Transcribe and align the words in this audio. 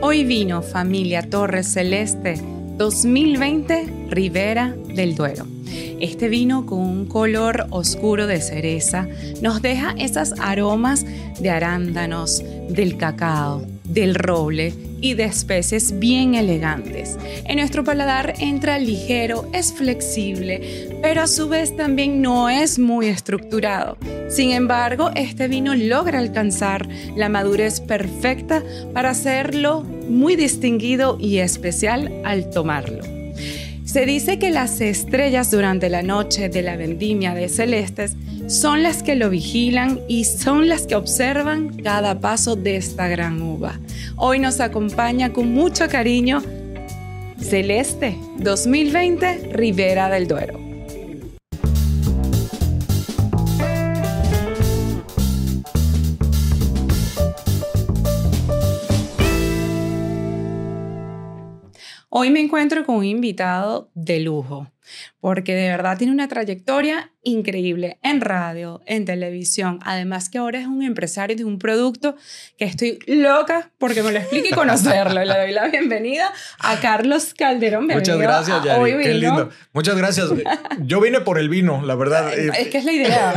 Hoy 0.00 0.24
vino 0.24 0.62
familia 0.62 1.22
Torres 1.22 1.72
Celeste 1.72 2.40
2020 2.76 4.08
Ribera 4.10 4.74
del 4.94 5.14
Duero. 5.14 5.46
Este 6.00 6.28
vino 6.28 6.66
con 6.66 6.80
un 6.80 7.06
color 7.06 7.66
oscuro 7.70 8.26
de 8.26 8.40
cereza 8.40 9.08
nos 9.40 9.62
deja 9.62 9.94
esas 9.98 10.34
aromas 10.40 11.06
de 11.40 11.50
arándanos, 11.50 12.42
del 12.68 12.96
cacao, 12.96 13.64
del 13.84 14.14
roble 14.14 14.74
y 15.04 15.12
de 15.12 15.24
especies 15.24 15.98
bien 15.98 16.34
elegantes. 16.34 17.18
En 17.44 17.58
nuestro 17.58 17.84
paladar 17.84 18.32
entra 18.38 18.78
ligero, 18.78 19.46
es 19.52 19.70
flexible, 19.70 20.98
pero 21.02 21.20
a 21.20 21.26
su 21.26 21.46
vez 21.46 21.76
también 21.76 22.22
no 22.22 22.48
es 22.48 22.78
muy 22.78 23.08
estructurado. 23.08 23.98
Sin 24.30 24.52
embargo, 24.52 25.10
este 25.14 25.46
vino 25.46 25.74
logra 25.74 26.20
alcanzar 26.20 26.88
la 27.16 27.28
madurez 27.28 27.82
perfecta 27.82 28.62
para 28.94 29.10
hacerlo 29.10 29.82
muy 29.82 30.36
distinguido 30.36 31.18
y 31.20 31.36
especial 31.38 32.10
al 32.24 32.48
tomarlo. 32.48 33.23
Se 33.94 34.06
dice 34.06 34.40
que 34.40 34.50
las 34.50 34.80
estrellas 34.80 35.52
durante 35.52 35.88
la 35.88 36.02
noche 36.02 36.48
de 36.48 36.62
la 36.62 36.74
vendimia 36.74 37.32
de 37.32 37.48
Celestes 37.48 38.16
son 38.48 38.82
las 38.82 39.04
que 39.04 39.14
lo 39.14 39.30
vigilan 39.30 40.00
y 40.08 40.24
son 40.24 40.68
las 40.68 40.88
que 40.88 40.96
observan 40.96 41.68
cada 41.76 42.18
paso 42.18 42.56
de 42.56 42.74
esta 42.74 43.06
gran 43.06 43.40
uva. 43.40 43.78
Hoy 44.16 44.40
nos 44.40 44.58
acompaña 44.58 45.32
con 45.32 45.54
mucho 45.54 45.88
cariño 45.88 46.42
Celeste 47.38 48.18
2020 48.38 49.50
Ribera 49.52 50.08
del 50.08 50.26
Duero. 50.26 50.63
Hoy 62.16 62.30
me 62.30 62.38
encuentro 62.38 62.86
con 62.86 62.94
un 62.94 63.04
invitado 63.04 63.90
de 63.94 64.20
lujo, 64.20 64.70
porque 65.18 65.52
de 65.52 65.68
verdad 65.68 65.98
tiene 65.98 66.12
una 66.12 66.28
trayectoria 66.28 67.10
increíble 67.24 67.98
en 68.04 68.20
radio, 68.20 68.82
en 68.86 69.04
televisión, 69.04 69.80
además 69.82 70.28
que 70.28 70.38
ahora 70.38 70.60
es 70.60 70.68
un 70.68 70.84
empresario 70.84 71.36
de 71.36 71.44
un 71.44 71.58
producto 71.58 72.14
que 72.56 72.66
estoy 72.66 73.00
loca 73.08 73.72
porque 73.78 74.04
me 74.04 74.12
lo 74.12 74.20
explique 74.20 74.50
y 74.50 74.52
conocerlo. 74.54 75.24
Le 75.24 75.36
doy 75.36 75.50
la 75.50 75.66
bienvenida 75.66 76.32
a 76.60 76.78
Carlos 76.78 77.34
Calderón. 77.34 77.88
Muchas 77.88 78.16
gracias, 78.16 78.62
Yari. 78.62 78.92
Qué 79.02 79.14
lindo. 79.14 79.50
Muchas 79.72 79.96
gracias. 79.96 80.30
Yo 80.82 81.00
vine 81.00 81.20
por 81.20 81.40
el 81.40 81.48
vino, 81.48 81.82
la 81.84 81.96
verdad. 81.96 82.32
Es 82.38 82.68
que 82.68 82.78
es 82.78 82.84
la 82.84 82.92
idea. 82.92 83.34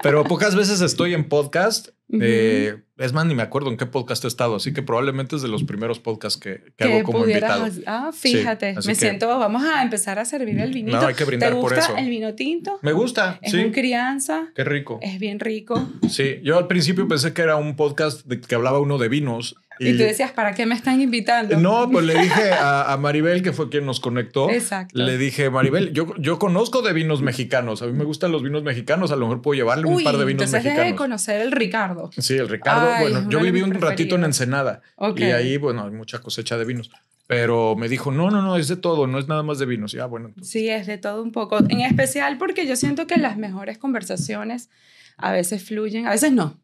Pero 0.00 0.22
pocas 0.22 0.54
veces 0.54 0.80
estoy 0.80 1.14
en 1.14 1.28
podcast 1.28 1.88
eh, 2.20 2.82
es 2.98 3.12
más, 3.12 3.26
ni 3.26 3.34
me 3.34 3.42
acuerdo 3.42 3.70
en 3.70 3.76
qué 3.76 3.86
podcast 3.86 4.24
he 4.24 4.28
estado, 4.28 4.56
así 4.56 4.72
que 4.72 4.82
probablemente 4.82 5.36
es 5.36 5.42
de 5.42 5.48
los 5.48 5.64
primeros 5.64 5.98
podcasts 5.98 6.38
que, 6.38 6.72
hago 6.78 7.02
como 7.04 7.26
invitado. 7.26 7.66
Ah, 7.86 8.10
fíjate, 8.12 8.74
me 8.86 8.94
siento, 8.94 9.26
vamos 9.26 9.62
a 9.62 9.82
empezar 9.82 10.18
a 10.18 10.24
servir 10.24 10.58
el 10.60 10.72
vinito. 10.72 11.00
No, 11.00 11.06
hay 11.06 11.14
que 11.14 11.24
brindar 11.24 11.50
¿Te 11.50 11.56
gusta 11.56 11.74
por 11.74 11.84
eso. 11.84 11.96
el 11.96 12.08
vino 12.08 12.34
tinto? 12.34 12.78
Me 12.82 12.92
gusta, 12.92 13.38
es 13.42 13.52
sí. 13.52 13.58
un 13.58 13.72
crianza. 13.72 14.48
Qué 14.54 14.64
rico. 14.64 14.98
Es 15.02 15.18
bien 15.18 15.40
rico. 15.40 15.88
Sí, 16.08 16.40
yo 16.42 16.58
al 16.58 16.66
principio 16.66 17.06
pensé 17.08 17.32
que 17.32 17.42
era 17.42 17.56
un 17.56 17.76
podcast 17.76 18.26
de 18.26 18.40
que 18.40 18.54
hablaba 18.54 18.80
uno 18.80 18.98
de 18.98 19.08
vinos 19.08 19.56
y, 19.80 19.96
tú 19.96 20.02
decías, 20.02 20.30
¿para 20.32 20.52
qué 20.52 20.66
me 20.66 20.74
están 20.74 21.00
invitando? 21.00 21.58
No, 21.58 21.90
pues 21.90 22.04
le 22.04 22.20
dije 22.20 22.52
a, 22.60 22.96
Maribel, 23.00 23.42
que 23.42 23.52
fue 23.52 23.70
quien 23.70 23.86
nos 23.86 23.98
conectó. 23.98 24.50
Exacto. 24.50 24.98
Le 24.98 25.16
dije, 25.16 25.48
Maribel, 25.48 25.92
yo, 25.92 26.14
yo 26.18 26.38
conozco 26.38 26.82
de 26.82 26.92
vinos 26.92 27.22
mexicanos. 27.22 27.80
A 27.80 27.86
mí 27.86 27.92
me 27.92 28.04
gustan 28.04 28.30
los 28.30 28.42
vinos 28.42 28.62
mexicanos. 28.62 29.10
A 29.10 29.16
lo 29.16 29.26
mejor 29.26 29.40
puedo 29.40 29.54
llevarle 29.54 29.86
un 29.86 30.04
par 30.04 30.18
de 30.18 30.26
vinos 30.26 30.42
entonces 30.44 30.64
mexicanos. 30.64 30.92
de 30.92 30.96
conocer 30.96 31.40
el 31.40 31.52
Ricardo. 31.52 32.10
Sí, 32.18 32.36
el 32.36 32.48
Ricardo. 32.48 32.90
bueno, 33.00 33.28
yo 33.30 33.40
viví 33.40 33.62
un 33.62 33.72
ratito 33.72 34.16
en 34.16 34.24
Ensenada. 34.24 34.82
Y 35.16 35.24
ahí, 35.24 35.56
bueno, 35.56 35.84
hay 35.84 35.92
mucha 35.92 36.18
cosecha 36.18 36.58
de 36.58 36.66
vinos. 36.66 36.90
Pero 37.26 37.76
me 37.76 37.88
dijo, 37.88 38.10
no, 38.10 38.30
no, 38.30 38.42
no, 38.42 38.56
es 38.56 38.68
de 38.68 38.76
todo, 38.76 39.06
no 39.06 39.18
es 39.18 39.28
nada 39.28 39.42
más 39.42 39.58
de 39.58 39.64
vinos. 39.64 39.92
Ya, 39.92 40.04
bueno. 40.06 40.32
Sí, 40.42 40.68
es 40.68 40.86
de 40.86 40.98
todo 40.98 41.22
un 41.22 41.32
poco. 41.32 41.58
En 41.68 41.80
especial 41.80 42.36
porque 42.38 42.66
yo 42.66 42.76
siento 42.76 43.06
que 43.06 43.16
las 43.18 43.38
mejores 43.38 43.78
conversaciones 43.78 44.68
a 45.16 45.32
veces 45.32 45.62
fluyen, 45.62 46.06
a 46.06 46.10
veces 46.10 46.32
no. 46.32 46.60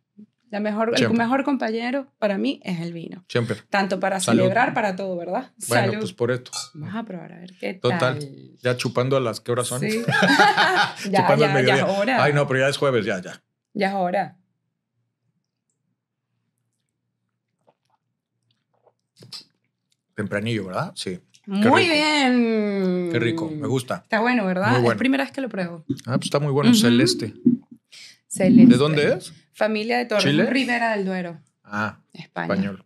La 0.50 0.60
mejor, 0.60 0.92
el 0.96 1.10
mejor 1.10 1.42
compañero 1.42 2.06
para 2.18 2.38
mí 2.38 2.60
es 2.62 2.80
el 2.80 2.92
vino. 2.92 3.24
Siempre. 3.28 3.56
Tanto 3.68 3.98
para 3.98 4.20
celebrar, 4.20 4.74
para 4.74 4.94
todo, 4.94 5.16
¿verdad? 5.16 5.50
Bueno, 5.68 5.94
pues 5.98 6.12
por 6.12 6.30
esto. 6.30 6.52
Vamos 6.74 6.94
a 6.94 7.02
probar 7.02 7.32
a 7.32 7.40
ver 7.40 7.52
qué 7.58 7.74
Total. 7.74 8.18
Ya 8.62 8.76
chupando 8.76 9.16
a 9.16 9.20
las 9.20 9.40
que 9.40 9.50
horas 9.50 9.66
son. 9.66 9.80
Sí. 9.80 10.04
ya, 11.10 11.36
ya, 11.36 11.62
ya 11.62 11.76
es 11.76 11.82
hora. 11.82 12.22
Ay, 12.22 12.32
no, 12.32 12.46
pero 12.46 12.60
ya 12.60 12.68
es 12.68 12.76
jueves, 12.76 13.04
ya, 13.04 13.20
ya. 13.20 13.42
Ya 13.74 13.88
es 13.88 13.94
hora. 13.94 14.36
Tempranillo, 20.14 20.66
¿verdad? 20.66 20.92
Sí. 20.94 21.18
muy 21.46 21.88
bien. 21.88 23.10
Qué 23.10 23.18
rico, 23.18 23.50
me 23.50 23.66
gusta. 23.66 23.96
Está 24.04 24.20
bueno, 24.20 24.46
¿verdad? 24.46 24.78
Es 24.78 24.84
la 24.84 24.94
primera 24.94 25.24
vez 25.24 25.32
que 25.32 25.40
lo 25.40 25.48
pruebo. 25.48 25.84
Ah, 26.06 26.16
pues 26.16 26.26
está 26.26 26.38
muy 26.38 26.52
bueno, 26.52 26.72
celeste. 26.72 27.34
Celeste. 28.36 28.72
¿De 28.72 28.78
dónde 28.78 29.14
es? 29.14 29.32
Familia 29.52 29.98
de 29.98 30.04
Torres. 30.06 30.24
¿Chile? 30.24 30.46
Rivera 30.46 30.96
del 30.96 31.04
Duero. 31.06 31.40
Ah, 31.64 32.00
España. 32.12 32.54
español. 32.54 32.82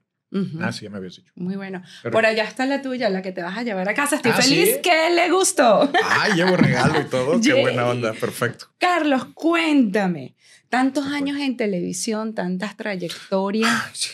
Ah, 0.61 0.71
sí, 0.71 0.85
ya 0.85 0.91
me 0.91 0.99
habías 0.99 1.17
dicho. 1.17 1.33
Muy 1.35 1.57
bueno. 1.57 1.83
Por 2.13 2.25
allá 2.25 2.45
está 2.45 2.65
la 2.65 2.83
tuya, 2.83 3.11
la 3.11 3.21
que 3.21 3.33
te 3.33 3.43
vas 3.43 3.59
a 3.59 3.63
llevar 3.65 3.89
a 3.89 3.95
casa. 3.95 4.15
Estoy 4.17 4.31
¿Ah, 4.33 4.37
feliz 4.41 4.75
¿sí? 4.77 4.81
que 4.81 5.11
le 5.15 5.29
gustó. 5.31 5.91
Ay, 6.05 6.35
llevo 6.35 6.57
regalo 6.57 7.01
y 7.01 7.05
todo. 7.05 7.41
Qué 7.43 7.61
buena 7.61 7.87
onda. 7.89 8.13
Perfecto. 8.13 8.67
Carlos, 8.79 9.25
cuéntame. 9.35 10.37
Tantos 10.69 11.07
años 11.07 11.37
en 11.41 11.57
televisión, 11.57 12.33
tantas 12.35 12.77
trayectorias. 12.77 13.69
Ay, 13.87 13.91
sí. 13.93 14.11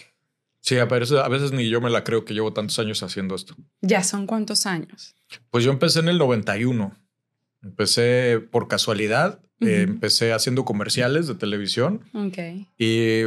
Sí, 0.63 0.79
a 0.79 0.87
veces, 0.87 1.19
a 1.19 1.29
veces 1.29 1.53
ni 1.53 1.69
yo 1.69 1.81
me 1.83 1.91
la 1.91 2.03
creo 2.03 2.25
que 2.25 2.33
llevo 2.35 2.53
tantos 2.55 2.79
años 2.79 3.03
haciendo 3.03 3.35
esto. 3.35 3.55
¿Ya 3.83 4.03
son 4.03 4.27
cuántos 4.27 4.65
años? 4.67 5.15
Pues 5.51 5.65
yo 5.65 5.71
empecé 5.71 6.01
en 6.01 6.09
el 6.09 6.17
91. 6.19 6.97
Empecé 7.63 8.41
por 8.51 8.69
casualidad. 8.69 9.41
Ujú. 9.61 9.71
eh, 9.71 9.83
empecé 9.83 10.33
haciendo 10.33 10.65
comerciales 10.65 11.27
de 11.27 11.34
televisión 11.34 12.03
Ok. 12.12 12.39
y, 12.78 13.22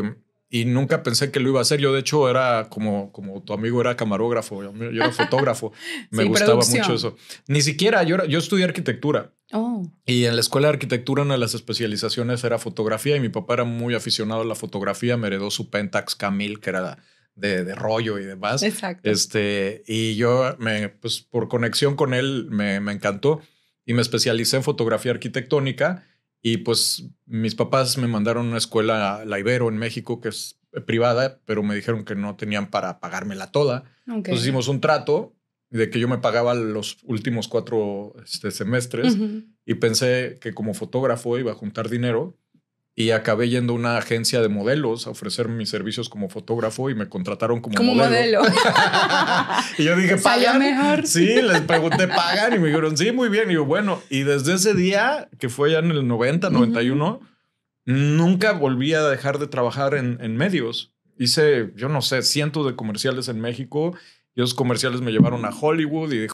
y 0.49 0.65
nunca 0.65 1.01
pensé 1.03 1.31
que 1.31 1.39
lo 1.39 1.49
iba 1.49 1.59
a 1.59 1.61
hacer. 1.63 1.79
Yo, 1.79 1.91
de 1.93 1.99
hecho, 2.01 2.29
era 2.29 2.67
como, 2.69 3.11
como 3.11 3.41
tu 3.43 3.53
amigo 3.53 3.81
era 3.81 3.95
camarógrafo, 3.95 4.61
yo, 4.63 4.73
yo 4.75 4.89
era 5.03 5.11
fotógrafo. 5.11 5.71
Me 6.11 6.23
Sí, 6.23 6.29
gustaba 6.29 6.51
producción. 6.53 6.81
mucho 6.81 6.93
eso. 6.95 7.15
Ni 7.47 7.61
siquiera, 7.61 8.03
yo, 8.03 8.15
era- 8.15 8.25
yo 8.25 8.37
estudié 8.39 8.65
arquitectura. 8.65 9.33
Oh, 9.51 9.89
Y 10.05 10.25
en 10.25 10.35
la 10.35 10.41
escuela 10.41 10.67
de 10.67 10.73
arquitectura 10.73 11.23
una 11.23 11.33
de 11.33 11.39
las 11.39 11.55
especializaciones 11.55 12.43
era 12.43 12.59
fotografía 12.59 13.15
y 13.15 13.19
mi 13.19 13.29
papá 13.29 13.55
era 13.55 13.63
muy 13.63 13.95
aficionado 13.95 14.41
a 14.41 14.45
la 14.45 14.53
fotografía, 14.53 15.17
me 15.17 15.25
heredó 15.27 15.49
su 15.49 15.71
Pentax 15.71 16.13
Camil, 16.15 16.59
que 16.59 16.69
era 16.69 16.99
de, 17.33 17.63
de 17.63 17.73
rollo 17.73 18.19
y 18.19 18.25
demás. 18.25 18.61
exacto. 18.61 19.09
Este, 19.09 19.83
y 19.87 20.15
yo, 20.15 20.55
me, 20.59 20.89
pues 20.89 21.21
por 21.21 21.47
conexión 21.47 21.95
con 21.95 22.13
él, 22.13 22.45
me, 22.51 22.79
me 22.79 22.91
encantó 22.91 23.41
y 23.87 23.93
me 23.95 24.03
especialicé 24.03 24.57
en 24.57 24.63
fotografía 24.63 25.11
arquitectónica. 25.13 26.05
Y 26.41 26.57
pues 26.57 27.05
mis 27.25 27.55
papás 27.55 27.97
me 27.97 28.07
mandaron 28.07 28.45
a 28.45 28.49
una 28.49 28.57
escuela, 28.57 29.23
la 29.25 29.39
Ibero 29.39 29.69
en 29.69 29.77
México, 29.77 30.21
que 30.21 30.29
es 30.29 30.59
privada, 30.85 31.41
pero 31.45 31.63
me 31.63 31.75
dijeron 31.75 32.05
que 32.05 32.15
no 32.15 32.35
tenían 32.35 32.69
para 32.69 32.99
pagármela 32.99 33.51
toda. 33.51 33.83
Ok. 34.07 34.15
Entonces 34.15 34.43
hicimos 34.43 34.67
un 34.67 34.81
trato 34.81 35.35
de 35.69 35.89
que 35.89 35.99
yo 35.99 36.07
me 36.07 36.17
pagaba 36.17 36.53
los 36.55 36.97
últimos 37.03 37.47
cuatro 37.47 38.15
este, 38.23 38.51
semestres 38.51 39.15
y 39.65 39.75
pensé 39.75 40.39
que 40.41 40.53
como 40.53 40.73
fotógrafo 40.73 41.37
iba 41.37 41.51
a 41.51 41.55
juntar 41.55 41.89
dinero 41.89 42.38
y 42.99 43.11
acabé 43.11 43.47
yendo 43.47 43.71
a 43.71 43.75
una 43.77 43.97
agencia 43.97 44.41
de 44.41 44.49
modelos 44.49 45.07
a 45.07 45.11
ofrecer 45.11 45.47
mis 45.47 45.69
servicios 45.69 46.09
como 46.09 46.27
fotógrafo 46.27 46.89
y 46.89 46.95
me 46.95 47.07
contrataron 47.07 47.61
como, 47.61 47.77
Como 47.77 47.95
modelo. 47.95 48.41
y 49.77 49.85
yo 49.85 49.95
dije, 49.95 50.17
¿pagan? 50.17 50.59
mejor. 50.59 51.07
Sí, 51.07 51.41
les 51.41 51.61
pregunté, 51.61 52.09
¿pagan? 52.09 52.55
Y 52.55 52.59
me 52.59 52.67
dijeron, 52.67 52.97
sí, 52.97 53.13
muy 53.13 53.29
bien. 53.29 53.49
Y 53.51 53.53
yo, 53.53 53.63
bueno, 53.63 54.01
y 54.09 54.23
desde 54.23 54.55
ese 54.55 54.73
día, 54.73 55.29
que 55.39 55.47
fue 55.47 55.71
ya 55.71 55.79
en 55.79 55.91
el 55.91 56.05
90, 56.09 56.49
91, 56.49 57.21
nunca 57.85 58.51
volví 58.51 58.93
a 58.93 59.03
dejar 59.03 59.39
de 59.39 59.47
trabajar 59.47 59.93
en, 59.93 60.17
en 60.19 60.35
medios. 60.35 60.91
Hice, 61.17 61.71
yo 61.77 61.87
no 61.87 62.01
sé, 62.01 62.21
cientos 62.21 62.65
de 62.65 62.75
comerciales 62.75 63.29
en 63.29 63.39
México 63.39 63.95
y 64.35 64.41
esos 64.41 64.53
comerciales 64.53 64.99
me 64.99 65.11
llevaron 65.11 65.45
a 65.45 65.51
Hollywood 65.51 66.11
y 66.11 66.17
de 66.17 66.29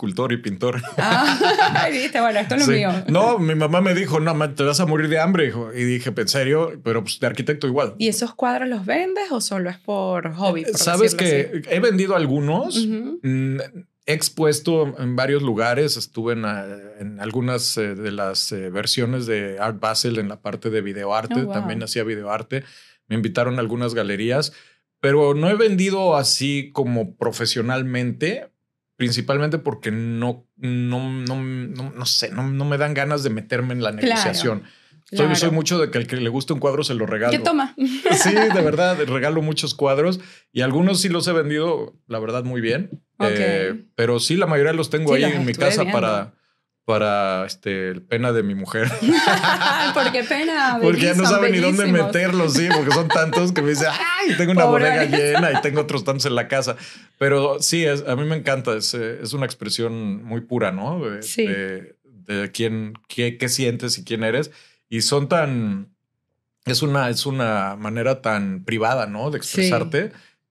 escultor 0.00 0.32
y 0.32 0.38
pintor. 0.38 0.80
Ah, 0.96 1.88
viste, 1.92 2.20
bueno, 2.22 2.40
esto 2.40 2.54
es 2.54 2.60
lo 2.66 2.72
Sí. 2.72 2.78
mío. 2.78 2.90
No, 3.08 3.38
mi 3.38 3.54
mamá 3.54 3.82
me 3.82 3.92
dijo, 3.94 4.18
no, 4.18 4.34
te 4.54 4.62
vas 4.64 4.80
a 4.80 4.86
morir 4.86 5.08
de 5.10 5.18
hambre, 5.20 5.48
hijo. 5.48 5.72
Y 5.74 5.84
dije, 5.84 6.10
¿en 6.16 6.28
serio? 6.28 6.80
Pero 6.82 7.02
pues 7.02 7.20
de 7.20 7.26
arquitecto 7.26 7.66
igual. 7.66 7.96
¿Y 7.98 8.08
esos 8.08 8.34
cuadros 8.34 8.66
los 8.68 8.86
vendes 8.86 9.30
o 9.30 9.42
solo 9.42 9.68
es 9.68 9.76
por 9.76 10.32
hobby? 10.32 10.64
por 10.64 10.78
Sabes 10.78 11.14
que 11.14 11.62
he 11.68 11.80
vendido 11.80 12.16
algunos. 12.16 12.86
Mm, 13.22 13.58
He 14.06 14.14
expuesto 14.14 14.96
en 14.98 15.14
varios 15.14 15.42
lugares, 15.42 15.96
estuve 15.98 16.32
en, 16.32 16.44
en 16.98 17.20
algunas 17.20 17.76
eh, 17.76 17.94
de 17.94 18.10
las 18.10 18.50
eh, 18.50 18.70
versiones 18.70 19.26
de 19.26 19.58
Art 19.60 19.78
Basel 19.78 20.18
en 20.18 20.28
la 20.28 20.40
parte 20.40 20.70
de 20.70 20.80
videoarte, 20.80 21.40
Oh, 21.40 21.44
wow. 21.44 21.52
también 21.52 21.82
hacía 21.82 22.02
videoarte, 22.02 22.64
me 23.06 23.16
invitaron 23.16 23.56
a 23.56 23.60
algunas 23.60 23.94
galerías, 23.94 24.52
pero 25.00 25.34
no 25.34 25.48
he 25.48 25.54
vendido 25.54 26.16
así 26.16 26.70
como 26.72 27.14
profesionalmente, 27.14 28.49
principalmente 29.00 29.56
porque 29.56 29.90
no, 29.90 30.46
no, 30.58 31.10
no, 31.10 31.36
no, 31.40 32.04
sé, 32.04 32.32
no, 32.32 32.42
me 32.42 32.76
dan 32.76 32.92
ganas 32.92 33.22
de 33.22 33.30
meterme 33.30 33.72
en 33.72 33.82
la 33.82 33.92
negociación. 33.92 34.64
Soy, 35.10 35.50
mucho 35.50 35.78
de 35.78 35.90
que 35.90 35.96
el 35.96 36.06
que 36.06 36.16
le 36.16 36.28
guste 36.28 36.52
un 36.52 36.60
cuadro 36.60 36.84
se 36.84 36.92
lo 36.92 37.06
regalo. 37.06 37.32
¿Qué 37.32 37.38
toma? 37.38 37.74
Sí, 37.78 38.34
de 38.34 38.60
verdad, 38.60 38.98
regalo 39.06 39.40
muchos 39.40 39.74
cuadros 39.74 40.20
y 40.52 40.60
algunos 40.60 41.00
sí 41.00 41.08
los 41.08 41.26
he 41.28 41.32
vendido, 41.32 41.94
la 42.08 42.18
verdad, 42.18 42.44
muy 42.44 42.60
bien. 42.60 43.02
Eh, 43.20 43.86
pero 43.94 44.20
sí, 44.20 44.36
la 44.36 44.44
mayoría 44.44 44.74
los 44.74 44.90
tengo 44.90 45.14
ahí 45.14 45.24
en 45.24 45.46
mi 45.46 45.54
casa 45.54 45.86
para, 45.90 46.34
para 46.90 47.46
este, 47.46 48.00
pena 48.00 48.32
de 48.32 48.42
mi 48.42 48.56
mujer. 48.56 48.90
¿Por 49.94 50.10
qué 50.10 50.24
pena? 50.24 50.80
Porque 50.82 51.02
ya 51.02 51.14
no 51.14 51.24
sabe 51.24 51.50
ni 51.50 51.58
dónde 51.58 51.86
meterlos, 51.86 52.54
sí, 52.54 52.68
porque 52.74 52.90
son 52.90 53.06
tantos 53.06 53.52
que 53.52 53.62
me 53.62 53.70
dice, 53.70 53.86
ay, 53.86 54.34
tengo 54.36 54.50
una 54.50 54.64
bodega 54.64 55.04
llena 55.04 55.52
y 55.52 55.60
tengo 55.62 55.82
otros 55.82 56.02
tantos 56.02 56.26
en 56.26 56.34
la 56.34 56.48
casa. 56.48 56.74
Pero 57.16 57.62
sí, 57.62 57.84
es, 57.84 58.04
a 58.08 58.16
mí 58.16 58.24
me 58.24 58.34
encanta, 58.34 58.76
es, 58.76 58.92
es 58.94 59.32
una 59.34 59.46
expresión 59.46 60.24
muy 60.24 60.40
pura, 60.40 60.72
¿no? 60.72 60.98
De, 60.98 61.22
sí. 61.22 61.46
de, 61.46 62.50
quién, 62.52 62.94
qué, 63.06 63.38
qué 63.38 63.48
sientes 63.48 63.96
y 63.96 64.02
quién 64.02 64.24
eres 64.24 64.50
y 64.88 65.02
son 65.02 65.28
tan, 65.28 65.94
es 66.64 66.82
una, 66.82 67.08
es 67.08 67.24
una 67.24 67.76
manera 67.76 68.20
tan 68.20 68.64
privada, 68.64 69.06
¿no? 69.06 69.30
De 69.30 69.38
expresarte 69.38 70.10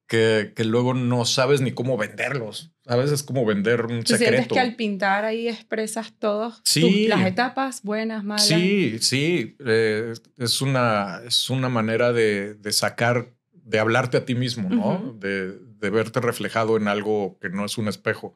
que, 0.09 0.51
que, 0.55 0.65
luego 0.65 0.93
no 0.93 1.23
sabes 1.23 1.61
ni 1.61 1.71
cómo 1.71 1.95
venderlos. 1.95 2.71
A 2.85 2.97
veces 2.97 3.13
es 3.13 3.23
como 3.23 3.45
vender 3.45 3.85
un 3.85 4.03
¿Tú 4.03 4.13
secreto. 4.13 4.33
Sientes 4.33 4.47
que 4.47 4.59
al 4.59 4.75
pintar 4.75 5.23
ahí 5.23 5.47
expresas 5.47 6.11
todos 6.19 6.61
sí. 6.65 7.07
las 7.07 7.25
etapas 7.25 7.83
buenas, 7.83 8.25
malas. 8.25 8.45
Sí, 8.45 8.97
sí. 8.99 9.55
Eh, 9.65 10.13
es, 10.37 10.61
una, 10.61 11.21
es 11.25 11.49
una 11.49 11.69
manera 11.69 12.11
de, 12.11 12.55
de, 12.55 12.73
sacar, 12.73 13.29
de 13.53 13.79
hablarte 13.79 14.17
a 14.17 14.25
ti 14.25 14.35
mismo, 14.35 14.67
¿no? 14.69 15.15
de, 15.17 15.57
de, 15.57 15.89
verte 15.89 16.19
reflejado 16.19 16.75
en 16.75 16.87
algo 16.89 17.37
que 17.39 17.49
no 17.49 17.63
es 17.63 17.77
un 17.77 17.87
espejo. 17.87 18.35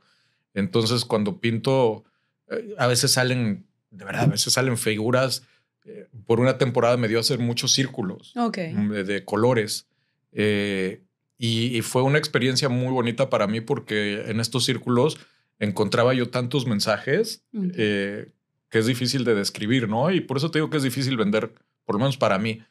Entonces, 0.54 1.04
cuando 1.04 1.42
pinto, 1.42 2.06
eh, 2.50 2.76
a 2.78 2.88
veces 2.88 3.12
salen, 3.12 3.66
de 3.90 4.06
verdad, 4.06 4.24
a 4.24 4.28
veces 4.28 4.54
salen 4.54 4.78
figuras 4.78 5.44
eh, 5.86 6.08
por 6.26 6.40
una 6.40 6.58
temporada 6.58 6.96
me 6.96 7.08
dio 7.08 7.18
a 7.18 7.22
hacer 7.22 7.40
muchos 7.40 7.74
círculos 7.74 8.34
mm, 8.36 8.92
de, 8.92 9.26
colores. 9.26 9.88
Eh, 10.32 11.02
y, 11.46 11.82
fue 11.82 12.04
una 12.04 12.20
experiencia 12.20 12.70
muy 12.70 12.94
bonita 12.94 13.30
para 13.30 13.48
mí 13.48 13.60
porque 13.60 14.24
en 14.28 14.40
estos 14.40 14.64
círculos 14.64 15.20
encontraba 15.60 16.14
yo 16.14 16.30
tantos 16.30 16.66
mensajes 16.66 17.44
eh, 17.76 18.32
que 18.70 18.80
es 18.80 18.86
difícil 18.86 19.26
de 19.26 19.36
describir, 19.36 19.90
¿no? 19.90 20.10
Y 20.10 20.22
por 20.22 20.38
eso 20.38 20.52
te 20.52 20.60
digo 20.60 20.70
que 20.70 20.78
es 20.78 20.84
difícil 20.84 21.18
vender, 21.18 21.52
por 21.84 21.96
lo 21.96 22.00
menos 22.00 22.16
para 22.16 22.40
mí, 22.40 22.62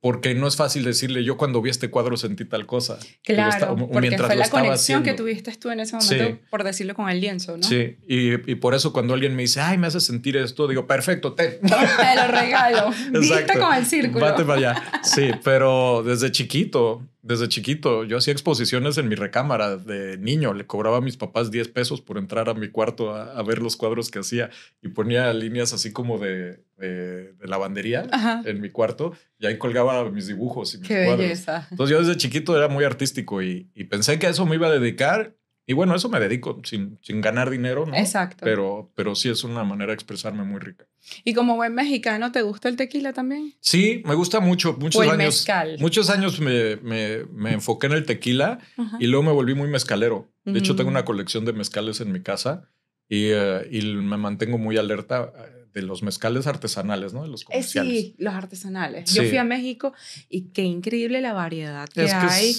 porque 0.00 0.34
no 0.34 0.46
es 0.46 0.56
fácil 0.56 0.84
decirle 0.84 1.24
yo 1.24 1.38
cuando 1.38 1.62
vi 1.62 1.70
este 1.70 1.88
cuadro 1.90 2.18
sentí 2.18 2.44
tal 2.44 2.66
cosa. 2.66 2.98
Claro, 3.24 3.74
porque 3.76 4.18
fue 4.18 4.36
la 4.36 4.50
conexión 4.50 5.02
que 5.02 5.14
tuviste 5.14 5.50
tú 5.56 5.70
en 5.70 5.80
ese 5.80 5.96
momento, 5.96 6.38
por 6.50 6.64
decirlo 6.64 6.94
con 6.94 7.08
el 7.08 7.20
lienzo, 7.20 7.56
¿no? 7.56 7.62
Sí, 7.62 7.96
y, 8.06 8.34
y, 8.50 8.54
por 8.56 8.74
eso 8.74 8.92
cuando 8.92 9.14
alguien 9.14 9.34
me 9.34 9.42
dice, 9.42 9.60
ay, 9.62 9.78
me 9.78 9.86
hace 9.86 10.00
sentir 10.00 10.36
esto, 10.36 10.68
digo, 10.68 10.86
perfecto, 10.86 11.32
te, 11.32 11.48
te 11.48 11.68
lo 11.68 12.28
regalo. 12.28 12.90
Viste 13.20 13.58
con 13.58 13.74
el 13.74 13.86
círculo. 13.86 14.20
Vate 14.20 14.44
para 14.44 14.58
allá. 14.58 14.82
Sí, 15.02 15.30
pero 15.42 16.02
desde 16.04 16.30
chiquito, 16.30 17.02
desde 17.28 17.46
chiquito, 17.48 18.04
yo 18.04 18.16
hacía 18.16 18.32
exposiciones 18.32 18.96
en 18.96 19.06
mi 19.06 19.14
recámara 19.14 19.76
de 19.76 20.16
niño. 20.16 20.54
Le 20.54 20.66
cobraba 20.66 20.96
a 20.96 21.00
mis 21.02 21.18
papás 21.18 21.50
10 21.50 21.68
pesos 21.68 22.00
por 22.00 22.16
entrar 22.16 22.48
a 22.48 22.54
mi 22.54 22.70
cuarto 22.70 23.14
a, 23.14 23.42
ver 23.42 23.58
los 23.58 23.76
cuadros 23.76 24.10
que 24.10 24.20
hacía 24.20 24.48
y 24.80 24.88
ponía 24.88 25.30
líneas 25.34 25.74
así 25.74 25.92
como 25.92 26.18
de, 26.18 26.64
de, 26.78 27.34
lavandería 27.42 28.06
en 28.46 28.62
mi 28.62 28.70
cuarto 28.70 29.12
y 29.38 29.44
ahí 29.44 29.58
colgaba 29.58 30.10
mis 30.10 30.26
dibujos 30.26 30.74
y 30.74 30.78
mis 30.78 30.88
Qué 30.88 30.94
Belleza. 30.94 31.68
Entonces 31.70 31.94
yo 31.94 32.02
desde 32.02 32.16
chiquito 32.16 32.56
era 32.56 32.68
muy 32.68 32.84
artístico 32.84 33.42
y, 33.42 33.70
y 33.74 33.84
pensé 33.84 34.18
que 34.18 34.26
a 34.26 34.30
eso 34.30 34.46
me 34.46 34.54
iba 34.54 34.68
a 34.68 34.72
dedicar 34.72 35.36
y 35.70 35.74
bueno, 35.74 35.94
eso 35.94 36.08
me 36.08 36.18
dedico 36.18 36.62
sin, 36.64 36.98
sin 37.02 37.20
ganar 37.20 37.50
dinero, 37.50 37.84
¿no? 37.84 37.94
Exacto. 37.94 38.38
Pero, 38.42 38.90
pero 38.94 39.14
sí 39.14 39.28
es 39.28 39.44
una 39.44 39.64
manera 39.64 39.88
de 39.88 39.96
expresarme 39.96 40.42
muy 40.42 40.60
rica. 40.60 40.86
¿Y 41.24 41.34
como 41.34 41.56
buen 41.56 41.74
mexicano, 41.74 42.32
te 42.32 42.40
gusta 42.40 42.70
el 42.70 42.76
tequila 42.76 43.12
también? 43.12 43.52
Sí, 43.60 44.02
me 44.06 44.14
gusta 44.14 44.40
mucho. 44.40 44.78
Muchos 44.80 45.02
años. 45.02 45.18
Mezcal. 45.18 45.76
Muchos 45.78 46.08
años 46.08 46.40
me, 46.40 46.76
me, 46.76 47.26
me, 47.34 47.52
enfoqué 47.52 47.88
en 47.88 47.92
el 47.92 48.06
tequila 48.06 48.60
y 48.98 49.08
luego 49.08 49.24
me 49.24 49.32
volví 49.32 49.54
muy 49.54 49.68
mezcalero. 49.68 50.32
De 50.46 50.58
hecho, 50.58 50.74
tengo 50.74 50.88
una 50.88 51.04
colección 51.04 51.44
de 51.44 51.52
mezcales 51.52 52.00
en 52.00 52.12
mi 52.12 52.22
casa 52.22 52.70
y, 53.06 53.26
eh, 53.26 53.68
y 53.70 53.82
me 53.82 54.16
mantengo 54.16 54.56
muy 54.56 54.78
alerta 54.78 55.34
eh, 55.36 55.66
de 55.74 55.82
los 55.82 56.02
mezcales 56.02 56.46
artesanales, 56.46 57.12
¿no? 57.12 57.24
De 57.24 57.28
los 57.28 57.42
eh, 57.42 57.44
comerciales. 57.44 57.92
sí, 57.92 58.14
los 58.16 58.32
artesanales. 58.32 59.12
Yo 59.12 59.22
fui 59.24 59.36
a 59.36 59.44
México 59.44 59.92
y 60.30 60.48
qué 60.48 60.62
increíble 60.62 61.20
la 61.20 61.34
variedad 61.34 61.86
que 61.90 62.10
hay. 62.10 62.56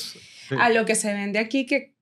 A 0.59 0.69
lo 0.69 0.85
que 0.85 0.93
se 0.93 1.11
vende 1.11 1.39
aquí, 1.39 1.65
que 1.65 1.98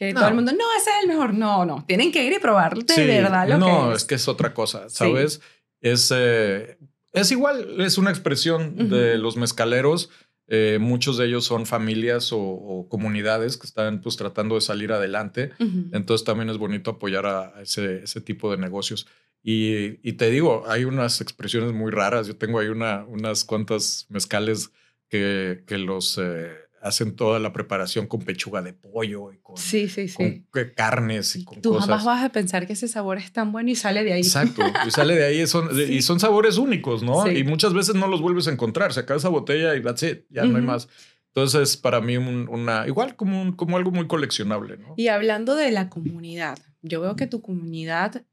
que 0.00 0.14
todo 0.14 0.28
el 0.28 0.34
mundo, 0.34 0.52
no, 0.52 0.64
ese 0.78 0.88
es 0.88 0.96
el 1.02 1.08
mejor. 1.08 1.34
No, 1.34 1.66
no. 1.66 1.84
Tienen 1.86 2.10
que 2.10 2.24
ir 2.24 2.32
y 2.32 2.38
probar 2.38 2.74
de 2.74 3.06
verdad 3.06 3.46
lo 3.46 3.58
no, 3.58 3.66
que 3.66 3.72
No, 3.72 3.92
es. 3.92 4.04
que 4.04 4.14
es 4.14 4.28
otra 4.28 4.54
cosa, 4.54 4.88
¿sabes? 4.88 5.42
Es, 5.82 6.10
eh, 6.16 6.78
es 7.12 7.30
igual, 7.30 7.82
es 7.82 7.98
una 7.98 8.08
expresión 8.08 8.88
de 8.88 9.18
los 9.18 9.36
mezcaleros. 9.36 10.08
Eh, 10.48 10.78
muchos 10.80 11.18
de 11.18 11.26
ellos 11.26 11.44
son 11.44 11.66
familias 11.66 12.30
o, 12.32 12.86
comunidades 12.88 13.58
que 13.58 13.66
están 13.66 14.00
pues 14.00 14.16
tratando 14.16 14.54
de 14.54 14.62
salir 14.62 14.90
adelante. 14.92 15.52
Entonces 15.92 16.24
también 16.24 16.48
es 16.48 16.56
bonito 16.56 16.92
apoyar 16.92 17.26
a, 17.26 17.60
ese, 17.60 18.02
ese, 18.02 18.22
tipo 18.22 18.50
de 18.50 18.56
negocios. 18.56 19.06
Y, 19.42 20.00
y, 20.08 20.14
te 20.14 20.30
digo, 20.30 20.64
hay 20.66 20.84
unas 20.84 21.20
expresiones 21.20 21.74
muy 21.74 21.90
raras. 21.90 22.26
Yo 22.26 22.36
tengo 22.36 22.58
ahí 22.58 22.68
una, 22.68 23.04
unas 23.04 23.44
cuantas 23.44 24.06
mezcales 24.08 24.70
que, 25.10 25.62
que 25.66 25.76
los... 25.76 26.16
Eh, 26.16 26.69
hacen 26.80 27.14
toda 27.14 27.38
la 27.38 27.52
preparación 27.52 28.06
con 28.06 28.20
pechuga 28.20 28.62
de 28.62 28.72
pollo 28.72 29.32
y 29.32 29.38
con, 29.38 29.56
sí, 29.56 29.88
sí, 29.88 30.08
sí. 30.08 30.44
carnes 30.74 31.36
y 31.36 31.44
con 31.44 31.60
Tú 31.60 31.74
jamás 31.74 32.04
vas 32.04 32.24
a 32.24 32.30
pensar 32.30 32.66
que 32.66 32.72
ese 32.72 32.88
sabor 32.88 33.18
es 33.18 33.32
tan 33.32 33.52
bueno 33.52 33.70
y 33.70 33.74
sale 33.74 34.02
de 34.02 34.14
ahí. 34.14 34.20
Exacto, 34.20 34.62
y 34.86 34.90
sale 34.90 35.14
de 35.14 35.24
ahí 35.24 35.46
son, 35.46 35.68
y 35.78 36.02
son 36.02 36.20
sabores 36.20 36.58
únicos, 36.58 37.02
¿no? 37.02 37.30
Y 37.30 37.44
muchas 37.44 37.74
veces 37.74 37.94
no 37.94 38.06
los 38.06 38.20
vuelves 38.20 38.48
a 38.48 38.52
encontrar, 38.52 38.92
se 38.92 39.00
acaba 39.00 39.18
esa 39.18 39.28
botella 39.28 39.76
y 39.76 39.82
that's 39.82 40.02
it, 40.02 40.24
ya 40.30 40.44
no 40.44 40.56
hay 40.56 40.64
más. 40.64 40.88
Entonces, 41.28 41.76
para 41.76 42.00
mí, 42.00 42.16
una, 42.16 42.88
igual 42.88 43.14
como, 43.14 43.56
como 43.56 43.76
algo 43.76 43.92
muy 43.92 44.08
coleccionable, 44.08 44.78
¿no? 44.78 44.94
Y 44.96 45.08
hablando 45.08 45.54
de 45.54 45.70
la 45.70 45.88
comunidad, 45.88 46.58
yo 46.82 47.00
veo 47.00 47.14
que 47.14 47.28
tu 47.28 47.40
comunidad 47.40 48.24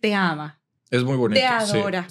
te 0.00 0.14
ama, 0.14 0.60
es 0.90 1.02
muy 1.02 1.16
bonito. 1.16 1.40
Te 1.40 1.46
adora. 1.46 2.06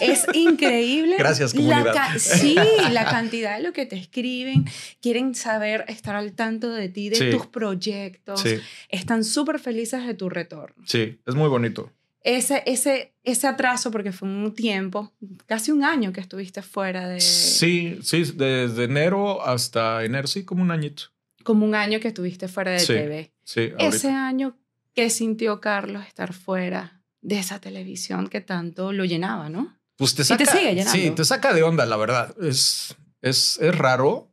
Es 0.00 0.26
increíble. 0.32 1.16
Gracias, 1.18 1.52
comunidad. 1.52 2.18
sí, 2.18 2.56
la 2.90 3.04
cantidad 3.04 3.56
de 3.56 3.62
lo 3.62 3.72
que 3.72 3.86
te 3.86 3.96
escriben. 3.96 4.64
Quieren 5.00 5.34
saber, 5.34 5.84
estar 5.88 6.16
al 6.16 6.32
tanto 6.32 6.70
de 6.70 6.88
ti, 6.88 7.10
de 7.10 7.30
tus 7.30 7.46
proyectos. 7.46 8.44
Están 8.88 9.24
súper 9.24 9.58
felices 9.58 10.06
de 10.06 10.14
tu 10.14 10.28
retorno. 10.28 10.82
Sí, 10.86 11.20
es 11.26 11.34
muy 11.34 11.48
bonito. 11.48 11.92
Ese, 12.22 12.62
ese, 12.66 13.14
ese 13.22 13.46
atraso, 13.46 13.90
porque 13.90 14.12
fue 14.12 14.28
un 14.28 14.54
tiempo, 14.54 15.12
casi 15.46 15.70
un 15.70 15.84
año 15.84 16.12
que 16.12 16.20
estuviste 16.20 16.62
fuera 16.62 17.08
de... 17.08 17.20
Sí, 17.20 17.98
sí, 18.02 18.24
desde 18.34 18.84
enero 18.84 19.42
hasta 19.46 20.04
enero, 20.04 20.26
sí, 20.26 20.44
como 20.44 20.62
un 20.62 20.70
añito. 20.70 21.04
Como 21.44 21.64
un 21.64 21.74
año 21.74 22.00
que 22.00 22.08
estuviste 22.08 22.48
fuera 22.48 22.72
de 22.72 22.84
TV. 22.84 23.32
Sí, 23.44 23.72
Ese 23.78 24.10
año, 24.10 24.58
¿qué 24.94 25.10
sintió 25.10 25.60
Carlos 25.60 26.06
estar 26.06 26.32
fuera? 26.34 26.97
De 27.20 27.38
esa 27.38 27.60
televisión 27.60 28.28
que 28.28 28.40
tanto 28.40 28.92
lo 28.92 29.04
llenaba, 29.04 29.48
¿no? 29.48 29.76
Pues 29.96 30.14
te 30.14 30.24
saca, 30.24 30.44
Sí, 30.86 31.10
te 31.10 31.24
saca 31.24 31.52
de 31.52 31.62
onda, 31.62 31.84
la 31.84 31.96
verdad. 31.96 32.34
Es, 32.40 32.96
es, 33.20 33.58
es 33.60 33.76
raro. 33.76 34.32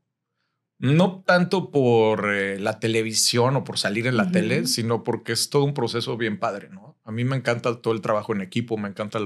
No 0.78 1.24
tanto 1.26 1.72
por 1.72 2.32
eh, 2.34 2.60
la 2.60 2.80
televisión 2.80 3.56
o 3.56 3.64
por 3.64 3.80
salir 3.80 4.08
en 4.08 4.18
la 4.18 4.30
tele, 4.30 4.68
sino 4.68 5.04
porque 5.04 5.32
es 5.32 5.50
todo 5.50 5.64
un 5.64 5.74
proceso 5.74 6.18
bien 6.18 6.38
padre, 6.38 6.70
¿no? 6.70 6.98
A 7.06 7.12
mí 7.12 7.24
me 7.24 7.38
encanta 7.38 7.82
todo 7.82 7.94
el 7.94 8.02
trabajo 8.02 8.34
en 8.34 8.42
equipo, 8.42 8.78
me 8.78 8.90
encanta 8.90 9.20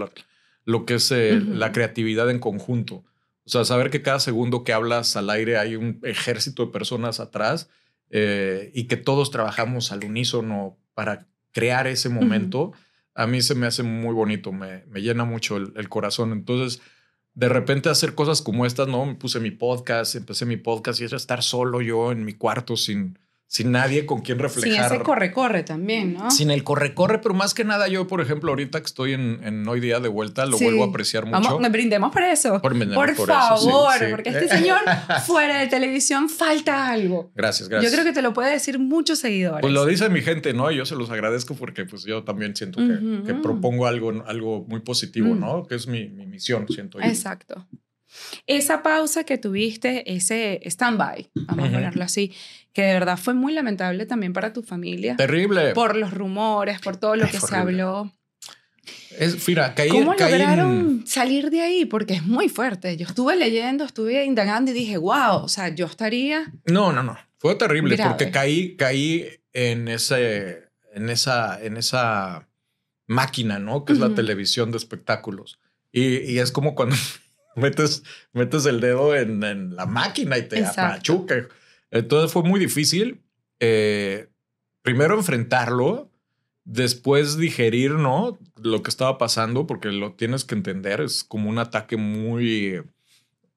lo 0.66 0.86
que 0.86 0.94
es 0.94 1.12
eh, 1.12 1.42
la 1.42 1.72
creatividad 1.72 2.30
en 2.30 2.40
conjunto. 2.40 3.04
O 3.46 3.50
sea, 3.50 3.66
saber 3.66 3.90
que 3.90 4.04
cada 4.04 4.20
segundo 4.20 4.64
que 4.64 4.74
hablas 4.74 5.16
al 5.16 5.28
aire 5.32 5.58
hay 5.58 5.76
un 5.76 6.00
ejército 6.04 6.68
de 6.68 6.72
personas 6.72 7.20
atrás 7.20 7.68
eh, 8.12 8.72
y 8.76 8.84
que 8.84 8.96
todos 8.96 9.32
trabajamos 9.32 9.92
al 9.92 10.04
unísono 10.04 10.78
para 10.94 11.28
crear 11.52 11.88
ese 11.88 12.10
momento 12.10 12.74
a 13.16 13.28
mí 13.28 13.42
se 13.42 13.56
me 13.56 13.68
hace 13.68 13.84
muy 13.84 14.14
bonito, 14.14 14.52
me, 14.52 14.86
me 14.88 15.02
llena 15.02 15.26
mucho 15.26 15.58
el, 15.58 15.90
corazón. 15.90 16.32
Entonces, 16.32 16.82
de 17.34 17.50
repente 17.50 17.90
hacer 17.90 18.16
cosas 18.16 18.42
como 18.42 18.66
estas, 18.66 18.88
¿no? 18.88 19.06
Me 19.06 19.16
puse 19.16 19.40
mi 19.40 19.52
podcast, 19.52 20.16
empecé 20.16 20.46
mi 20.46 20.58
podcast 20.58 21.02
y 21.02 21.06
era 21.06 21.18
estar 21.18 21.44
solo 21.44 21.82
yo 21.82 22.12
en 22.12 22.26
mi 22.26 22.34
cuarto 22.34 22.78
sin, 22.78 23.20
sin 23.50 23.72
nadie 23.72 24.06
con 24.06 24.22
quien 24.22 24.38
reflejar. 24.38 24.90
Sin 24.90 24.96
ese 24.96 25.04
corre-corre 25.04 25.64
también, 25.64 26.14
¿no? 26.14 26.30
Sin 26.30 26.52
el 26.52 26.64
corre-corre, 26.64 27.18
pero 27.18 27.34
más 27.34 27.56
que 27.56 27.64
nada 27.64 27.88
yo, 27.88 28.06
por 28.06 28.22
ejemplo, 28.22 28.52
ahorita 28.52 28.80
que 28.80 28.86
estoy 28.86 29.14
en, 29.14 29.40
en 29.44 29.68
hoy 29.68 29.80
día 29.80 30.00
de 30.00 30.08
vuelta, 30.08 30.46
lo 30.46 30.60
vuelvo 30.60 30.84
a 30.84 30.88
apreciar 30.88 31.26
mucho. 31.26 31.42
Vamos, 31.42 31.60
me 31.60 31.70
brindemos 31.70 32.12
por 32.12 32.22
eso. 32.22 32.62
Por, 32.62 32.78
por, 32.94 33.16
favor, 33.16 33.94
porque 34.12 34.30
este 34.30 34.50
señor 34.50 34.78
fuera 35.26 35.62
de 35.62 35.66
televisión 35.66 36.30
falta 36.30 36.90
algo. 36.90 37.32
Gracias, 37.34 37.70
gracias. 37.70 37.92
Yo 37.92 37.96
creo 37.96 38.06
que 38.06 38.14
te 38.14 38.22
lo 38.22 38.34
puede 38.34 38.52
decir 38.52 38.78
muchos 38.78 39.18
seguidores. 39.18 39.62
Pues 39.62 39.74
lo 39.74 39.84
dice 39.88 40.10
mi 40.10 40.22
gente, 40.22 40.54
¿no? 40.54 40.70
Yo 40.70 40.86
se 40.86 40.96
los 40.96 41.10
agradezco 41.10 41.56
porque 41.56 41.86
pues 41.86 42.04
yo 42.04 42.24
también 42.24 42.56
siento 42.56 42.80
que, 42.80 43.24
que 43.26 43.34
propongo 43.34 43.88
algo, 43.88 44.24
algo 44.28 44.64
muy 44.68 44.82
positivo, 44.82 45.34
¿no? 45.34 45.66
Que 45.66 45.74
es 45.74 45.88
mi, 45.88 46.08
mi 46.08 46.28
misión, 46.28 46.68
siento 46.70 47.00
yo. 47.00 47.06
Esa 48.48 48.82
pausa 48.84 49.24
que 49.24 49.38
tuviste, 49.38 50.12
ese 50.12 50.62
stand-by, 50.66 51.30
vamos 51.48 51.70
a 51.70 51.72
ponerlo 51.72 52.04
así, 52.04 52.34
que 52.74 52.82
de 52.84 52.94
verdad 52.94 53.18
fue 53.18 53.34
muy 53.34 53.54
lamentable 53.54 54.06
también 54.06 54.34
para 54.34 54.54
tu 54.54 54.64
familia. 54.64 55.16
Terrible. 55.16 55.74
Por 55.74 55.96
los 55.96 56.14
rumores, 56.14 56.80
por 56.80 56.98
todo 56.98 57.16
lo 57.16 57.28
que 57.28 57.40
se 57.40 57.56
habló. 57.56 58.12
Es, 59.18 59.48
mira, 59.48 59.76
caí, 59.76 59.90
¿Cómo 59.90 60.16
caí 60.16 60.32
lograron 60.32 61.04
salir 61.06 61.50
de 61.50 61.62
ahí? 61.62 61.86
Porque 61.86 62.14
es 62.14 62.24
muy 62.24 62.50
fuerte. 62.50 62.96
Yo 62.98 63.06
estuve 63.06 63.36
leyendo, 63.36 63.84
estuve 63.84 64.24
indagando 64.24 64.72
y 64.72 64.74
dije, 64.74 64.98
wow, 64.98 65.44
o 65.44 65.48
sea, 65.48 65.70
yo 65.70 65.86
estaría... 65.86 66.52
No, 66.66 66.92
no, 66.92 67.04
no. 67.04 67.18
Fue 67.38 67.56
terrible 67.56 67.98
porque 67.98 68.32
caí, 68.32 68.76
caí 68.76 69.28
en, 69.54 69.88
ese, 69.88 70.70
en, 70.94 71.10
esa, 71.10 71.62
en 71.64 71.78
esa 71.78 72.50
máquina, 73.08 73.60
¿no? 73.60 73.86
Que 73.86 73.94
es 73.94 74.00
la 74.00 74.14
televisión 74.14 74.72
de 74.72 74.78
espectáculos. 74.78 75.60
Y, 75.92 76.18
y, 76.32 76.40
es 76.40 76.52
como 76.52 76.76
cuando 76.76 76.96
metes, 77.60 78.04
metes 78.34 78.66
el 78.66 78.80
dedo 78.80 79.16
en, 79.16 79.44
en 79.44 79.76
la 79.76 79.86
máquina 79.86 80.38
y 80.38 80.48
te 80.48 80.62
machuca. 80.62 81.48
Entonces 81.92 82.32
fue 82.32 82.44
muy 82.44 82.60
difícil. 82.60 83.22
Eh, 83.60 84.30
primero 84.82 85.16
enfrentarlo 85.16 86.10
después 86.64 87.38
digerir, 87.38 87.92
¿no? 87.92 88.38
Lo 88.62 88.84
que 88.84 88.90
estaba 88.90 89.18
pasando, 89.18 89.66
porque 89.66 89.90
lo 89.90 90.14
tienes 90.14 90.46
que 90.46 90.56
entender, 90.56 91.02
es 91.02 91.24
como 91.24 91.50
un 91.50 91.58
ataque 91.58 91.98
muy 91.98 92.84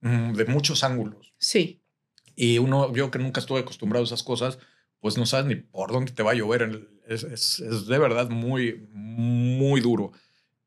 mm, 0.00 0.32
de 0.32 0.44
muchos 0.47 0.82
ángulos. 0.82 1.35
Sí. 1.38 1.82
Y 2.35 2.59
uno, 2.59 2.92
yo 2.94 3.11
que 3.11 3.18
nunca 3.18 3.40
estuve 3.40 3.61
acostumbrado 3.61 4.04
a 4.04 4.06
esas 4.06 4.23
cosas, 4.23 4.59
pues 5.00 5.18
no 5.18 5.26
sabes 5.26 5.47
ni 5.47 5.56
por 5.56 5.92
dónde 5.92 6.12
te 6.12 6.23
va 6.23 6.30
a 6.30 6.35
llover. 6.35 6.88
Es, 7.06 7.25
es, 7.25 7.87
de 7.87 7.99
verdad 7.99 8.30
muy, 8.30 8.88
muy 8.92 9.80
duro 9.80 10.12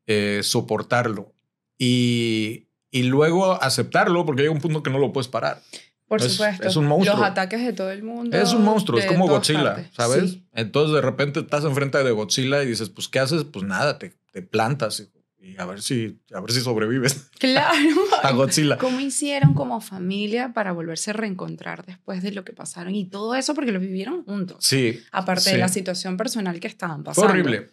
eh, 0.06 0.40
soportarlo. 0.42 1.34
Y, 1.78 2.65
y 2.96 3.02
luego 3.02 3.62
aceptarlo, 3.62 4.24
porque 4.24 4.42
hay 4.42 4.48
un 4.48 4.58
punto 4.58 4.82
que 4.82 4.88
no 4.88 4.98
lo 4.98 5.12
puedes 5.12 5.28
parar. 5.28 5.60
Por 6.08 6.22
supuesto. 6.22 6.66
Es 6.66 6.76
un 6.76 6.86
monstruo. 6.86 7.18
Los 7.18 7.26
ataques 7.26 7.62
de 7.62 7.74
todo 7.74 7.90
el 7.90 8.02
mundo. 8.02 8.34
Es 8.34 8.54
un 8.54 8.64
monstruo, 8.64 8.98
es 8.98 9.04
como 9.04 9.28
Godzilla, 9.28 9.90
¿sabes? 9.92 10.38
Entonces 10.54 10.94
de 10.94 11.02
repente 11.02 11.40
estás 11.40 11.64
enfrente 11.64 12.02
de 12.02 12.10
Godzilla 12.12 12.62
y 12.62 12.66
dices, 12.66 12.88
pues, 12.88 13.08
¿qué 13.08 13.18
haces? 13.18 13.44
Pues 13.44 13.66
nada, 13.66 13.98
te, 13.98 14.14
te 14.32 14.40
plantas 14.40 15.06
y, 15.38 15.56
a 15.58 15.66
ver 15.66 15.82
si, 15.82 16.18
a 16.32 16.40
ver 16.40 16.52
si 16.52 16.60
sobrevives. 16.60 17.30
Claro. 17.38 17.76
a 18.22 18.32
Godzilla. 18.32 18.78
¿Cómo 18.78 18.98
hicieron 19.00 19.52
como 19.52 19.82
familia 19.82 20.54
para 20.54 20.72
volverse 20.72 21.10
a 21.10 21.12
reencontrar 21.12 21.84
después 21.84 22.22
de 22.22 22.32
lo 22.32 22.44
que 22.46 22.54
pasaron? 22.54 22.94
Y 22.94 23.04
todo 23.04 23.34
eso 23.34 23.52
porque 23.54 23.72
lo 23.72 23.80
vivieron 23.80 24.24
juntos. 24.24 24.56
Sí. 24.60 25.02
Aparte 25.12 25.50
de 25.50 25.58
la 25.58 25.68
situación 25.68 26.16
personal 26.16 26.60
que 26.60 26.66
estaban 26.66 27.04
pasando. 27.04 27.28
Fue 27.28 27.38
horrible. 27.38 27.68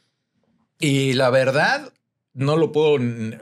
Y 0.80 1.14
la 1.14 1.30
verdad, 1.30 1.94
no 2.34 2.58
lo 2.58 2.72
puedo 2.72 2.98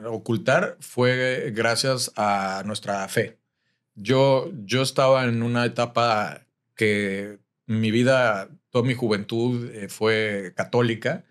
ocultar, 0.10 0.78
fue 0.80 1.52
gracias 1.56 2.12
a 2.16 2.64
nuestra 2.66 3.08
fe. 3.08 3.38
Yo, 3.96 4.52
yo 4.66 4.82
estaba 4.82 5.26
en 5.26 5.44
una 5.44 5.66
etapa 5.66 6.46
que 6.76 7.40
mi 7.66 7.92
vida, 7.92 8.50
toda 8.70 8.86
mi 8.86 8.94
juventud 8.94 9.70
eh, 9.72 9.88
fue 9.90 10.54
católica. 10.56 11.26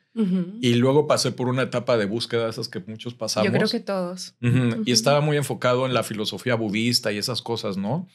Y 0.61 0.75
luego 0.75 1.07
pasé 1.07 1.33
por 1.33 1.49
una 1.49 1.63
etapa 1.63 1.97
de 1.97 2.05
búsqueda, 2.05 2.51
esas 2.51 2.69
que 2.69 2.81
muchos 2.81 3.15
pasamos. 3.15 3.47
Yo 3.47 3.57
creo 3.57 3.69
que 3.69 3.81
todos. 3.81 4.35
Y 4.85 4.93
estaba 4.93 5.23
muy 5.23 5.39
enfocado 5.39 5.87
en 5.87 5.95
la 5.95 6.03
filosofía 6.03 6.57
budista 6.57 7.11
y 7.11 7.17
esas 7.17 7.41
cosas, 7.41 7.79
¿no? 7.79 8.07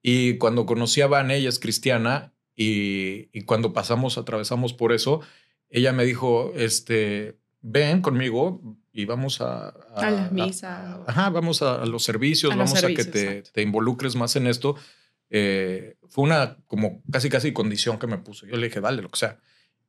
Y 0.00 0.36
cuando 0.38 0.66
conocí 0.66 1.00
a 1.00 1.08
Van, 1.08 1.32
ella 1.32 1.48
es 1.48 1.58
cristiana, 1.58 2.32
y, 2.54 3.28
y, 3.32 3.42
cuando 3.42 3.72
pasamos, 3.72 4.18
atravesamos 4.18 4.72
por 4.72 4.92
eso, 4.92 5.20
ella 5.68 5.92
me 5.92 6.04
dijo, 6.04 6.52
este, 6.54 7.38
ven 7.60 8.02
conmigo 8.02 8.77
y 8.92 9.04
vamos 9.04 9.40
a... 9.40 9.68
A, 9.94 10.10
las 10.10 10.32
misas. 10.32 10.98
ajá, 11.06 11.30
vamos 11.30 11.62
a, 11.62 11.84
los 11.86 12.02
servicios, 12.02 12.56
vamos 12.56 12.82
a 12.82 12.86
que 12.88 13.04
te, 13.04 13.42
te, 13.42 13.62
involucres 13.62 14.16
más 14.16 14.36
en 14.36 14.46
esto. 14.46 14.76
Eh, 15.30 15.96
fue 16.08 16.24
una 16.24 16.56
como 16.66 17.02
casi 17.10 17.28
casi 17.28 17.52
condición 17.52 17.98
que 17.98 18.06
me 18.06 18.18
puso. 18.18 18.46
Yo 18.46 18.56
le 18.56 18.68
dije, 18.68 18.80
dale, 18.80 19.02
lo 19.02 19.10
que 19.10 19.18
sea. 19.18 19.38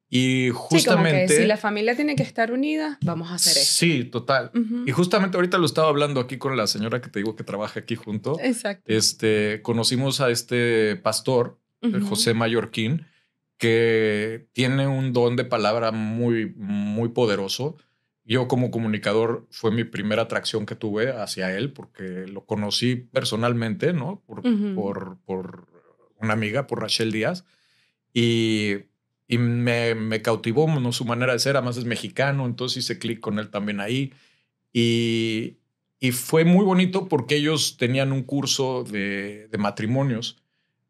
Y 0.09 0.49
justamente... 0.53 1.09
Sí, 1.09 1.15
como 1.15 1.27
que 1.27 1.41
si 1.43 1.47
la 1.47 1.57
familia 1.57 1.95
tiene 1.95 2.15
que 2.15 2.23
estar 2.23 2.51
unida, 2.51 2.97
vamos 3.01 3.29
a 3.29 3.35
hacer 3.35 3.53
eso. 3.53 3.73
Sí, 3.73 4.03
total. 4.05 4.51
Y 4.85 4.91
justamente 4.91 5.37
ahorita 5.37 5.59
lo 5.59 5.65
estaba 5.65 5.87
hablando 5.87 6.19
aquí 6.19 6.37
con 6.37 6.57
la 6.57 6.65
señora 6.67 6.99
que 6.99 7.09
te 7.09 7.19
digo 7.19 7.35
que 7.35 7.43
trabaja 7.43 7.79
aquí 7.79 7.95
junto. 7.95 8.39
Exacto. 8.39 8.83
Este, 8.87 9.61
conocimos 9.61 10.19
a 10.19 10.31
este 10.31 10.95
pastor, 10.95 11.59
José 12.09 12.33
Mallorquín, 12.33 13.05
que 13.57 14.47
tiene 14.53 14.87
un 14.87 15.13
don 15.13 15.35
de 15.35 15.45
palabra 15.45 15.91
muy, 15.91 16.53
muy 16.55 17.09
poderoso. 17.09 17.77
Yo 18.29 18.47
como 18.47 18.69
comunicador 18.69 19.47
fue 19.49 19.71
mi 19.71 19.85
primera 19.85 20.21
atracción 20.21 20.67
que 20.67 20.75
tuve 20.75 21.11
hacia 21.11 21.57
él 21.57 21.73
porque 21.73 22.27
lo 22.27 22.45
conocí 22.45 22.95
personalmente, 22.95 23.91
¿no? 23.91 24.21
Por, 24.27 24.43
por, 24.75 25.17
por, 25.25 25.67
una 26.21 26.33
amiga, 26.33 26.67
por 26.67 26.79
Rachel 26.79 27.11
Díaz. 27.11 27.43
Y, 28.13 28.75
y 29.27 29.39
me, 29.39 29.95
me, 29.95 30.21
cautivó 30.21 30.67
¿no? 30.67 30.91
su 30.91 31.05
manera 31.05 31.33
de 31.33 31.39
ser, 31.39 31.57
además 31.57 31.77
es 31.77 31.85
mexicano, 31.85 32.45
entonces 32.45 32.83
hice 32.83 32.99
clic 32.99 33.19
con 33.19 33.39
él 33.39 33.49
también 33.49 33.79
ahí. 33.79 34.13
Y, 34.71 35.57
y 35.99 36.11
fue 36.11 36.45
muy 36.45 36.63
bonito 36.63 37.07
porque 37.07 37.35
ellos 37.35 37.77
tenían 37.77 38.11
un 38.11 38.21
curso 38.21 38.83
de, 38.83 39.47
de 39.47 39.57
matrimonios. 39.57 40.37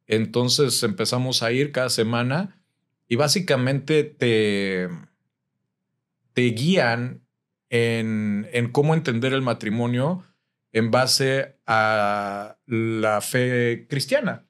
Entonces 0.08 0.84
empezamos 0.84 1.42
a 1.42 1.54
ir 1.54 1.72
cada 1.72 1.90
semana 1.90 2.62
y 3.08 3.16
básicamente 3.16 4.04
te, 4.04 4.90
te 6.34 6.42
guían 6.42 7.22
en, 7.70 8.48
en 8.52 8.72
cómo 8.72 8.94
entender 8.94 9.34
el 9.34 9.42
matrimonio 9.42 10.24
en 10.72 10.92
base 10.92 11.58
a 11.66 12.58
la 12.66 13.22
fe 13.22 13.88
cristiana. 13.90 14.46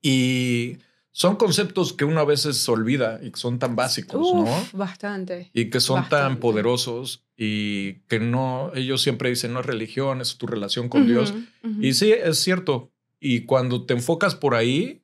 Y 0.00 0.78
son 1.10 1.36
conceptos 1.36 1.92
que 1.92 2.04
uno 2.04 2.20
a 2.20 2.24
veces 2.24 2.68
olvida 2.68 3.20
y 3.22 3.30
que 3.30 3.38
son 3.38 3.58
tan 3.58 3.76
básicos, 3.76 4.34
¿no? 4.34 4.46
Bastante. 4.72 5.50
Y 5.54 5.70
que 5.70 5.80
son 5.80 6.08
tan 6.08 6.38
poderosos 6.38 7.24
y 7.36 8.00
que 8.08 8.20
no, 8.20 8.72
ellos 8.74 9.00
siempre 9.00 9.30
dicen, 9.30 9.52
no 9.52 9.60
es 9.60 9.66
religión, 9.66 10.20
es 10.20 10.36
tu 10.36 10.46
relación 10.46 10.88
con 10.88 11.06
Dios. 11.06 11.32
Y 11.80 11.94
sí, 11.94 12.12
es 12.12 12.38
cierto. 12.40 12.92
Y 13.20 13.42
cuando 13.46 13.86
te 13.86 13.94
enfocas 13.94 14.34
por 14.34 14.54
ahí, 14.54 15.02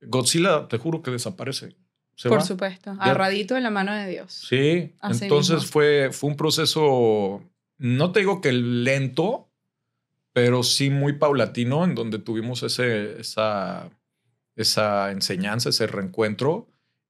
Godzilla, 0.00 0.68
te 0.68 0.78
juro 0.78 1.02
que 1.02 1.10
desaparece. 1.10 1.76
Por 2.28 2.42
supuesto, 2.42 2.90
agarradito 2.98 3.56
en 3.56 3.62
la 3.62 3.70
mano 3.70 3.94
de 3.94 4.08
Dios. 4.08 4.32
Sí, 4.32 4.94
entonces 5.02 5.66
fue, 5.66 6.10
fue 6.12 6.30
un 6.30 6.36
proceso, 6.36 7.42
no 7.78 8.12
te 8.12 8.20
digo 8.20 8.40
que 8.40 8.52
lento, 8.52 9.50
pero 10.32 10.62
sí 10.62 10.90
muy 10.90 11.14
paulatino, 11.14 11.84
en 11.84 11.94
donde 11.94 12.18
tuvimos 12.18 12.62
ese, 12.62 13.20
esa, 13.20 13.90
esa 14.56 15.10
enseñanza, 15.10 15.68
ese 15.68 15.86
reencuentro. 15.86 16.68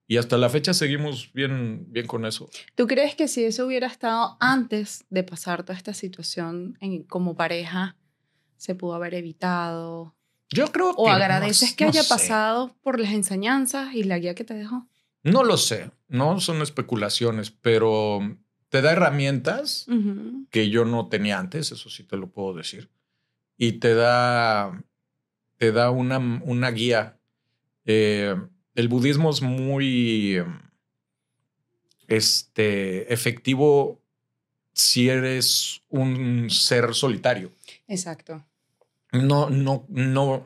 Y 0.09 0.19
hasta 0.19 0.37
la 0.37 0.50
fecha 0.50 0.75
seguimos 0.75 1.33
bien, 1.33 1.87
bien 1.88 2.07
con 2.07 2.26
eso. 2.26 2.50
¿Tú 2.75 2.87
crees 2.87 3.14
que 3.14 3.28
si 3.28 3.45
eso 3.45 3.66
hubiera 3.66 3.87
estado 3.87 4.37
antes 4.40 5.04
de 5.09 5.23
pasar 5.23 5.62
toda 5.62 5.76
esta 5.76 5.95
situación 5.95 6.76
en, 6.81 7.04
como 7.04 7.35
pareja, 7.35 7.97
se 8.57 8.75
pudo 8.75 8.95
haber 8.95 9.14
evitado? 9.14 10.14
Yo 10.50 10.66
creo 10.71 10.95
que. 10.95 11.02
¿O 11.02 11.09
agradeces 11.09 11.75
que 11.75 11.85
haya 11.85 12.02
pasado 12.02 12.76
por 12.83 13.00
las 13.00 13.12
enseñanzas 13.12 13.95
y 13.95 14.02
la 14.02 14.19
guía 14.19 14.35
que 14.35 14.45
te 14.45 14.54
dejó? 14.54 14.87
No 15.22 15.44
lo 15.44 15.56
sé, 15.56 15.90
no 16.08 16.40
son 16.40 16.62
especulaciones, 16.62 17.50
pero 17.50 18.20
te 18.68 18.82
da 18.82 18.92
herramientas 18.92 19.86
que 20.50 20.70
yo 20.70 20.84
no 20.84 21.08
tenía 21.08 21.38
antes, 21.38 21.72
eso 21.72 21.90
sí 21.90 22.04
te 22.04 22.16
lo 22.16 22.30
puedo 22.30 22.54
decir. 22.54 22.90
Y 23.56 23.72
te 23.72 23.94
da, 23.94 24.82
te 25.58 25.72
da 25.72 25.90
una, 25.90 26.18
una 26.18 26.70
guía. 26.70 27.18
Eh, 27.84 28.34
el 28.74 28.88
budismo 28.88 29.30
es 29.30 29.42
muy 29.42 30.42
este, 32.08 33.12
efectivo 33.12 34.00
si 34.72 35.08
eres 35.08 35.82
un 35.88 36.48
ser 36.50 36.94
solitario. 36.94 37.52
Exacto 37.86 38.44
no, 39.12 39.50
no, 39.50 39.84
no, 39.88 40.44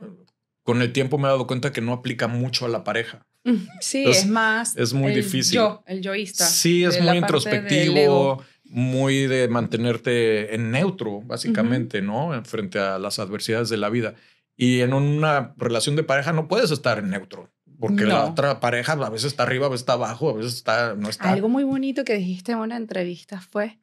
con 0.63 0.83
el 0.83 0.93
tiempo 0.93 1.19
me 1.19 1.29
he 1.29 1.31
dado 1.31 1.47
cuenta 1.47 1.73
que 1.73 1.81
no 1.81 1.93
aplica 1.93 2.27
mucho 2.27 2.67
a 2.67 2.69
la 2.69 2.85
pareja. 2.85 3.26
Sí, 3.81 4.05
es 4.07 4.27
más. 4.27 4.77
Es 4.77 4.93
muy 4.93 5.15
difícil. 5.15 5.55
Yo, 5.55 5.83
el 5.87 6.03
yoísta. 6.03 6.47
Sí, 6.47 6.85
es 6.85 7.01
muy 7.01 7.17
introspectivo, 7.17 8.43
muy 8.65 9.27
de 9.27 9.49
mantenerte 9.49 10.55
en 10.55 10.71
neutro, 10.71 11.23
básicamente, 11.23 12.03
¿no? 12.03 12.43
Frente 12.45 12.79
a 12.79 12.99
las 12.99 13.19
adversidades 13.19 13.69
de 13.69 13.77
la 13.77 13.89
vida. 13.89 14.15
Y 14.57 14.81
en 14.81 14.95
una 14.95 15.55
relación 15.57 15.97
de 15.97 16.03
pareja 16.03 16.33
no 16.33 16.49
puedes 16.49 16.71
estar 16.71 16.99
en 16.99 17.11
neutro. 17.11 17.51
Porque 17.79 18.05
la 18.05 18.25
otra 18.25 18.59
pareja 18.59 18.93
a 18.93 19.11
veces 19.11 19.27
está 19.27 19.43
arriba, 19.43 19.67
a 19.67 19.69
veces 19.69 19.83
está 19.83 19.93
abajo, 19.95 20.31
a 20.31 20.33
veces 20.33 20.55
está, 20.55 20.95
no 20.95 21.11
está. 21.11 21.31
Algo 21.31 21.51
muy 21.51 21.63
bonito 21.63 22.05
que 22.05 22.17
dijiste 22.17 22.53
en 22.53 22.59
una 22.59 22.77
entrevista 22.77 23.41
fue: 23.41 23.79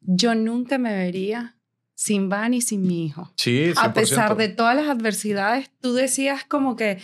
Yo 0.00 0.36
nunca 0.36 0.78
me 0.78 0.94
vería 0.94 1.56
sin 1.94 2.28
Van 2.28 2.54
y 2.54 2.60
sin 2.60 2.86
mi 2.86 3.06
hijo. 3.06 3.32
Sí, 3.36 3.72
100%. 3.72 3.74
A 3.76 3.92
pesar 3.92 4.36
de 4.36 4.48
todas 4.48 4.76
las 4.76 4.88
adversidades, 4.88 5.70
tú 5.80 5.94
decías 5.94 6.44
como 6.44 6.76
que 6.76 6.98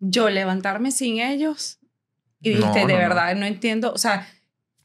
yo 0.00 0.30
levantarme 0.30 0.90
sin 0.90 1.20
ellos 1.20 1.78
y 2.40 2.50
dijiste, 2.50 2.86
de 2.86 2.94
verdad, 2.94 3.34
no. 3.34 3.46
entiendo, 3.46 3.92
o 3.92 3.98
sea, 3.98 4.28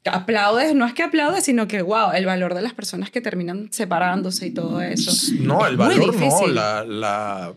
aplaudes, 0.05 0.73
no 0.75 0.85
es 0.85 0.93
que 0.93 1.03
aplaudes, 1.03 1.43
sino 1.43 1.67
que, 1.67 1.81
wow, 1.81 2.11
el 2.13 2.25
valor 2.25 2.53
de 2.55 2.61
las 2.61 2.73
personas 2.73 3.11
que 3.11 3.21
terminan 3.21 3.71
separándose 3.71 4.47
y 4.47 4.51
todo 4.51 4.81
eso. 4.81 5.11
No, 5.39 5.65
el 5.67 5.73
Es 5.73 5.77
valor 5.77 6.15
no, 6.15 6.47
la, 6.47 7.53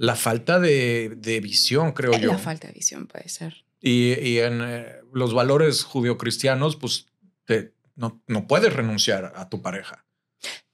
la 0.00 0.16
falta 0.16 0.58
de, 0.58 1.12
de 1.16 1.40
visión, 1.40 1.92
creo 1.92 2.12
yo. 2.18 2.32
La 2.32 2.38
falta 2.38 2.68
de 2.68 2.72
visión 2.72 3.06
puede 3.06 3.28
ser. 3.28 3.64
Y, 3.82 4.18
y 4.18 4.38
en 4.38 4.60
eh, 4.62 4.96
los 5.12 5.34
valores 5.34 5.84
judio-cristianos, 5.84 6.76
pues 6.76 7.06
te, 7.44 7.74
no, 7.96 8.22
no 8.26 8.46
puedes 8.46 8.72
renunciar 8.72 9.34
a 9.36 9.50
tu 9.50 9.60
pareja. 9.60 10.06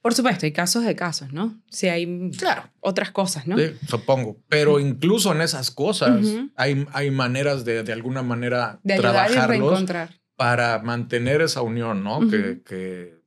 Por 0.01 0.13
supuesto, 0.13 0.45
hay 0.45 0.53
casos 0.53 0.85
de 0.85 0.95
casos, 0.95 1.33
¿no? 1.33 1.61
Si 1.69 1.87
hay 1.89 2.31
Claro. 2.37 2.63
otras 2.79 3.11
cosas, 3.11 3.45
¿no? 3.47 3.57
Sí, 3.57 3.73
supongo. 3.87 4.37
Pero 4.47 4.79
incluso 4.79 5.33
en 5.33 5.41
esas 5.41 5.69
cosas 5.71 6.25
hay, 6.55 6.85
hay 6.93 7.11
maneras 7.11 7.65
de, 7.65 7.83
de 7.83 7.91
alguna 7.93 8.21
manera, 8.23 8.79
De 8.83 8.93
ayudar 8.93 9.09
y 9.09 9.33
trabajarlos 9.33 9.47
reencontrar. 9.49 10.15
para 10.37 10.79
mantener 10.79 11.41
esa 11.41 11.61
unión, 11.61 12.03
¿no? 12.03 12.21
Que, 12.29 12.61
que 12.65 13.17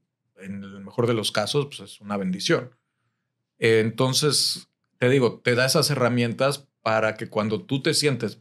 en 0.42 0.62
el 0.64 0.80
mejor 0.80 1.06
de 1.06 1.12
los 1.14 1.32
casos, 1.32 1.66
pues 1.66 1.80
es 1.80 2.00
una 2.00 2.16
bendición. 2.16 2.70
Entonces, 3.58 4.68
te 4.98 5.08
digo, 5.10 5.40
te 5.44 5.54
da 5.54 5.66
esas 5.66 5.90
herramientas 5.90 6.66
para 6.82 7.14
que 7.14 7.28
cuando 7.28 7.62
tú 7.62 7.82
te 7.82 7.92
sientes 7.92 8.38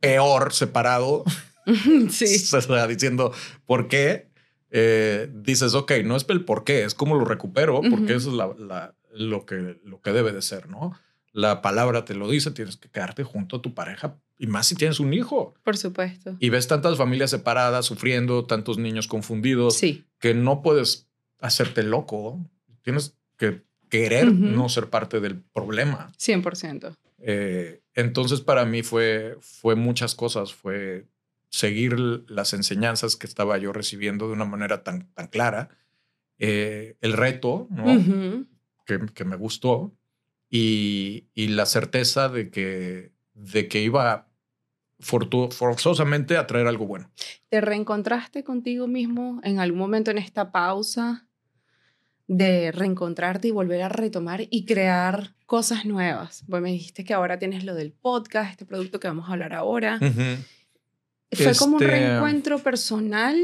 peor 0.00 0.52
separado, 0.52 1.24
sí. 2.10 2.46
o 2.56 2.60
sea, 2.60 2.86
diciendo 2.86 3.32
por 3.66 3.88
qué, 3.88 4.27
eh, 4.70 5.30
dices, 5.34 5.74
ok, 5.74 5.92
no 6.04 6.16
es 6.16 6.26
el 6.28 6.44
por 6.44 6.64
qué, 6.64 6.84
es 6.84 6.94
cómo 6.94 7.14
lo 7.14 7.24
recupero, 7.24 7.80
porque 7.90 8.14
eso 8.14 8.30
es 8.30 8.36
la- 8.36 8.54
la- 8.58 8.94
lo, 9.14 9.46
que, 9.46 9.80
lo 9.84 10.00
que 10.00 10.12
debe 10.12 10.32
de 10.32 10.42
ser, 10.42 10.68
¿no? 10.68 10.92
La 11.32 11.62
palabra 11.62 12.04
te 12.04 12.14
lo 12.14 12.28
dice, 12.28 12.50
tienes 12.50 12.76
que 12.76 12.88
quedarte 12.88 13.22
junto 13.24 13.56
a 13.56 13.62
tu 13.62 13.74
pareja 13.74 14.16
y 14.38 14.46
más 14.46 14.66
si 14.66 14.74
tienes 14.74 15.00
un 15.00 15.12
hijo. 15.14 15.54
Por 15.64 15.76
supuesto. 15.76 16.36
Y 16.38 16.50
ves 16.50 16.68
tantas 16.68 16.96
familias 16.96 17.30
separadas, 17.30 17.86
sufriendo, 17.86 18.44
tantos 18.44 18.78
niños 18.78 19.06
confundidos, 19.08 19.76
Sí. 19.76 20.04
que 20.18 20.34
no 20.34 20.62
puedes 20.62 21.08
hacerte 21.40 21.82
loco. 21.82 22.38
Tienes 22.82 23.16
que 23.36 23.62
querer 23.88 24.32
no 24.32 24.68
ser 24.68 24.90
parte 24.90 25.20
del 25.20 25.40
problema. 25.40 26.12
100%. 26.18 26.94
Eh, 27.20 27.80
entonces 27.94 28.40
para 28.40 28.64
mí 28.64 28.82
fue, 28.82 29.36
fue 29.40 29.74
muchas 29.74 30.14
cosas, 30.14 30.52
fue 30.54 31.06
seguir 31.48 31.98
las 32.28 32.52
enseñanzas 32.52 33.16
que 33.16 33.26
estaba 33.26 33.58
yo 33.58 33.72
recibiendo 33.72 34.26
de 34.26 34.34
una 34.34 34.44
manera 34.44 34.82
tan, 34.82 35.12
tan 35.14 35.28
clara, 35.28 35.68
Eh, 36.40 36.94
el 37.00 37.14
reto 37.14 37.66
que, 38.86 39.00
que 39.12 39.24
me 39.24 39.34
gustó 39.34 39.92
y, 40.48 41.24
y 41.34 41.48
la 41.48 41.66
certeza 41.66 42.28
de 42.28 42.48
que, 42.48 43.10
de 43.34 43.66
que 43.66 43.82
iba 43.82 44.28
forzosamente 45.00 46.36
a 46.36 46.46
traer 46.46 46.68
algo 46.68 46.86
bueno. 46.86 47.10
¿Te 47.48 47.60
reencontraste 47.60 48.44
contigo 48.44 48.86
mismo 48.86 49.40
en 49.42 49.58
algún 49.58 49.80
momento 49.80 50.12
en 50.12 50.18
esta 50.18 50.52
pausa 50.52 51.26
de 52.28 52.70
reencontrarte 52.70 53.48
y 53.48 53.50
volver 53.50 53.82
a 53.82 53.88
retomar 53.88 54.42
y 54.48 54.64
crear 54.64 55.34
cosas 55.44 55.86
nuevas? 55.86 56.44
Pues 56.48 56.62
me 56.62 56.70
dijiste 56.70 57.02
que 57.02 57.14
ahora 57.14 57.38
tienes 57.38 57.64
lo 57.64 57.74
del 57.74 57.90
podcast, 57.90 58.50
este 58.52 58.64
producto 58.64 59.00
que 59.00 59.08
vamos 59.08 59.28
a 59.28 59.32
hablar 59.32 59.54
ahora. 59.54 59.98
¿Fue 61.32 61.54
como 61.56 61.76
un 61.76 61.82
Este, 61.82 61.94
reencuentro 61.96 62.58
personal? 62.58 63.36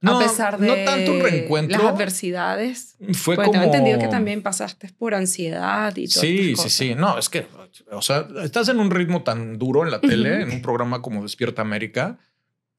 No, 0.00 0.18
a 0.20 0.22
pesar 0.22 0.58
de 0.58 0.66
no 0.66 0.74
tanto 0.84 1.12
un 1.12 1.20
reencuentro. 1.20 1.82
las 1.82 1.94
adversidades. 1.94 2.96
Fue 3.14 3.36
Porque 3.36 3.46
como... 3.50 3.62
tengo 3.62 3.64
entendido 3.74 3.98
que 3.98 4.08
también 4.08 4.42
pasaste 4.42 4.90
por 4.98 5.14
ansiedad 5.14 5.96
y 5.96 6.08
todo. 6.08 6.20
Sí, 6.20 6.54
sí, 6.56 6.68
sí. 6.68 6.94
No, 6.94 7.18
es 7.18 7.30
que, 7.30 7.46
o 7.90 8.02
sea, 8.02 8.28
estás 8.42 8.68
en 8.68 8.80
un 8.80 8.90
ritmo 8.90 9.22
tan 9.22 9.58
duro 9.58 9.82
en 9.82 9.90
la 9.90 10.00
tele, 10.02 10.42
en 10.42 10.50
un 10.50 10.60
programa 10.60 11.00
como 11.00 11.22
Despierta 11.22 11.62
América, 11.62 12.18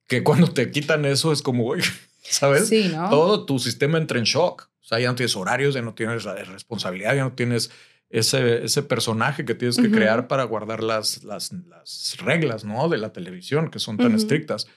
que 0.07 0.23
cuando 0.23 0.51
te 0.51 0.69
quitan 0.69 1.03
eso 1.05 1.31
es 1.31 1.41
como, 1.41 1.73
¿sabes? 2.21 2.67
Sí, 2.67 2.91
¿no? 2.93 3.09
Todo 3.09 3.45
tu 3.45 3.57
sistema 3.57 3.97
entra 3.97 4.19
en 4.19 4.25
shock. 4.25 4.69
O 4.81 4.87
sea, 4.87 4.99
ya 4.99 5.07
no 5.07 5.15
tienes 5.15 5.35
horarios, 5.35 5.73
ya 5.73 5.81
no 5.81 5.95
tienes 5.95 6.25
la 6.25 6.35
responsabilidad, 6.35 7.15
ya 7.15 7.23
no 7.23 7.31
tienes 7.33 7.71
ese, 8.09 8.63
ese 8.63 8.83
personaje 8.83 9.45
que 9.45 9.55
tienes 9.55 9.77
que 9.77 9.91
crear 9.91 10.27
para 10.27 10.43
guardar 10.43 10.83
las, 10.83 11.23
las, 11.23 11.51
las 11.51 12.17
reglas, 12.19 12.63
¿no? 12.63 12.87
De 12.87 12.97
la 12.97 13.11
televisión, 13.11 13.69
que 13.69 13.79
son 13.79 13.97
tan 13.97 14.13
estrictas. 14.15 14.67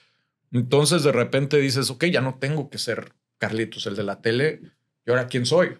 Entonces, 0.51 1.03
de 1.03 1.11
repente 1.11 1.57
dices, 1.57 1.89
ok, 1.89 2.05
ya 2.05 2.21
no 2.21 2.35
tengo 2.35 2.69
que 2.69 2.77
ser 2.77 3.13
Carlitos, 3.37 3.87
el 3.87 3.95
de 3.95 4.03
la 4.03 4.21
tele. 4.21 4.61
¿Y 5.05 5.11
ahora 5.11 5.27
quién 5.27 5.45
soy? 5.45 5.77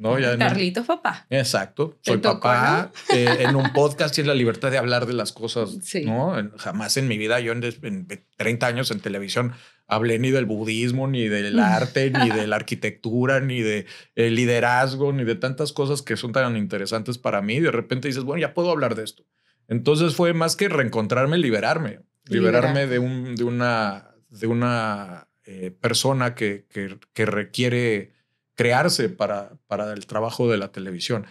¿No? 0.00 0.18
Ya 0.18 0.32
no- 0.32 0.38
Carlitos, 0.38 0.86
papá. 0.86 1.26
Exacto. 1.28 1.98
Soy 2.00 2.18
tocó, 2.18 2.40
papá. 2.40 2.90
eh, 3.14 3.36
en 3.40 3.54
un 3.54 3.72
podcast 3.74 4.14
tienes 4.14 4.28
la 4.28 4.34
libertad 4.34 4.70
de 4.70 4.78
hablar 4.78 5.04
de 5.06 5.12
las 5.12 5.32
cosas. 5.32 5.76
Sí. 5.82 6.04
¿no? 6.06 6.38
En- 6.38 6.50
jamás 6.56 6.96
en 6.96 7.06
mi 7.06 7.18
vida, 7.18 7.38
yo 7.40 7.52
en, 7.52 7.62
en 7.82 8.06
30 8.38 8.66
años 8.66 8.90
en 8.90 9.00
televisión, 9.00 9.52
hablé 9.86 10.18
ni 10.18 10.30
del 10.30 10.46
budismo, 10.46 11.06
ni 11.06 11.28
del 11.28 11.58
arte, 11.58 12.10
ni 12.10 12.30
de 12.30 12.46
la 12.46 12.56
arquitectura, 12.62 13.40
ni 13.40 13.60
de 13.60 13.84
el 14.14 14.36
liderazgo, 14.36 15.12
ni 15.12 15.24
de 15.24 15.34
tantas 15.34 15.72
cosas 15.74 16.00
que 16.00 16.16
son 16.16 16.32
tan 16.32 16.56
interesantes 16.56 17.18
para 17.18 17.42
mí. 17.42 17.60
De 17.60 17.70
repente 17.70 18.08
dices, 18.08 18.24
bueno, 18.24 18.40
ya 18.40 18.54
puedo 18.54 18.70
hablar 18.70 18.94
de 18.94 19.04
esto. 19.04 19.24
Entonces 19.68 20.14
fue 20.16 20.32
más 20.32 20.56
que 20.56 20.68
reencontrarme, 20.68 21.36
liberarme. 21.38 22.00
Liberarme 22.26 22.86
de, 22.86 22.98
un, 22.98 23.34
de 23.36 23.44
una, 23.44 24.14
de 24.28 24.46
una 24.46 25.28
eh, 25.44 25.70
persona 25.72 26.34
que, 26.34 26.66
que, 26.70 26.96
que 27.12 27.26
requiere 27.26 28.12
crearse 28.60 29.08
para, 29.08 29.52
para 29.68 29.90
el 29.94 30.04
trabajo 30.06 30.50
de 30.50 30.58
la 30.58 30.70
televisión. 30.70 31.24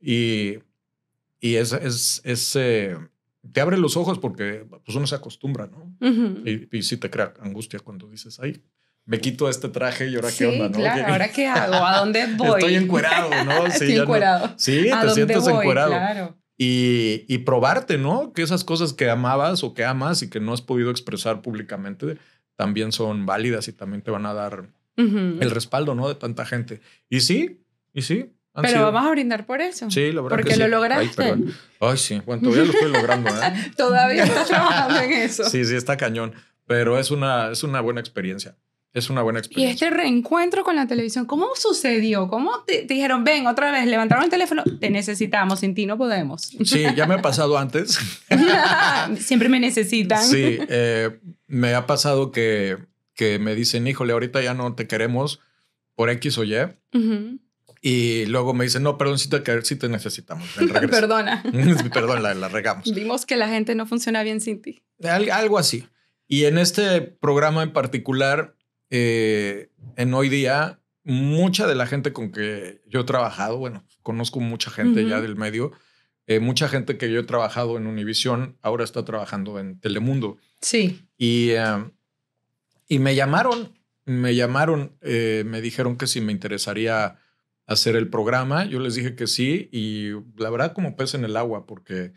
Y, 0.00 0.58
y 1.38 1.54
es, 1.54 1.72
es, 1.72 2.20
es, 2.24 2.56
eh, 2.56 2.98
te 3.52 3.60
abre 3.60 3.78
los 3.78 3.96
ojos 3.96 4.18
porque 4.18 4.66
pues 4.84 4.96
uno 4.96 5.06
se 5.06 5.14
acostumbra, 5.14 5.68
¿no? 5.68 5.94
Y, 6.44 6.68
y 6.76 6.82
sí 6.82 6.96
te 6.96 7.08
crea 7.08 7.34
angustia 7.40 7.78
cuando 7.78 8.08
dices, 8.08 8.40
ay, 8.40 8.60
me 9.04 9.20
quito 9.20 9.48
este 9.48 9.68
traje 9.68 10.08
y 10.08 10.16
ahora 10.16 10.30
Sí, 10.30 10.38
qué 10.38 10.46
onda, 10.46 10.68
¿no? 10.70 10.78
claro. 10.78 11.12
¿Ahora 11.12 11.30
qué 11.30 11.46
hago? 11.46 11.74
¿A 11.86 11.98
dónde 12.00 12.26
voy? 12.36 12.58
Estoy 12.58 12.74
encuerado, 12.74 13.30
¿no? 13.44 13.62
Sí, 13.70 13.72
Estoy 13.84 13.94
no- 13.94 14.02
encuerado. 14.02 14.54
Sí, 14.56 14.90
¿A 14.90 15.02
te 15.02 15.10
sientes 15.10 15.38
voy? 15.42 15.52
encuerado. 15.52 15.90
Claro. 15.92 16.36
Y, 16.58 17.24
y 17.28 17.38
probarte, 17.38 17.96
¿no? 17.96 18.32
Que 18.32 18.42
esas 18.42 18.64
cosas 18.64 18.92
que 18.92 19.08
amabas 19.08 19.62
o 19.62 19.72
que 19.72 19.84
amas 19.84 20.22
y 20.22 20.30
que 20.30 20.40
no 20.40 20.52
has 20.52 20.62
podido 20.62 20.90
expresar 20.90 21.42
públicamente 21.42 22.18
también 22.56 22.90
son 22.90 23.24
válidas 23.24 23.68
y 23.68 23.72
también 23.72 24.02
te 24.02 24.10
van 24.10 24.26
a 24.26 24.34
dar 24.34 24.68
Ujú. 24.96 25.16
el 25.40 25.50
respaldo, 25.50 25.94
¿no? 25.94 26.08
De 26.08 26.14
tanta 26.14 26.44
gente. 26.46 26.80
Y 27.08 27.20
sí, 27.20 27.62
y 27.92 28.02
sí. 28.02 28.32
Pero 28.54 28.68
sido- 28.68 28.92
vamos 28.92 29.08
a 29.08 29.10
brindar 29.12 29.46
por 29.46 29.62
eso. 29.62 29.90
Sí, 29.90 30.12
la 30.12 30.20
verdad 30.20 30.36
porque 30.36 30.50
que 30.50 30.54
sí. 30.56 30.60
lo 30.60 30.68
lograste. 30.68 31.22
Ay. 31.24 31.54
Ay, 31.80 31.96
sí. 31.96 32.20
Bueno, 32.26 32.42
todavía 32.42 32.64
lo 32.64 32.72
estoy 32.72 32.92
logrando, 32.92 33.30
¿eh? 33.30 33.70
Todavía 33.76 34.24
estás 34.24 34.48
trabajando 34.48 35.00
en 35.00 35.12
eso. 35.12 35.44
Sí, 35.48 35.64
sí, 35.64 35.74
está 35.74 35.96
cañón. 35.96 36.34
Pero 36.66 36.98
es 36.98 37.10
una, 37.10 37.50
es 37.50 37.62
una 37.64 37.80
buena 37.80 38.00
experiencia. 38.00 38.56
Es 38.92 39.08
una 39.08 39.22
buena 39.22 39.38
Y 39.38 39.40
experiencia. 39.40 39.88
este 39.88 39.96
reencuentro 39.96 40.64
con 40.64 40.76
la 40.76 40.86
televisión, 40.86 41.24
¿cómo 41.24 41.48
sucedió? 41.54 42.28
¿Cómo 42.28 42.62
te, 42.66 42.82
te 42.82 42.92
dijeron, 42.92 43.24
ven 43.24 43.46
otra 43.46 43.72
vez, 43.72 43.86
levantaron 43.86 44.22
el 44.24 44.28
teléfono, 44.28 44.62
te 44.80 44.90
necesitamos, 44.90 45.60
sin 45.60 45.74
ti 45.74 45.86
no 45.86 45.96
podemos? 45.96 46.42
Sí, 46.62 46.84
ya 46.94 47.06
me 47.06 47.14
ha 47.14 47.22
pasado 47.22 47.56
antes. 47.56 47.98
Siempre 49.18 49.48
me 49.48 49.60
necesitan. 49.60 50.22
Sí, 50.22 50.58
eh, 50.68 51.18
me 51.46 51.74
ha 51.74 51.86
pasado 51.86 52.30
que, 52.32 52.76
que 53.22 53.38
me 53.38 53.54
dicen, 53.54 53.86
híjole, 53.86 54.12
ahorita 54.12 54.42
ya 54.42 54.54
no 54.54 54.74
te 54.74 54.86
queremos 54.88 55.38
por 55.94 56.10
X 56.10 56.38
o 56.38 56.44
Y. 56.44 56.54
Ujú. 56.94 57.38
Y 57.80 58.26
luego 58.26 58.52
me 58.54 58.64
dicen, 58.64 58.82
no, 58.82 58.96
perdón, 58.98 59.18
sí 59.18 59.28
te, 59.28 59.62
sí 59.62 59.76
te 59.76 59.88
necesitamos. 59.88 60.48
Ven, 60.56 60.68
regresa". 60.74 61.00
Perdona. 61.00 61.42
perdón, 61.92 62.22
la, 62.22 62.34
la 62.34 62.48
regamos. 62.48 62.92
Vimos 62.92 63.26
que 63.26 63.36
la 63.36 63.48
gente 63.48 63.74
no 63.74 63.86
funciona 63.86 64.22
bien 64.24 64.40
sin 64.40 64.60
ti. 64.60 64.82
Al- 65.02 65.30
algo 65.30 65.58
así. 65.58 65.84
Y 66.26 66.44
en 66.46 66.58
este 66.58 67.00
programa 67.02 67.62
en 67.62 67.72
particular, 67.72 68.56
eh, 68.90 69.70
en 69.96 70.14
hoy 70.14 70.28
día, 70.28 70.80
mucha 71.04 71.66
de 71.66 71.74
la 71.74 71.86
gente 71.86 72.12
con 72.12 72.32
que 72.32 72.80
yo 72.88 73.00
he 73.00 73.04
trabajado, 73.04 73.58
bueno, 73.58 73.84
conozco 74.02 74.40
mucha 74.40 74.70
gente 74.70 75.00
Ujú. 75.02 75.10
ya 75.10 75.20
del 75.20 75.36
medio, 75.36 75.72
eh, 76.26 76.38
mucha 76.40 76.68
gente 76.68 76.96
que 76.98 77.10
yo 77.12 77.20
he 77.20 77.24
trabajado 77.24 77.76
en 77.76 77.86
Univisión, 77.86 78.56
ahora 78.62 78.84
está 78.84 79.04
trabajando 79.04 79.58
en 79.58 79.78
Telemundo. 79.80 80.38
Sí. 80.60 81.00
Y, 81.18 81.50
eh, 81.50 81.84
y 82.88 82.98
me 82.98 83.14
llamaron, 83.14 83.72
me 84.04 84.34
llamaron, 84.34 84.96
eh, 85.00 85.44
me 85.46 85.60
dijeron 85.60 85.96
que 85.96 86.06
si 86.06 86.20
me 86.20 86.32
interesaría 86.32 87.16
hacer 87.66 87.96
el 87.96 88.08
programa. 88.08 88.64
Yo 88.66 88.80
les 88.80 88.94
dije 88.94 89.14
que 89.14 89.26
sí 89.26 89.68
y 89.72 90.10
la 90.36 90.50
verdad 90.50 90.72
como 90.72 90.96
pez 90.96 91.14
en 91.14 91.24
el 91.24 91.36
agua 91.36 91.66
porque 91.66 92.12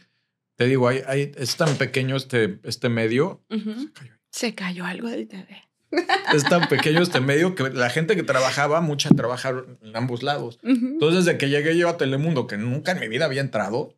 te 0.56 0.66
digo, 0.66 0.88
hay, 0.88 1.02
hay- 1.08 1.32
es 1.38 1.56
tan 1.58 1.76
pequeño 1.78 2.16
este, 2.16 2.60
este 2.64 2.90
medio. 2.90 3.44
Ujú. 3.50 3.92
Se 4.32 4.56
cayó 4.56 4.86
algo 4.86 5.08
del 5.10 5.28
TV. 5.28 5.48
Es 6.34 6.44
tan 6.44 6.68
pequeño 6.68 7.02
este 7.02 7.22
medio 7.22 7.56
que 7.56 7.70
la 7.70 7.90
gente 7.90 8.16
que 8.18 8.24
trabajaba, 8.24 8.82
mucha 8.82 9.10
trabajaron 9.10 9.78
en 9.82 9.96
ambos 9.96 10.24
lados. 10.24 10.60
Entonces, 10.64 11.24
desde 11.26 11.38
que 11.38 11.50
llegué 11.50 11.78
yo 11.78 11.88
a 11.88 11.96
Telemundo, 11.98 12.48
que 12.48 12.58
nunca 12.58 12.92
en 12.92 13.00
mi 13.00 13.08
vida 13.08 13.26
había 13.26 13.40
entrado, 13.40 13.96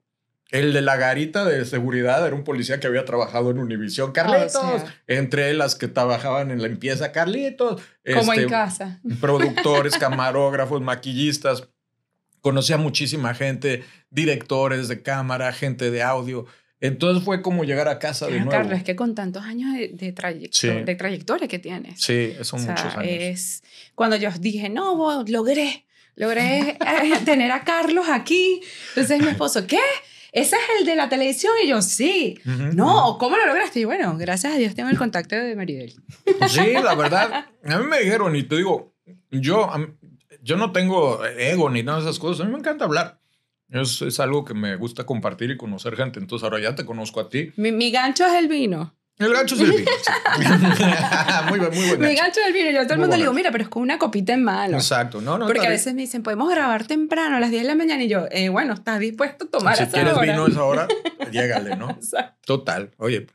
el 0.51 0.71
de 0.73 0.81
la 0.81 0.95
garita 0.95 1.43
de 1.45 1.65
seguridad 1.65 2.25
era 2.25 2.35
un 2.35 2.43
policía 2.43 2.79
que 2.79 2.87
había 2.87 3.03
trabajado 3.05 3.51
en 3.51 3.59
Univisión. 3.59 4.11
Carlitos, 4.13 4.55
O 4.55 4.79
sea. 4.79 4.95
entre 5.07 5.53
las 5.53 5.75
que 5.75 5.87
trabajaban 5.87 6.51
en 6.51 6.61
la 6.61 6.67
limpieza, 6.67 7.11
Carlitos. 7.11 7.81
Como 8.13 8.31
este, 8.33 8.43
en 8.43 8.49
casa. 8.49 9.01
productores, 9.21 9.97
camarógrafos, 9.97 10.81
maquillistas. 10.81 11.67
Conocí 12.41 12.71
a 12.71 12.77
muchísima 12.77 13.33
gente, 13.33 13.83
directores 14.09 14.87
de 14.87 15.01
cámara, 15.01 15.51
gente 15.51 15.91
de 15.91 16.01
audio. 16.03 16.45
Entonces 16.79 17.23
fue 17.25 17.41
como 17.41 17.63
llegar 17.63 17.87
a 17.87 17.97
casa 17.99 18.27
de 18.27 18.33
nuevo. 18.33 18.51
Carlos, 18.51 18.77
es 18.77 18.83
que 18.83 18.95
con 18.95 19.15
tantos 19.15 19.43
años 19.43 19.73
de, 19.73 19.87
de, 19.89 20.13
trayecto- 20.13 20.55
Sí. 20.55 20.67
de 20.69 20.95
trayectoria 20.95 21.47
que 21.47 21.59
tienes. 21.59 21.99
Sí, 21.99 22.33
son 22.43 22.59
O 22.59 22.63
sea, 22.63 22.71
muchos 22.75 22.95
años. 22.95 23.11
es 23.11 23.63
cuando 23.95 24.15
yo 24.15 24.29
dije, 24.39 24.69
no, 24.69 25.23
logré, 25.27 25.85
logré 26.15 26.69
eh, 26.69 26.77
tener 27.25 27.51
a 27.51 27.63
Carlos 27.63 28.05
aquí. 28.09 28.61
Entonces 28.89 29.19
mi 29.21 29.27
esposo, 29.29 29.65
¿qué? 29.65 29.79
¿Ese 30.31 30.55
es 30.55 30.61
el 30.79 30.85
de 30.85 30.95
la 30.95 31.09
televisión? 31.09 31.53
Y 31.63 31.67
yo, 31.67 31.81
sí. 31.81 32.39
No, 32.45 33.17
¿cómo 33.19 33.37
lo 33.37 33.45
lograste? 33.45 33.79
Y 33.79 33.85
bueno, 33.85 34.15
gracias 34.17 34.53
a 34.53 34.57
Dios 34.57 34.75
tengo 34.75 34.89
el 34.89 34.97
contacto 34.97 35.35
de 35.35 35.55
Maribel. 35.55 35.93
Sí, 36.49 36.73
la 36.73 36.95
verdad. 36.95 37.45
A 37.63 37.77
mí 37.79 37.85
me 37.85 37.99
dijeron, 37.99 38.35
y 38.35 38.43
te 38.43 38.57
digo, 38.57 38.93
yo, 39.31 39.69
yo 40.41 40.57
no 40.57 40.71
tengo 40.71 41.23
ego 41.25 41.69
ni 41.69 41.83
nada 41.83 41.99
de 41.99 42.05
esas 42.05 42.19
cosas. 42.19 42.41
A 42.41 42.45
mí 42.45 42.51
me 42.53 42.59
encanta 42.59 42.85
hablar. 42.85 43.19
Es, 43.69 44.01
es 44.01 44.19
algo 44.19 44.45
que 44.45 44.53
me 44.53 44.75
gusta 44.77 45.05
compartir 45.05 45.51
y 45.51 45.57
conocer 45.57 45.95
gente. 45.95 46.19
Entonces 46.19 46.43
ahora 46.43 46.59
ya 46.59 46.75
te 46.75 46.85
conozco 46.85 47.19
a 47.19 47.29
ti. 47.29 47.51
Mi, 47.57 47.71
mi 47.71 47.91
gancho 47.91 48.25
es 48.25 48.33
el 48.33 48.47
vino. 48.47 48.96
El 49.19 49.33
gancho 49.33 49.55
es 49.55 49.61
el 49.61 49.71
vino. 49.71 49.91
sí. 50.03 50.11
muy, 51.49 51.59
buen- 51.59 51.73
muy 51.73 51.87
buen 51.87 51.99
Mi 51.99 52.05
gancho. 52.07 52.21
gancho 52.23 52.39
es 52.41 52.47
el 52.47 52.53
vino. 52.53 52.71
Yo 52.71 52.81
a 52.81 52.83
todo 52.83 52.93
el 52.93 52.99
mundo 52.99 53.15
le 53.15 53.23
bueno. 53.23 53.31
digo, 53.31 53.33
mira, 53.33 53.51
pero 53.51 53.63
es 53.63 53.69
con 53.69 53.81
una 53.81 53.97
copita 53.97 54.33
en 54.33 54.43
mano. 54.43 54.77
Exacto. 54.77 55.21
No, 55.21 55.37
no, 55.37 55.47
Porque 55.47 55.65
a 55.65 55.69
veces 55.69 55.93
me 55.95 56.01
dicen, 56.01 56.21
podemos 56.23 56.49
grabar 56.49 56.85
temprano 56.85 57.37
a 57.37 57.39
las 57.39 57.49
10 57.49 57.63
de 57.63 57.67
la 57.67 57.75
mañana. 57.75 58.03
Y 58.03 58.09
yo, 58.09 58.25
eh, 58.29 58.49
bueno, 58.49 58.73
¿estás 58.73 58.99
dispuesto 58.99 59.45
a 59.45 59.49
tomar 59.49 59.75
Si 59.75 59.83
esa 59.83 59.91
quieres 59.91 60.13
hora? 60.13 60.21
vino 60.31 60.45
a 60.45 60.49
esa 60.49 60.63
hora, 60.63 60.87
llégale, 61.31 61.75
¿no? 61.75 61.89
Exacto. 61.99 62.37
Total. 62.45 62.91
Oye, 62.97 63.25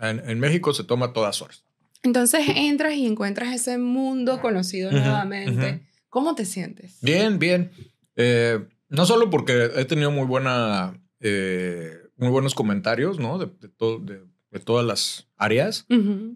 en, 0.00 0.22
en 0.28 0.40
México 0.40 0.72
se 0.72 0.84
toma 0.84 1.12
todas 1.12 1.42
horas. 1.42 1.64
Entonces 2.02 2.40
entras 2.54 2.94
y 2.94 3.04
encuentras 3.06 3.52
ese 3.54 3.78
mundo 3.78 4.40
conocido 4.40 4.88
Ujú, 4.90 4.98
nuevamente. 4.98 5.70
ujú. 5.72 5.80
¿Cómo 6.08 6.34
te 6.34 6.44
sientes? 6.46 6.96
Bien, 7.02 7.38
bien. 7.38 7.72
Eh, 8.14 8.64
no 8.88 9.04
solo 9.04 9.28
porque 9.28 9.70
he 9.76 9.84
tenido 9.84 10.10
muy 10.10 10.24
buena, 10.24 10.94
eh, 11.20 11.92
muy 12.16 12.28
buenos 12.30 12.54
comentarios, 12.54 13.18
¿no? 13.18 13.36
De, 13.38 13.46
de 13.60 13.68
to- 13.68 13.98
de- 13.98 14.22
de 14.50 14.60
todas 14.60 14.86
las 14.86 15.28
áreas, 15.36 15.86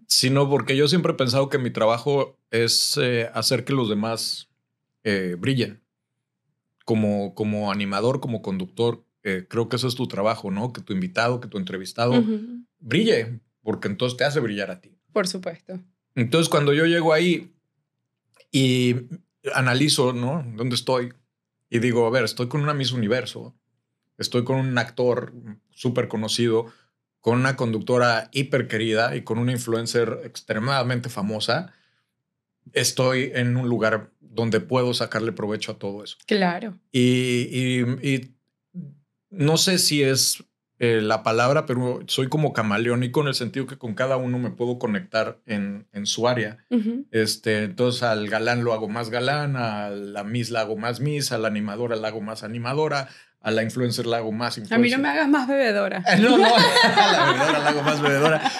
sino 0.07 0.49
porque 0.49 0.75
yo 0.75 0.87
siempre 0.87 1.13
he 1.13 1.15
pensado 1.15 1.49
que 1.49 1.57
mi 1.57 1.71
trabajo 1.71 2.37
es 2.51 2.97
eh, 3.01 3.29
hacer 3.33 3.63
que 3.65 3.73
los 3.73 3.89
demás 3.89 4.49
eh, 5.03 5.35
brillen. 5.39 5.81
Como, 6.85 7.35
como 7.35 7.71
animador, 7.71 8.19
como 8.19 8.41
conductor, 8.41 9.05
eh, 9.23 9.45
creo 9.47 9.69
que 9.69 9.75
eso 9.75 9.87
es 9.87 9.95
tu 9.95 10.07
trabajo, 10.07 10.51
¿no? 10.51 10.73
Que 10.73 10.81
tu 10.81 10.93
invitado, 10.93 11.39
que 11.39 11.47
tu 11.47 11.57
entrevistado 11.57 12.23
brille, 12.79 13.39
porque 13.61 13.87
entonces 13.87 14.17
te 14.17 14.25
hace 14.25 14.39
brillar 14.39 14.71
a 14.71 14.81
ti. 14.81 14.97
Por 15.13 15.27
supuesto. 15.27 15.79
Entonces, 16.15 16.49
cuando 16.49 16.73
yo 16.73 16.85
llego 16.85 17.13
ahí 17.13 17.53
y 18.51 18.95
analizo, 19.53 20.13
¿no? 20.13 20.43
¿Dónde 20.55 20.75
estoy? 20.75 21.13
Y 21.69 21.79
digo, 21.79 22.05
a 22.05 22.09
ver, 22.09 22.25
estoy 22.25 22.47
con 22.47 22.61
una 22.61 22.73
Miss 22.73 22.91
Universo, 22.91 23.55
estoy 24.17 24.43
con 24.43 24.57
un 24.57 24.77
actor 24.77 25.33
súper 25.69 26.07
conocido, 26.07 26.65
con 27.21 27.37
una 27.39 27.55
conductora 27.55 28.29
hiper 28.33 28.67
querida 28.67 29.15
y 29.15 29.21
con 29.21 29.37
una 29.39 29.51
influencer 29.53 30.19
extremadamente 30.25 31.07
famosa. 31.09 31.71
Estoy 32.73 33.31
en 33.33 33.57
un 33.57 33.67
lugar 33.69 34.11
donde 34.19 34.59
puedo 34.59 34.93
sacarle 34.93 35.31
provecho 35.31 35.73
a 35.73 35.79
todo 35.79 36.03
eso. 36.03 36.17
Claro. 36.25 36.77
Y, 36.91 37.47
y- 37.51 38.07
y 38.07 38.31
no 39.29 39.57
sé 39.57 39.77
si 39.77 40.03
es 40.03 40.43
eh, 40.79 40.99
la 41.01 41.21
palabra, 41.21 41.65
pero 41.65 41.99
soy 42.07 42.27
como 42.27 42.53
camaleónico 42.53 43.21
en 43.21 43.27
el 43.27 43.35
sentido 43.35 43.67
que 43.67 43.77
con 43.77 43.93
cada 43.93 44.17
uno 44.17 44.39
me 44.39 44.49
puedo 44.51 44.79
conectar 44.79 45.39
en, 45.45 45.87
en 45.93 46.05
su 46.07 46.27
área. 46.27 46.65
Este, 47.11 47.63
entonces 47.63 48.03
al 48.03 48.27
galán 48.27 48.63
lo 48.63 48.73
hago 48.73 48.89
más 48.89 49.09
galán, 49.11 49.55
a 49.57 49.89
la 49.89 50.23
Miss 50.23 50.49
la 50.49 50.61
hago 50.61 50.77
más 50.77 50.99
Miss, 50.99 51.31
a 51.31 51.37
la 51.37 51.49
animadora 51.49 51.95
la 51.97 52.07
hago 52.07 52.21
más 52.21 52.43
animadora, 52.43 53.09
a 53.41 53.51
la 53.51 53.63
influencer 53.63 54.05
la 54.05 54.17
hago 54.17 54.31
más 54.31 54.57
A 54.57 54.61
influencer. 54.61 54.79
mí 54.79 54.89
no 54.95 55.01
me 55.01 55.09
hagas 55.09 55.27
más 55.29 55.47
bebedora. 55.47 56.03
No, 56.19 56.37
no, 56.37 56.45
a 56.55 57.11
la 57.11 57.31
bebedora 57.33 57.59
la 57.59 57.69
hago 57.69 57.81
más 57.83 58.01
bebedora. 58.01 58.51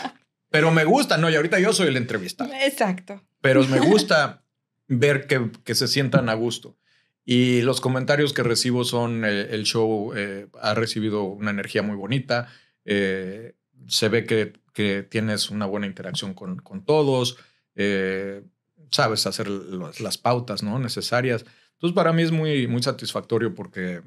Pero 0.49 0.71
me 0.71 0.83
gusta, 0.83 1.17
no, 1.17 1.29
y 1.29 1.35
ahorita 1.35 1.59
yo 1.59 1.71
soy 1.71 1.87
el 1.87 1.97
entrevista 1.97 2.47
Exacto. 2.65 3.21
pero 3.41 3.63
me 3.67 3.79
gusta 3.91 4.43
ver 4.87 5.27
que, 5.27 5.49
que 5.63 5.75
se 5.75 5.87
sientan 5.87 6.27
a 6.29 6.33
gusto. 6.33 6.77
Y 7.23 7.61
los 7.61 7.79
comentarios 7.79 8.33
que 8.33 8.43
recibo 8.43 8.83
son, 8.83 9.23
eh, 9.23 9.47
el 9.51 9.63
show 9.63 10.11
eh, 10.15 10.47
ha 10.59 10.73
recibido 10.73 11.23
una 11.23 11.51
energía 11.51 11.83
muy 11.83 11.95
bonita, 11.95 12.47
eh, 12.83 13.53
se 13.87 14.09
ve 14.09 14.25
que, 14.25 14.53
que 14.73 15.03
tienes 15.03 15.51
una 15.51 15.65
buena 15.67 15.85
interacción 15.85 16.33
con, 16.33 16.57
con 16.57 16.83
todos, 16.83 17.37
eh, 17.75 18.41
sabes 18.89 19.25
hacer 19.27 19.47
las, 19.47 19.99
las 20.01 20.17
pautas 20.17 20.63
¿no? 20.63 20.79
necesarias. 20.79 21.45
Entonces 21.73 21.95
para 21.95 22.11
mí 22.11 22.23
es 22.23 22.31
muy, 22.31 22.67
muy 22.67 22.81
satisfactorio 22.83 23.53
porque 23.55 24.01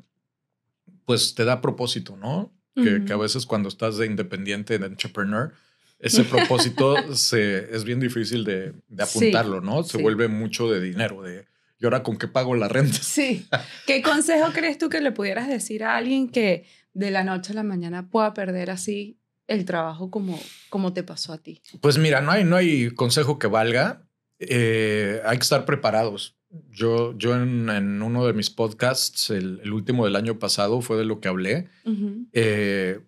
pues 1.05 1.35
te 1.35 1.45
da 1.45 1.61
propósito, 1.61 2.17
¿no? 2.17 2.53
Que, 2.75 3.05
a 3.13 3.17
veces 3.17 3.47
cuando 3.47 3.69
estás 3.69 3.99
de 3.99 4.07
independiente, 4.07 4.79
de 4.81 4.87
entrepreneur, 4.87 5.53
ese 6.01 6.25
propósito 6.25 6.97
se, 7.15 7.75
es 7.75 7.85
bien 7.85 8.01
difícil 8.01 8.45
de, 8.45 8.73
de 8.89 9.07
Sí, 9.07 9.19
apuntarlo, 9.19 9.61
¿no? 9.61 9.85
Se 9.85 9.99
sí. 9.99 10.03
vuelve 10.03 10.27
mucho 10.27 10.69
de 10.69 10.81
dinero, 10.81 11.23
de 11.23 11.47
¿y 11.79 11.85
ahora 11.85 12.03
con 12.03 12.17
qué 12.17 12.27
pago 12.27 12.55
la 12.57 12.69
renta? 12.69 12.99
Sí. 12.99 13.47
¿Qué 13.87 14.03
consejo 14.03 14.53
crees 14.53 14.79
tú 14.79 14.89
que 14.89 15.01
le 15.01 15.13
pudieras 15.13 15.49
decir 15.49 15.85
a 15.85 15.97
alguien 15.97 16.29
que 16.29 16.67
de 16.95 17.11
la 17.11 17.23
noche 17.23 17.53
a 17.53 17.57
la 17.57 17.63
mañana 17.63 18.11
pueda 18.11 18.35
perder 18.35 18.71
así 18.71 19.21
el 19.47 19.65
trabajo 19.65 20.11
como, 20.11 20.41
como 20.69 20.93
te 20.93 21.03
pasó 21.05 21.33
a 21.33 21.39
ti? 21.39 21.63
Pues 21.81 21.99
mira, 21.99 22.21
no 22.21 22.33
hay, 22.33 22.45
no 22.45 22.57
hay 22.57 22.91
consejo 22.91 23.39
que 23.39 23.47
valga. 23.47 24.09
Eh, 24.41 25.21
hay 25.25 25.39
que 25.39 25.43
estar 25.43 25.65
preparados. 25.65 26.37
Yo, 26.71 27.17
yo 27.17 27.35
en, 27.35 27.69
en 27.69 28.03
uno 28.03 28.27
de 28.27 28.33
mis 28.33 28.51
podcasts, 28.51 29.31
el, 29.31 29.61
el 29.63 29.73
último 29.73 30.05
del 30.05 30.17
año 30.17 30.39
pasado, 30.39 30.81
fue 30.81 30.97
de 30.97 31.05
lo 31.05 31.21
que 31.21 31.29
hablé. 31.29 31.69
Eh, 32.33 33.01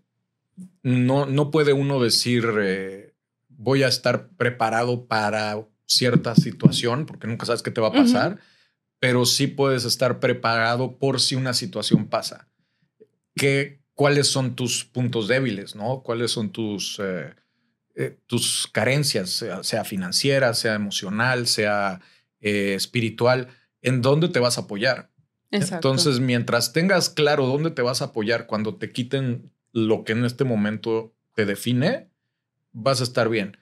no, 0.83 1.27
no 1.27 1.51
puede 1.51 1.73
uno 1.73 2.01
decir 2.01 2.45
eh, 2.61 3.15
voy 3.49 3.83
a 3.83 3.89
estar 3.89 4.29
preparado 4.37 5.07
para 5.07 5.67
cierta 5.87 6.35
situación, 6.35 7.07
porque 7.07 7.27
nunca 7.27 7.47
sabes 7.47 7.63
qué 7.63 7.71
te 7.71 7.81
va 7.81 7.89
a 7.89 7.93
pasar, 7.93 8.39
pero 8.99 9.25
sí 9.25 9.47
puedes 9.47 9.85
estar 9.85 10.21
preparado 10.21 10.99
por 10.99 11.21
si 11.21 11.35
una 11.35 11.55
situación 11.55 12.09
pasa. 12.09 12.49
¿Qué, 13.35 13.81
¿Cuáles 13.95 14.27
son 14.27 14.57
tus 14.57 14.85
puntos 14.85 15.29
débiles? 15.29 15.75
¿no? 15.75 16.03
¿Cuáles 16.03 16.31
son 16.31 16.51
tus, 16.51 16.99
eh, 17.01 17.35
eh, 17.95 18.19
tus 18.27 18.67
carencias, 18.73 19.31
sea, 19.31 19.63
sea 19.63 19.85
financiera, 19.85 20.55
sea 20.55 20.75
emocional, 20.75 21.47
sea 21.47 22.01
eh, 22.41 22.75
espiritual? 22.75 23.49
¿En 23.83 24.03
dónde 24.03 24.29
te 24.29 24.41
vas 24.41 24.59
a 24.59 24.63
apoyar? 24.63 25.11
Exacto. 25.51 25.89
Entonces, 25.89 26.21
mientras 26.21 26.73
tengas 26.73 27.09
claro 27.09 27.47
dónde 27.47 27.71
te 27.71 27.83
vas 27.83 28.03
a 28.03 28.07
apoyar 28.07 28.47
cuando 28.47 28.77
te 28.77 28.93
quiten 28.93 29.53
lo 29.73 30.05
que 30.05 30.13
en 30.13 30.25
este 30.25 30.45
momento 30.45 31.15
te 31.35 31.47
define, 31.47 32.09
vas 32.73 33.01
a 33.01 33.05
estar 33.05 33.29
bien. 33.29 33.57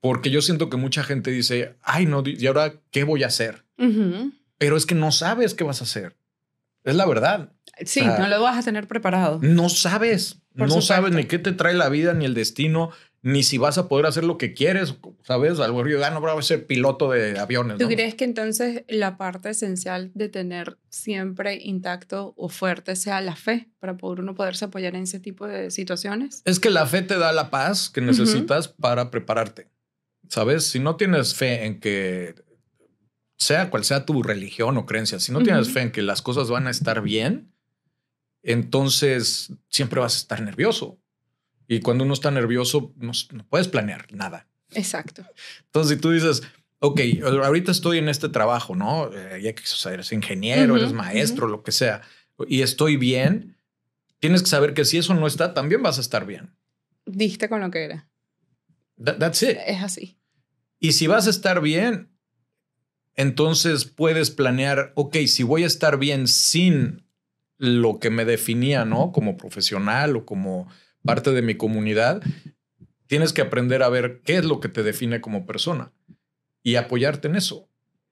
Porque 0.00 0.30
yo 0.30 0.42
siento 0.42 0.70
que 0.70 0.76
mucha 0.76 1.02
gente 1.02 1.30
dice, 1.30 1.76
ay, 1.82 2.06
no, 2.06 2.22
¿y 2.24 2.46
ahora 2.46 2.74
qué 2.90 3.04
voy 3.04 3.24
a 3.24 3.28
hacer? 3.28 3.64
Pero 4.58 4.76
es 4.76 4.86
que 4.86 4.94
no 4.94 5.12
sabes 5.12 5.54
qué 5.54 5.64
vas 5.64 5.80
a 5.80 5.84
hacer. 5.84 6.16
Es 6.84 6.94
la 6.94 7.06
verdad. 7.06 7.52
Sí, 7.84 8.02
no 8.02 8.28
lo 8.28 8.42
vas 8.42 8.58
a 8.58 8.62
tener 8.62 8.86
preparado. 8.86 9.40
No 9.42 9.68
sabes. 9.68 10.40
Por 10.56 10.66
no 10.66 10.68
supuesto. 10.68 10.94
sabes 10.94 11.12
ni 11.12 11.24
qué 11.24 11.38
te 11.38 11.52
trae 11.52 11.74
la 11.74 11.88
vida, 11.88 12.14
ni 12.14 12.24
el 12.24 12.34
destino, 12.34 12.90
ni 13.22 13.42
si 13.42 13.58
vas 13.58 13.78
a 13.78 13.88
poder 13.88 14.06
hacer 14.06 14.24
lo 14.24 14.38
que 14.38 14.54
quieres. 14.54 14.94
¿Sabes? 15.22 15.58
Algo 15.60 15.86
yo 15.86 16.04
ah, 16.04 16.10
no 16.10 16.20
voy 16.20 16.30
a 16.30 16.42
ser 16.42 16.66
piloto 16.66 17.10
de 17.10 17.38
aviones. 17.38 17.78
¿Tú 17.78 17.84
¿no? 17.84 17.90
crees 17.90 18.14
que 18.14 18.24
entonces 18.24 18.84
la 18.88 19.16
parte 19.16 19.50
esencial 19.50 20.10
de 20.14 20.28
tener 20.28 20.78
siempre 20.88 21.56
intacto 21.56 22.34
o 22.36 22.48
fuerte 22.48 22.96
sea 22.96 23.20
la 23.20 23.36
fe 23.36 23.68
para 23.78 23.96
poder 23.96 24.20
uno 24.20 24.34
poderse 24.34 24.64
apoyar 24.64 24.94
en 24.94 25.02
ese 25.02 25.20
tipo 25.20 25.46
de 25.46 25.70
situaciones? 25.70 26.42
Es 26.44 26.60
que 26.60 26.70
la 26.70 26.86
fe 26.86 27.02
te 27.02 27.18
da 27.18 27.32
la 27.32 27.50
paz 27.50 27.90
que 27.90 28.00
necesitas 28.00 28.68
para 28.68 29.10
prepararte. 29.10 29.68
¿Sabes? 30.28 30.64
Si 30.64 30.78
no 30.78 30.96
tienes 30.96 31.34
fe 31.34 31.64
en 31.64 31.80
que, 31.80 32.34
sea 33.38 33.70
cual 33.70 33.84
sea 33.84 34.04
tu 34.04 34.22
religión 34.22 34.76
o 34.76 34.84
creencia, 34.84 35.20
si 35.20 35.32
no 35.32 35.42
tienes 35.42 35.70
fe 35.70 35.80
en 35.80 35.92
que 35.92 36.02
las 36.02 36.22
cosas 36.22 36.50
van 36.50 36.66
a 36.66 36.70
estar 36.70 37.00
bien, 37.00 37.52
entonces 38.42 39.52
siempre 39.68 40.00
vas 40.00 40.14
a 40.14 40.18
estar 40.18 40.42
nervioso. 40.42 40.98
Y 41.68 41.80
cuando 41.80 42.04
uno 42.04 42.14
está 42.14 42.30
nervioso, 42.30 42.92
no, 42.96 43.12
no 43.32 43.46
puedes 43.46 43.68
planear 43.68 44.06
nada. 44.12 44.48
Exacto. 44.72 45.22
Entonces, 45.66 45.96
si 45.96 46.00
tú 46.00 46.10
dices, 46.10 46.42
ok, 46.80 47.00
ahorita 47.44 47.70
estoy 47.70 47.98
en 47.98 48.08
este 48.08 48.28
trabajo, 48.30 48.74
¿no? 48.74 49.10
Eh, 49.12 49.40
ya 49.42 49.54
que 49.54 49.62
o 49.62 49.66
sea, 49.66 49.92
eres 49.92 50.10
ingeniero, 50.12 50.72
Ujú, 50.74 50.82
eres 50.82 50.92
maestro, 50.94 51.46
lo 51.46 51.62
que 51.62 51.72
sea, 51.72 52.00
y 52.48 52.62
estoy 52.62 52.96
bien, 52.96 53.56
tienes 54.18 54.42
que 54.42 54.48
saber 54.48 54.72
que 54.74 54.84
si 54.84 54.96
eso 54.98 55.14
no 55.14 55.26
está, 55.26 55.54
también 55.54 55.82
vas 55.82 55.98
a 55.98 56.00
estar 56.00 56.24
bien. 56.26 56.54
Diste 57.04 57.48
con 57.48 57.60
lo 57.60 57.70
que 57.70 57.84
era. 57.84 58.08
That- 59.02 59.18
that's 59.18 59.42
it. 59.42 59.56
Es 59.66 59.82
así. 59.82 60.18
Y 60.80 60.92
si 60.92 61.06
vas 61.06 61.26
a 61.26 61.30
estar 61.30 61.60
bien, 61.60 62.10
entonces 63.14 63.84
puedes 63.84 64.30
planear, 64.30 64.92
ok, 64.94 65.16
si 65.26 65.42
voy 65.42 65.64
a 65.64 65.66
estar 65.66 65.98
bien 65.98 66.28
sin 66.28 67.04
lo 67.56 67.98
que 67.98 68.10
me 68.10 68.24
definía, 68.24 68.84
¿no? 68.84 69.10
Como 69.10 69.36
profesional 69.36 70.14
o 70.16 70.24
como 70.24 70.68
parte 71.08 71.32
de 71.32 71.42
mi 71.42 71.54
comunidad, 71.56 72.22
tienes 73.06 73.32
que 73.32 73.40
aprender 73.42 73.82
a 73.82 73.88
ver 73.88 74.20
qué 74.24 74.36
es 74.36 74.44
lo 74.44 74.60
que 74.60 74.68
te 74.68 74.82
define 74.82 75.20
como 75.20 75.46
persona 75.46 75.92
y 76.62 76.76
apoyarte 76.76 77.28
en 77.28 77.36
eso. 77.36 77.68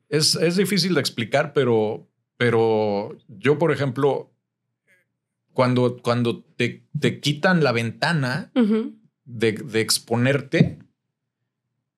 Es, 0.09 0.35
es 0.37 0.57
difícil 0.57 0.95
de 0.95 1.01
explicar, 1.01 1.53
pero, 1.53 2.09
pero 2.37 3.17
yo, 3.29 3.59
por 3.59 3.71
ejemplo, 3.73 4.33
cuando, 5.53 5.99
cuando 6.03 6.43
te, 6.57 6.87
te 6.99 7.21
quitan 7.21 7.63
la 7.65 7.73
ventana 7.73 8.51
de, 9.25 9.53
de 9.53 9.81
exponerte, 9.81 10.79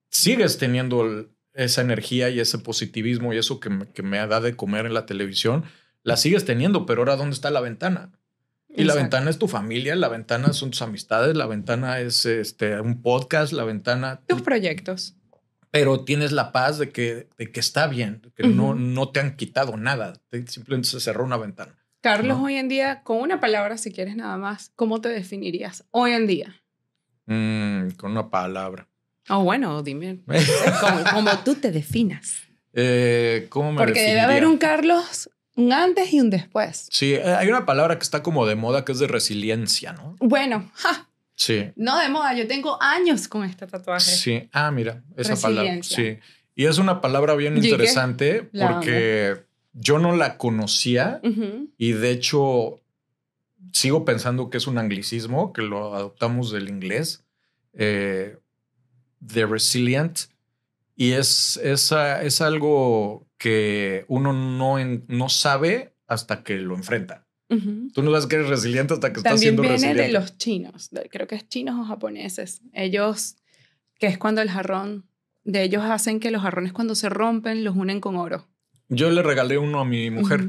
sigues 0.09 0.57
teniendo 0.57 1.05
el- 1.05 1.29
esa 1.53 1.81
energía 1.81 2.29
y 2.29 2.39
ese 2.39 2.57
positivismo 2.59 3.33
y 3.33 3.37
eso 3.37 3.59
que 3.59 3.69
me, 3.69 3.87
que 3.91 4.01
me 4.03 4.17
da 4.27 4.39
de 4.39 4.55
comer 4.55 4.85
en 4.85 4.93
la 4.93 5.05
televisión, 5.05 5.63
la 6.03 6.15
sigues 6.15 6.45
teniendo, 6.45 6.85
pero 6.85 7.01
ahora 7.01 7.15
¿dónde 7.17 7.33
está 7.33 7.49
la 7.51 7.59
ventana? 7.61 8.11
Y 8.69 8.83
la 8.83 8.93
ventana 8.95 9.29
es 9.29 9.37
tu 9.39 9.47
familia, 9.47 9.95
la 9.95 10.07
ventana 10.09 10.53
son 10.53 10.69
tus 10.71 10.81
amistades, 10.81 11.35
la 11.35 11.47
ventana 11.47 11.99
es 11.99 12.25
este, 12.25 12.79
un 12.79 13.01
podcast, 13.01 13.51
la 13.51 13.63
ventana... 13.63 14.21
Tus 14.27 14.41
proyectos. 14.41 15.15
Pero 15.71 16.03
tienes 16.05 16.31
la 16.31 16.51
paz 16.51 16.77
de 16.77 16.89
que, 16.91 17.27
de 17.37 17.51
que 17.51 17.59
está 17.59 17.87
bien, 17.87 18.21
de 18.21 18.31
que 18.31 18.47
no, 18.47 18.75
no 18.75 19.09
te 19.09 19.19
han 19.19 19.35
quitado 19.35 19.75
nada, 19.77 20.13
te- 20.29 20.47
simplemente 20.47 20.87
se 20.87 20.99
cerró 20.99 21.23
una 21.25 21.37
ventana. 21.37 21.75
Carlos, 22.01 22.37
No. 22.37 22.45
hoy 22.45 22.55
en 22.55 22.69
día, 22.69 23.03
con 23.03 23.17
una 23.17 23.39
palabra, 23.39 23.77
si 23.77 23.91
quieres 23.91 24.15
nada 24.15 24.37
más, 24.37 24.71
¿cómo 24.75 25.01
te 25.01 25.09
definirías 25.09 25.83
hoy 25.91 26.11
en 26.13 26.27
día? 26.27 26.61
Mm, 27.25 27.89
con 27.97 28.11
una 28.11 28.29
palabra. 28.29 28.87
O 29.29 29.43
bueno, 29.43 29.83
dime. 29.83 30.21
Como, 30.81 31.03
como 31.13 31.37
tú 31.43 31.53
te 31.55 31.71
definas. 31.71 32.37
Eh, 32.73 33.45
¿Cómo 33.49 33.71
me 33.73 33.77
Porque 33.77 34.01
debe 34.01 34.21
haber 34.21 34.45
un 34.47 34.57
Carlos, 34.57 35.29
un 35.59 35.73
antes 35.73 36.11
y 36.13 36.19
un 36.21 36.29
después. 36.29 36.87
Sí, 36.91 37.13
eh, 37.13 37.23
hay 37.23 37.47
una 37.49 37.65
palabra 37.65 37.97
que 37.97 38.03
está 38.03 38.23
como 38.23 38.45
de 38.45 38.55
moda 38.55 38.85
que 38.85 38.91
es 38.93 38.99
de 38.99 39.07
resiliencia, 39.07 39.93
¿no? 39.93 40.15
Bueno, 40.19 40.69
ja, 40.73 41.07
Sí. 41.35 41.71
no 41.75 41.97
de 41.99 42.09
moda, 42.09 42.33
yo 42.33 42.47
tengo 42.47 42.81
años 42.81 43.27
con 43.27 43.43
este 43.43 43.65
tatuaje. 43.67 44.11
Sí. 44.11 44.49
Ah, 44.51 44.71
mira, 44.71 45.03
esa 45.15 45.35
palabra. 45.35 45.79
Sí. 45.83 46.17
Y 46.55 46.65
es 46.65 46.77
una 46.77 46.99
palabra 46.99 47.35
bien 47.35 47.55
interesante 47.57 48.49
porque 48.51 49.45
yo 49.73 49.99
no 49.99 50.15
la 50.15 50.37
conocía 50.37 51.21
y 51.77 51.91
de 51.93 52.11
hecho 52.11 52.81
sigo 53.71 54.03
pensando 54.03 54.49
que 54.49 54.57
es 54.57 54.67
un 54.67 54.77
anglicismo, 54.77 55.53
que 55.53 55.61
lo 55.61 55.95
adoptamos 55.95 56.51
del 56.51 56.67
inglés, 56.69 57.23
eh, 57.73 58.37
de 59.21 59.45
resilient. 59.45 60.19
Y 60.95 61.11
es, 61.13 61.57
es, 61.63 61.93
es 61.93 62.41
algo 62.41 63.25
que 63.39 64.05
uno 64.07 64.33
no, 64.33 64.77
en- 64.77 65.05
no 65.07 65.29
sabe 65.29 65.95
hasta 66.07 66.43
que 66.43 66.57
lo 66.57 66.75
enfrenta. 66.75 67.25
Tú 67.47 68.03
no 68.03 68.11
sabes 68.11 68.27
que 68.27 68.35
eres 68.35 68.47
resiliente 68.49 68.93
hasta 68.93 69.11
que 69.11 69.21
estás 69.21 69.31
También 69.33 69.39
siendo 69.55 69.61
viene 69.63 69.73
resiliente. 69.75 70.03
de 70.03 70.11
los 70.11 70.37
chinos, 70.37 70.91
de- 70.91 71.09
creo 71.09 71.25
que 71.25 71.33
es 71.33 71.47
chinos 71.49 71.79
o 71.79 71.83
japoneses. 71.83 72.61
Ellos, 72.73 73.37
que 73.97 74.05
es 74.05 74.19
cuando 74.19 74.41
el 74.43 74.51
jarrón, 74.51 75.07
de 75.43 75.63
ellos 75.63 75.83
hacen 75.83 76.19
que 76.19 76.29
los 76.29 76.43
jarrones 76.43 76.73
cuando 76.73 76.93
se 76.93 77.09
rompen 77.09 77.63
los 77.63 77.75
unen 77.75 78.01
con 78.01 78.17
oro. 78.17 78.47
Yo 78.87 79.09
le 79.09 79.23
regalé 79.23 79.57
uno 79.57 79.79
a 79.79 79.85
mi 79.85 80.11
mujer 80.11 80.47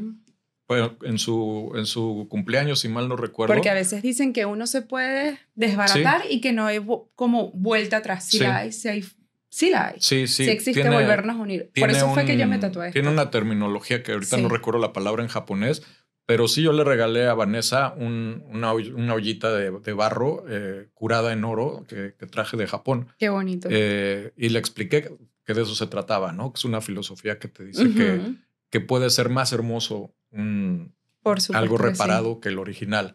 en 1.02 1.18
su, 1.18 1.72
en 1.74 1.86
su 1.86 2.26
cumpleaños, 2.28 2.80
si 2.80 2.88
mal 2.88 3.08
no 3.08 3.16
recuerdo. 3.16 3.54
Porque 3.54 3.70
a 3.70 3.74
veces 3.74 4.02
dicen 4.02 4.32
que 4.34 4.44
uno 4.44 4.66
se 4.66 4.82
puede 4.82 5.38
desbaratar 5.54 6.22
y 6.30 6.40
que 6.42 6.52
no 6.52 6.66
hay 6.66 6.80
como 7.16 7.50
vuelta 7.52 7.96
atrás. 7.98 8.26
Sí. 8.26 8.38
la 8.40 8.58
hay, 8.58 8.72
sí, 8.72 8.88
hay, 8.88 9.04
sí 9.50 9.68
la 9.70 9.88
hay. 9.88 9.94
sí, 10.00 10.26
Sí, 10.26 10.44
sí. 10.44 10.50
existe 10.50 10.80
tiene- 10.80 10.94
volvernos 10.96 11.36
a 11.36 11.38
unir. 11.40 11.70
Por 11.78 11.90
eso 11.90 12.08
fue 12.14 12.24
que 12.24 12.36
yo 12.38 12.46
me 12.46 12.58
tatué. 12.58 12.90
Tiene 12.92 13.08
una 13.10 13.30
terminología 13.30 14.02
que 14.02 14.12
ahorita 14.12 14.36
Sí. 14.36 14.42
no 14.42 14.48
recuerdo 14.48 14.80
la 14.80 14.92
palabra 14.94 15.22
en 15.22 15.28
japonés, 15.28 15.82
pero 16.26 16.46
sí 16.48 16.62
yo 16.62 16.72
le 16.72 16.84
regalé 16.84 17.26
a 17.26 17.34
Vanessa 17.34 17.92
un- 17.96 18.42
una, 18.48 18.72
una 18.72 19.14
ollita 19.14 19.52
de, 19.52 19.70
de 19.72 19.92
barro 19.92 20.44
eh, 20.48 20.88
curada 20.94 21.32
en 21.32 21.44
oro 21.44 21.84
que, 21.88 22.14
que 22.18 22.26
traje 22.26 22.56
de 22.56 22.66
Japón. 22.68 23.08
Qué 23.18 23.28
bonito. 23.28 23.68
Eh, 23.70 24.32
y 24.36 24.48
le 24.50 24.58
expliqué 24.60 25.10
que 25.44 25.54
de 25.54 25.62
eso 25.62 25.74
se 25.74 25.88
trataba, 25.88 26.32
¿no? 26.32 26.52
Que 26.52 26.58
es 26.58 26.64
una 26.64 26.80
filosofía 26.80 27.38
que 27.40 27.48
te 27.48 27.64
dice 27.64 27.92
que, 27.94 28.14
Ujú. 28.18 28.36
que 28.70 28.80
puede 28.80 29.10
ser 29.10 29.28
más 29.28 29.52
hermoso 29.52 30.14
un, 30.30 30.94
Por 31.22 31.38
algo 31.54 31.76
que 31.76 31.82
sí. 31.82 31.90
reparado 31.90 32.38
que 32.38 32.50
el 32.50 32.58
original. 32.60 33.14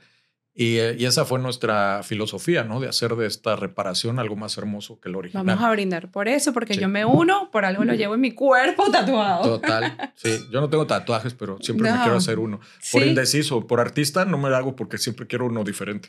Y, 0.57 0.77
eh, 0.77 0.95
y 0.97 1.03
esa 1.03 1.25
fue 1.25 1.37
nuestra 1.39 2.01
filosofía, 2.03 2.63
¿no? 2.63 2.79
De 2.79 2.87
hacer 2.87 3.13
de 3.17 3.27
esta 3.27 3.57
reparación 3.57 4.19
algo 4.19 4.37
más 4.37 4.57
hermoso 4.57 5.01
que 5.01 5.09
el 5.09 5.15
original. 5.15 5.45
Vamos 5.45 5.61
a 5.65 5.69
brindar 5.71 6.09
por 6.11 6.29
eso, 6.29 6.53
porque 6.53 6.75
Sí. 6.75 6.79
yo 6.79 6.87
me 6.87 7.03
uno, 7.03 7.49
por 7.51 7.65
algo 7.65 7.83
lo 7.83 7.93
llevo 7.93 8.15
en 8.15 8.21
mi 8.21 8.31
cuerpo 8.31 8.89
tatuado. 8.89 9.43
Total. 9.59 10.13
Sí, 10.15 10.29
yo 10.53 10.61
no 10.61 10.69
tengo 10.69 10.87
tatuajes, 10.87 11.33
pero 11.33 11.57
siempre 11.61 11.91
me 11.91 11.97
No. 11.97 12.03
quiero 12.03 12.17
hacer 12.17 12.39
uno. 12.39 12.59
Por 12.91 13.03
Sí. 13.03 13.09
indeciso, 13.09 13.67
por 13.67 13.81
artista 13.81 14.23
no 14.23 14.37
me 14.37 14.49
lo 14.49 14.55
hago 14.55 14.77
porque 14.77 14.97
siempre 14.97 15.27
quiero 15.27 15.45
uno 15.47 15.65
diferente. 15.65 16.07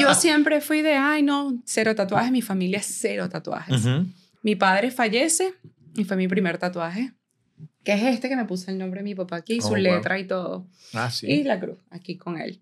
Yo 0.00 0.14
siempre 0.14 0.60
fui 0.60 0.82
de, 0.82 0.94
ay, 0.94 1.22
no, 1.22 1.62
cero 1.64 1.94
tatuajes. 1.94 2.32
Mi 2.32 2.42
familia 2.42 2.78
es 2.80 2.86
cero 3.00 3.28
tatuajes. 3.28 3.82
Mi 4.42 4.56
padre 4.56 4.90
fallece 4.90 5.54
y 5.94 6.02
fue 6.04 6.16
mi 6.16 6.26
primer 6.26 6.58
tatuaje, 6.58 7.12
que 7.84 7.92
es 7.92 8.02
este 8.02 8.28
que 8.28 8.34
me 8.34 8.46
puse 8.46 8.72
el 8.72 8.78
nombre 8.78 8.98
de 8.98 9.04
mi 9.04 9.14
papá 9.14 9.36
aquí, 9.36 9.58
Oh, 9.60 9.62
su 9.62 9.68
wow. 9.68 9.76
letra 9.78 10.18
y 10.18 10.26
todo. 10.26 10.66
Ah, 10.92 11.08
sí. 11.08 11.28
Y 11.28 11.44
la 11.44 11.60
cruz 11.60 11.78
aquí 11.90 12.16
con 12.16 12.36
él. 12.40 12.60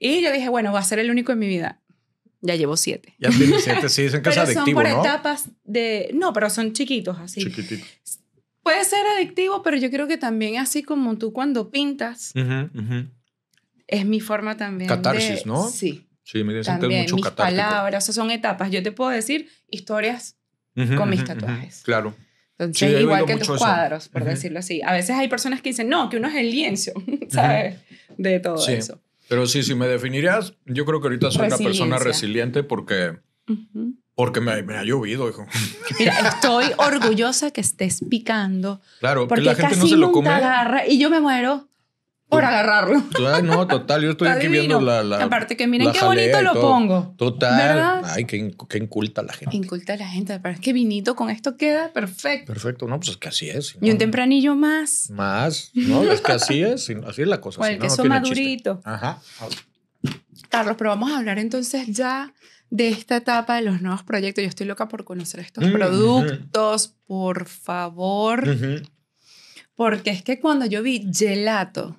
Y 0.00 0.22
yo 0.22 0.32
dije, 0.32 0.48
bueno, 0.48 0.72
va 0.72 0.80
a 0.80 0.84
ser 0.84 0.98
el 0.98 1.10
único 1.10 1.32
en 1.32 1.38
mi 1.38 1.48
vida. 1.48 1.80
Ya 2.42 2.54
llevo 2.54 2.76
siete. 2.76 3.14
Ya 3.18 3.30
tienes 3.30 3.64
siete, 3.64 3.88
sí, 3.88 4.02
dicen 4.02 4.22
que 4.22 4.30
Pero 4.30 4.42
es 4.42 4.52
son 4.54 4.72
por 4.72 4.88
¿no? 4.88 5.00
etapas 5.00 5.48
de... 5.64 6.10
No, 6.14 6.32
pero 6.32 6.50
son 6.50 6.72
chiquitos 6.72 7.18
así. 7.18 7.42
Chiquitito. 7.42 7.84
Puede 8.62 8.84
ser 8.84 9.06
adictivo, 9.16 9.62
pero 9.62 9.76
yo 9.76 9.90
creo 9.90 10.06
que 10.06 10.16
también 10.18 10.58
así 10.58 10.82
como 10.82 11.16
tú 11.18 11.32
cuando 11.32 11.70
pintas, 11.70 12.32
Ujú, 12.34 12.78
ujú. 12.78 13.08
es 13.86 14.04
mi 14.04 14.20
forma 14.20 14.56
también 14.56 14.88
Catarsis, 14.88 15.44
de... 15.44 15.46
¿no? 15.46 15.68
Sí, 15.70 16.02
Sí, 16.24 16.42
me 16.42 16.52
dicen 16.54 16.74
que 16.74 16.76
es 16.76 16.80
también 16.80 17.02
mucho 17.02 17.16
mis 17.16 17.24
catártico. 17.24 17.62
palabras, 17.62 18.02
o 18.08 18.12
sea, 18.12 18.22
son 18.22 18.32
etapas. 18.32 18.70
Yo 18.72 18.82
te 18.82 18.90
puedo 18.90 19.10
decir 19.10 19.48
historias, 19.70 20.36
Ujú, 20.76 20.96
con 20.96 21.08
mis 21.08 21.22
tatuajes. 21.24 21.82
Claro. 21.84 22.14
entonces, 22.58 22.90
Sí, 22.90 22.96
igual 23.02 23.24
que 23.26 23.34
tus 23.34 23.42
eso. 23.42 23.56
cuadros, 23.58 24.08
por 24.08 24.24
decirlo 24.24 24.58
así. 24.58 24.82
A 24.82 24.92
veces 24.92 25.10
hay 25.16 25.28
personas 25.28 25.62
que 25.62 25.68
dicen, 25.70 25.88
no, 25.88 26.10
que 26.10 26.16
uno 26.16 26.26
es 26.28 26.34
el 26.34 26.50
lienzo, 26.50 26.92
¿sabes? 27.30 27.76
De 28.18 28.40
todo 28.40 28.58
Sí. 28.58 28.72
eso. 28.72 29.00
Pero 29.28 29.46
sí, 29.46 29.62
si 29.62 29.74
me 29.74 29.86
definirías, 29.88 30.54
yo 30.66 30.84
creo 30.84 31.00
que 31.00 31.08
ahorita 31.08 31.30
soy 31.30 31.46
una 31.46 31.58
persona 31.58 31.98
resiliente 31.98 32.62
porque, 32.62 33.18
porque 34.14 34.40
me, 34.40 34.62
me 34.62 34.76
ha 34.76 34.84
llovido, 34.84 35.28
hijo. 35.28 35.46
Mira, 35.98 36.14
estoy 36.28 36.66
orgullosa 36.78 37.50
que 37.50 37.60
estés 37.60 38.04
picando, 38.08 38.80
Claro, 39.00 39.22
que 39.22 39.28
porque 39.28 39.44
la 39.44 39.54
gente 39.54 39.70
casi 39.74 39.80
no 39.80 39.86
se 39.88 39.96
lo 39.96 40.12
come. 40.12 40.28
agarra 40.30 40.86
y 40.86 40.98
yo 40.98 41.10
me 41.10 41.20
muero 41.20 41.68
por 42.28 42.44
agarrarlo. 42.44 43.02
Ay, 43.32 43.42
no, 43.44 43.66
total, 43.66 44.02
yo 44.02 44.10
estoy 44.10 44.26
Está 44.28 44.38
aquí 44.38 44.48
divino. 44.48 44.78
viendo 44.78 44.80
la, 44.80 45.04
la- 45.04 45.24
Aparte 45.24 45.56
que 45.56 45.66
miren 45.66 45.86
la 45.86 45.92
qué 45.92 45.98
jalea 46.00 46.24
bonito 46.24 46.40
y 46.40 46.44
lo 46.44 46.52
todo. 46.54 46.62
pongo. 46.70 47.14
Total. 47.16 47.56
¿Verdad? 47.56 48.02
Ay, 48.04 48.24
qué, 48.24 48.36
in- 48.36 48.56
qué 48.68 48.78
inculta 48.78 49.22
la 49.22 49.32
gente. 49.32 49.56
Inculta 49.56 49.92
a 49.92 49.96
la 49.96 50.08
gente, 50.08 50.38
pero 50.40 50.54
es 50.54 50.60
que 50.60 50.72
vinito 50.72 51.14
con 51.14 51.30
esto 51.30 51.56
queda 51.56 51.92
perfecto. 51.92 52.52
Perfecto, 52.52 52.86
no, 52.88 52.98
pues 52.98 53.10
es 53.10 53.16
que 53.16 53.28
así 53.28 53.48
es. 53.48 53.76
Y 53.80 53.86
un 53.90 53.92
¿no? 53.94 53.98
tempranillo 53.98 54.54
más. 54.56 55.08
Más, 55.10 55.70
¿no? 55.74 56.02
Es 56.10 56.20
que 56.20 56.32
así 56.32 56.62
es, 56.62 56.90
así 57.06 57.22
es 57.22 57.28
la 57.28 57.40
cosa. 57.40 57.62
Si 57.64 57.72
el 57.72 57.78
no, 57.78 57.84
no 57.84 57.88
queso 57.90 58.02
tiene 58.02 58.20
chiste. 58.22 58.34
madurito. 58.70 58.80
Ajá. 58.84 59.20
Carlos, 60.48 60.76
pero 60.78 60.90
vamos 60.90 61.10
a 61.12 61.18
hablar 61.18 61.38
entonces 61.38 61.86
ya 61.88 62.32
de 62.70 62.88
esta 62.88 63.16
etapa 63.16 63.56
de 63.56 63.62
los 63.62 63.80
nuevos 63.82 64.02
proyectos. 64.02 64.42
Yo 64.42 64.48
estoy 64.48 64.66
loca 64.66 64.88
por 64.88 65.04
conocer 65.04 65.40
estos 65.40 65.64
Mm, 65.64 65.72
productos, 65.72 66.94
por 67.06 67.46
favor. 67.46 68.48
Ujú. 68.48 68.82
Porque 69.76 70.10
es 70.10 70.22
que 70.22 70.40
cuando 70.40 70.66
yo 70.66 70.82
vi 70.82 71.06
gelato, 71.14 71.96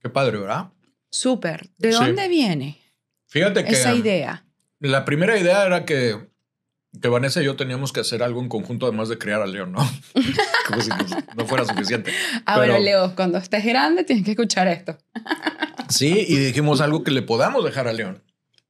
Qué 0.00 0.08
padre, 0.10 0.38
¿verdad? 0.38 0.68
súper, 1.10 1.70
¿de 1.78 1.92
Sí. 1.92 1.98
dónde 1.98 2.28
viene 2.28 2.78
Fíjate 3.28 3.64
que 3.64 3.72
esa 3.72 3.94
idea? 3.94 4.44
la 4.80 5.04
primera 5.04 5.38
idea 5.38 5.64
era 5.64 5.84
que, 5.84 6.28
que 7.00 7.08
Vanessa 7.08 7.40
y 7.40 7.44
yo 7.46 7.56
teníamos 7.56 7.92
que 7.92 8.00
hacer 8.00 8.22
algo 8.22 8.40
en 8.42 8.48
conjunto 8.48 8.86
además 8.86 9.08
de 9.08 9.16
criar 9.18 9.40
a 9.42 9.46
León, 9.46 9.72
¿no? 9.72 9.78
Como 10.68 10.80
si 10.82 10.90
no 11.36 11.46
fuera 11.46 11.64
suficiente. 11.64 12.12
Ah, 12.46 12.56
Pero- 12.58 12.72
bueno, 12.74 12.78
Leo, 12.84 13.14
cuando 13.16 13.38
estés 13.38 13.64
grande 13.64 14.04
tienes 14.04 14.24
que 14.24 14.32
escuchar 14.32 14.66
esto. 14.68 14.96
Sí, 15.88 16.24
y 16.28 16.36
dijimos 16.36 16.80
algo 16.80 17.02
que 17.04 17.10
le 17.10 17.22
podamos 17.22 17.64
dejar 17.64 17.88
a 17.88 17.92
León. 17.92 18.22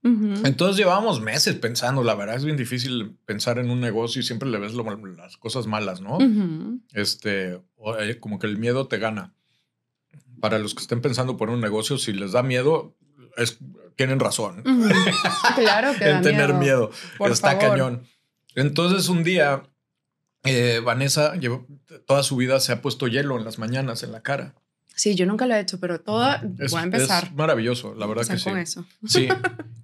Ujú. 0.05 0.47
Entonces 0.47 0.77
llevábamos 0.77 1.21
meses 1.21 1.57
pensando, 1.57 2.05
la 2.05 2.15
verdad 2.15 2.37
es 2.37 2.45
bien 2.45 2.57
difícil 2.57 3.17
pensar 3.25 3.59
en 3.59 3.71
un 3.71 3.81
negocio 3.81 4.21
y 4.21 4.25
siempre 4.25 4.49
le 4.49 4.59
ves 4.59 4.75
lo 4.75 4.85
las 5.07 5.37
cosas 5.37 5.67
malas, 5.67 6.01
¿no? 6.01 6.19
Ujú. 6.19 6.81
Este, 6.93 7.61
o, 7.77 7.97
eh, 7.99 8.21
como 8.21 8.39
que 8.39 8.47
el 8.47 8.59
miedo 8.59 8.87
te 8.87 8.99
gana. 8.99 9.35
Para 10.41 10.59
los 10.59 10.75
que 10.75 10.83
estén 10.83 11.01
pensando 11.01 11.37
por 11.37 11.51
un 11.51 11.61
negocio, 11.61 11.99
si 11.99 12.13
les 12.13 12.33
da 12.33 12.45
miedo, 12.45 12.97
es, 13.37 13.59
tienen 13.97 14.21
razón 14.21 14.61
Ujú. 14.61 14.89
Claro 15.57 15.93
que 15.99 16.09
en 16.09 16.23
tener 16.23 16.55
miedo. 16.55 16.91
Por 17.19 17.33
Está 17.33 17.53
favor. 17.53 17.71
cañón. 17.71 18.03
Entonces 18.55 19.09
un 19.09 19.25
día, 19.25 19.65
eh, 20.45 20.81
Vanessa 20.85 21.35
llevó, 21.35 21.67
toda 22.07 22.23
su 22.23 22.37
vida 22.37 22.61
se 22.61 22.73
ha 22.73 22.81
puesto 22.83 23.09
hielo 23.09 23.37
en 23.37 23.45
las 23.45 23.59
mañanas 23.59 24.05
en 24.05 24.13
la 24.13 24.23
cara. 24.23 24.55
Sí, 24.99 25.15
yo 25.15 25.27
nunca 25.27 25.47
lo 25.47 25.55
he 25.55 25.61
hecho, 25.61 25.79
pero 25.79 26.01
toda... 26.01 26.43
Es, 26.59 26.73
voy 26.73 26.81
a 26.81 26.83
empezar. 26.83 27.25
es 27.25 27.35
maravilloso, 27.35 27.95
la 27.95 28.05
verdad 28.07 28.27
que 28.27 28.37
sí. 28.37 28.45
con 28.51 28.59
eso. 28.59 28.85
Sí. 29.07 29.29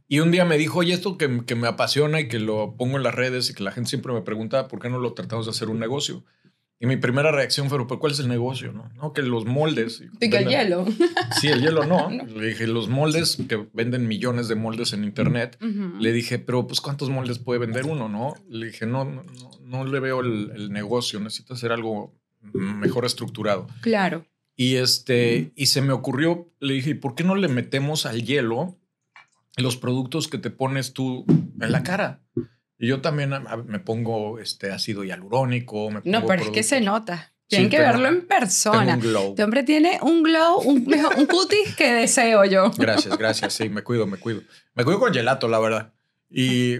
Y 0.07 0.21
un 0.21 0.31
día 0.31 0.45
me 0.45 0.59
dijo, 0.59 0.81
oye, 0.81 0.93
esto 0.93 1.17
que, 1.17 1.45
que 1.47 1.55
me 1.55 1.67
apasiona 1.67 2.21
y 2.21 2.29
que 2.29 2.39
lo 2.39 2.77
pongo 2.77 2.99
en 2.99 3.03
las 3.03 3.15
redes 3.15 3.49
y 3.49 3.55
que 3.55 3.63
la 3.63 3.73
gente 3.73 3.89
siempre 3.89 4.13
me 4.13 4.21
pregunta, 4.21 4.69
¿por 4.69 4.79
qué 4.79 4.91
no 4.91 4.99
lo 4.99 5.15
tratamos 5.15 5.47
de 5.47 5.51
hacer 5.51 5.71
un 5.71 5.81
negocio? 5.81 6.25
Y 6.79 6.87
mi 6.87 6.99
primera 6.99 7.33
reacción 7.33 7.71
fue, 7.71 7.79
¿pero 7.87 7.99
cuál 7.99 8.13
es 8.13 8.19
el 8.19 8.29
negocio? 8.29 8.71
No, 8.73 8.91
no 8.97 9.15
que 9.15 9.23
los 9.23 9.47
moldes. 9.47 10.05
Y 10.21 10.29
que 10.29 10.37
el 10.37 10.49
hielo. 10.49 10.85
Sí, 11.41 11.49
el 11.49 11.63
hielo 11.63 11.87
no. 11.87 12.11
No. 12.11 12.25
Le 12.27 12.49
dije, 12.49 12.67
los 12.67 12.89
moldes, 12.89 13.39
que 13.49 13.67
venden 13.73 14.07
millones 14.07 14.47
de 14.49 14.57
moldes 14.57 14.93
en 14.93 15.05
internet. 15.05 15.57
Le 15.99 16.13
dije, 16.13 16.39
pero 16.39 16.67
pues 16.67 16.83
¿cuántos 16.83 17.09
moldes 17.09 17.39
puede 17.39 17.59
vender 17.59 17.87
uno? 17.87 18.09
No, 18.09 18.35
le 18.49 18.67
dije, 18.67 18.85
no, 18.85 19.07
no, 19.07 19.23
no, 19.23 19.51
no 19.65 19.85
le 19.85 20.01
veo 20.01 20.21
el, 20.21 20.53
el 20.55 20.71
negocio, 20.71 21.19
necesito 21.19 21.55
hacer 21.55 21.73
algo 21.73 22.15
mejor 22.53 23.07
estructurado. 23.07 23.67
Claro. 23.81 24.27
Y 24.57 24.77
este, 24.77 25.53
y 25.57 25.67
se 25.67 25.83
me 25.83 25.93
ocurrió, 25.93 26.49
le 26.61 26.75
dije, 26.75 26.95
¿por 26.95 27.15
qué 27.15 27.25
no 27.25 27.35
le 27.35 27.49
metemos 27.49 28.07
al 28.07 28.25
hielo 28.25 28.77
los 29.57 29.77
productos 29.77 30.29
que 30.29 30.39
te 30.39 30.51
pones 30.51 30.93
tú 30.93 31.25
en 31.61 31.73
la 31.73 31.83
cara? 31.83 32.23
Y 32.79 32.89
yo 32.89 33.01
también 33.01 33.33
me 33.67 33.81
pongo 33.81 34.39
este 34.39 34.71
ácido 34.71 35.05
hialurónico. 35.05 35.91
Me 35.91 36.03
no, 36.05 36.27
pero 36.27 36.43
es 36.43 36.51
que 36.51 36.63
se 36.63 36.81
nota. 36.81 37.33
Tienen 37.47 37.69
que 37.69 37.79
verlo 37.79 38.09
en 38.09 38.27
persona. 38.27 38.99
Este 39.03 39.45
hombre 39.45 39.65
tiene 39.65 39.99
un 40.03 40.23
glow, 40.23 40.61
un, 40.61 40.87
un 41.17 41.27
cutis 41.27 41.75
que 41.77 41.93
deseo 41.93 42.45
yo. 42.45 42.71
Gracias, 42.77 43.17
gracias. 43.19 43.53
Sí, 43.53 43.69
me 43.69 43.83
cuido, 43.83 44.07
me 44.07 44.17
cuido. 44.17 44.43
Me 44.75 44.85
cuido 44.85 44.99
con 44.99 45.13
gelato, 45.13 45.47
la 45.47 45.59
verdad. 45.59 45.93
Y, 46.31 46.77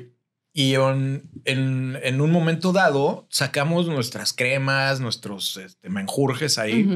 y 0.53 0.75
en, 0.75 1.29
en, 1.45 2.21
un 2.21 2.31
momento 2.31 2.73
dado 2.73 3.27
sacamos 3.31 3.87
nuestras 3.89 4.33
cremas, 4.33 5.01
nuestros 5.01 5.59
este, 5.59 5.91
menjurjes 5.91 6.59
ahí 6.59 6.89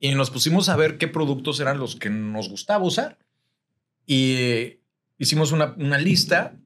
y 0.00 0.14
nos 0.14 0.30
pusimos 0.30 0.70
a 0.70 0.76
ver 0.76 0.96
qué 0.96 1.06
productos 1.06 1.60
eran 1.60 1.78
los 1.78 1.94
que 1.94 2.08
nos 2.08 2.48
gustaba 2.48 2.82
usar. 2.82 3.18
Y 4.06 4.80
hicimos 5.18 5.52
una, 5.52 5.74
una 5.76 5.98
lista. 5.98 6.56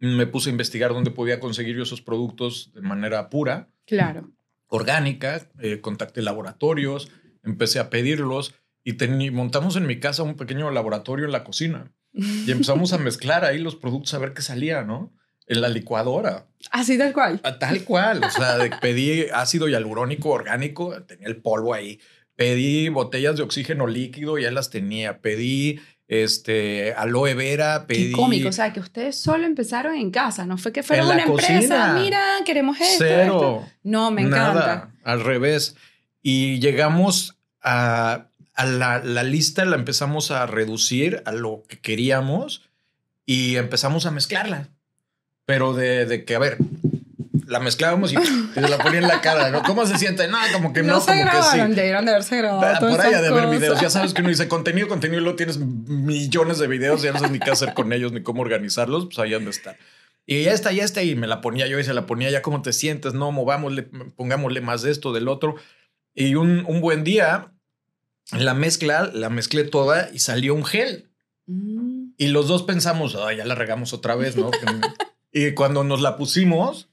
Me 0.00 0.26
puse 0.26 0.48
a 0.48 0.52
investigar 0.52 0.94
dónde 0.94 1.10
podía 1.10 1.38
conseguir 1.38 1.76
yo 1.76 1.82
esos 1.82 2.00
productos 2.00 2.72
de 2.74 2.80
manera 2.80 3.28
pura. 3.28 3.68
Claro. 3.86 4.32
Orgánica. 4.68 5.48
Eh, 5.60 5.82
contacté 5.82 6.22
laboratorios, 6.22 7.10
empecé 7.44 7.78
a 7.78 7.90
pedirlos 7.90 8.54
y 8.82 8.94
montamos 9.30 9.76
en 9.76 9.86
mi 9.86 10.00
casa 10.00 10.22
un 10.22 10.36
pequeño 10.36 10.70
laboratorio 10.70 11.26
en 11.26 11.32
la 11.32 11.44
cocina. 11.44 11.92
Y 12.12 12.50
empezamos 12.50 12.94
a 12.94 12.98
mezclar 12.98 13.44
ahí 13.44 13.58
los 13.58 13.76
productos 13.76 14.14
a 14.14 14.18
ver 14.18 14.32
qué 14.32 14.40
salía, 14.40 14.82
¿no? 14.82 15.12
En 15.46 15.60
la 15.60 15.68
licuadora. 15.68 16.46
Así 16.70 16.96
tal 16.96 17.12
cual. 17.12 17.40
tal 17.60 17.84
cual. 17.84 18.24
O 18.24 18.30
sea, 18.30 18.58
pedí 18.80 19.26
ácido 19.32 19.68
hialurónico 19.68 20.30
orgánico, 20.30 21.02
tenía 21.02 21.28
el 21.28 21.36
polvo 21.36 21.74
ahí 21.74 22.00
Pedí 22.38 22.88
botellas 22.88 23.36
de 23.36 23.42
oxígeno 23.42 23.88
líquido, 23.88 24.38
ya 24.38 24.52
las 24.52 24.70
tenía. 24.70 25.18
Pedí 25.18 25.80
este, 26.06 26.94
aloe 26.94 27.34
vera, 27.34 27.88
pedí... 27.88 28.10
Qué 28.10 28.12
cómico, 28.12 28.48
o 28.50 28.52
sea, 28.52 28.72
que 28.72 28.78
ustedes 28.78 29.16
solo 29.16 29.44
empezaron 29.44 29.96
en 29.96 30.12
casa, 30.12 30.46
no 30.46 30.56
fue 30.56 30.72
que 30.72 30.84
fueron 30.84 31.08
una 31.08 31.24
empresa, 31.24 31.94
mira, 31.94 32.22
queremos 32.46 32.80
esto. 32.80 33.04
Cero. 33.04 33.66
No, 33.82 34.12
me 34.12 34.22
encanta. 34.22 34.54
Nada, 34.54 34.94
al 35.02 35.24
revés. 35.24 35.74
Y 36.22 36.60
llegamos 36.60 37.36
a, 37.60 38.28
a 38.54 38.66
la, 38.66 39.00
la, 39.00 39.24
lista, 39.24 39.64
la 39.64 39.74
empezamos 39.74 40.30
a 40.30 40.46
reducir 40.46 41.24
a 41.24 41.32
lo 41.32 41.64
que 41.66 41.80
queríamos 41.80 42.62
y 43.26 43.56
empezamos 43.56 44.06
a 44.06 44.12
mezclarla. 44.12 44.68
Pero 45.44 45.74
de, 45.74 46.06
de 46.06 46.24
que, 46.24 46.36
a 46.36 46.38
ver, 46.38 46.58
la 47.48 47.60
mezclábamos 47.60 48.12
y, 48.12 48.16
se 48.16 48.60
la 48.60 48.78
ponía 48.78 49.00
en 49.00 49.08
la 49.08 49.20
cara, 49.22 49.50
¿no? 49.50 49.62
¿Cómo 49.62 49.86
se 49.86 49.96
siente? 49.96 50.28
No, 50.28 50.36
como 50.52 50.72
que 50.72 50.82
no, 50.82 50.94
no 50.94 51.00
se 51.00 51.12
como 51.12 51.20
grabaron, 51.22 51.68
que 51.68 51.74
sí. 51.74 51.80
debieron 51.80 52.04
de 52.04 52.10
haberse 52.10 52.36
grabado. 52.36 52.88
por 52.88 53.00
ahí 53.00 53.22
de 53.22 53.30
ver 53.30 53.48
videos. 53.48 53.80
Ya 53.80 53.88
sabes 53.88 54.12
que 54.12 54.20
uno 54.20 54.28
dice 54.28 54.48
contenido, 54.48 54.86
contenido, 54.88 55.20
y 55.20 55.22
luego 55.22 55.36
tienes 55.36 55.58
millones 55.58 56.58
de 56.58 56.66
videos, 56.66 57.02
ya 57.02 57.12
no 57.12 57.18
sabes 57.18 57.32
ni 57.32 57.40
qué 57.40 57.50
hacer 57.50 57.72
con 57.72 57.92
ellos 57.92 58.12
ni 58.12 58.22
cómo 58.22 58.42
organizarlos, 58.42 59.06
pues 59.06 59.18
ahí 59.18 59.34
han 59.34 59.44
de 59.44 59.50
estar. 59.50 59.76
Y 60.26 60.42
ya 60.42 60.52
está, 60.52 60.72
ya 60.72 60.84
está, 60.84 61.02
y 61.02 61.14
me 61.16 61.26
la 61.26 61.40
ponía 61.40 61.66
yo 61.68 61.78
y 61.78 61.84
se 61.84 61.94
la 61.94 62.04
ponía, 62.04 62.30
ya 62.30 62.42
cómo 62.42 62.60
te 62.60 62.74
sientes, 62.74 63.14
no, 63.14 63.32
movámosle, 63.32 63.84
pongámosle 64.14 64.60
más 64.60 64.82
de 64.82 64.90
esto, 64.90 65.14
del 65.14 65.26
otro. 65.26 65.56
Y 66.14 66.34
un, 66.34 66.66
un 66.66 66.82
buen 66.82 67.02
día, 67.02 67.52
la 68.32 68.52
mezcla, 68.52 69.10
la 69.14 69.30
mezclé 69.30 69.64
toda 69.64 70.10
y 70.12 70.18
salió 70.18 70.54
un 70.54 70.66
gel. 70.66 71.08
Mm. 71.46 72.10
Y 72.18 72.28
los 72.28 72.46
dos 72.46 72.62
pensamos, 72.64 73.14
ya 73.14 73.44
la 73.46 73.54
regamos 73.54 73.94
otra 73.94 74.16
vez, 74.16 74.36
¿no? 74.36 74.50
y 75.32 75.52
cuando 75.54 75.82
nos 75.82 76.02
la 76.02 76.18
pusimos, 76.18 76.87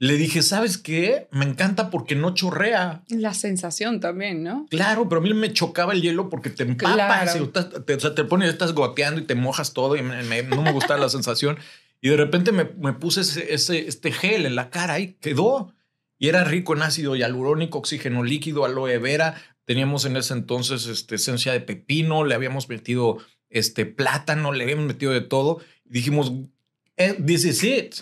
le 0.00 0.14
dije, 0.16 0.42
¿sabes 0.42 0.78
qué? 0.78 1.28
Me 1.32 1.44
encanta 1.44 1.90
porque 1.90 2.14
no 2.14 2.32
chorrea. 2.34 3.02
La 3.08 3.34
sensación 3.34 3.98
también, 4.00 4.44
¿no? 4.44 4.66
Claro, 4.70 5.08
pero 5.08 5.20
a 5.20 5.24
mí 5.24 5.34
me 5.34 5.52
chocaba 5.52 5.92
el 5.92 6.02
hielo 6.02 6.28
porque 6.28 6.50
te 6.50 6.62
empapas, 6.62 7.36
te, 7.84 7.94
o 7.94 8.00
sea, 8.00 8.14
te 8.14 8.24
pones, 8.24 8.48
estás 8.48 8.74
goteando 8.74 9.20
y 9.20 9.24
te 9.24 9.34
mojas 9.34 9.72
todo 9.72 9.96
y 9.96 10.02
no 10.02 10.62
me 10.62 10.72
gustaba 10.72 11.00
la 11.00 11.08
sensación. 11.08 11.58
Y 12.00 12.10
de 12.10 12.16
repente 12.16 12.52
me, 12.52 12.64
puse 12.64 13.22
ese, 13.22 13.88
este 13.88 14.12
gel 14.12 14.46
en 14.46 14.54
la 14.54 14.70
cara 14.70 15.00
y 15.00 15.14
quedó. 15.14 15.74
Y 16.16 16.28
era 16.28 16.44
rico 16.44 16.74
en 16.74 16.82
ácido 16.82 17.16
hialurónico, 17.16 17.78
oxígeno 17.78 18.22
líquido, 18.22 18.64
aloe 18.64 18.98
vera. 18.98 19.34
Teníamos 19.64 20.04
en 20.04 20.16
ese 20.16 20.34
entonces 20.34 20.86
este, 20.86 21.16
esencia 21.16 21.52
de 21.52 21.60
pepino, 21.60 22.24
le 22.24 22.34
habíamos 22.34 22.68
metido 22.68 23.18
este, 23.50 23.86
plátano, 23.86 24.52
le 24.52 24.64
habíamos 24.64 24.86
metido 24.86 25.12
de 25.12 25.20
todo. 25.20 25.60
Y 25.84 25.90
dijimos, 25.90 26.32
eh, 26.96 27.14
this 27.24 27.44
is 27.44 27.64
it. 27.64 27.94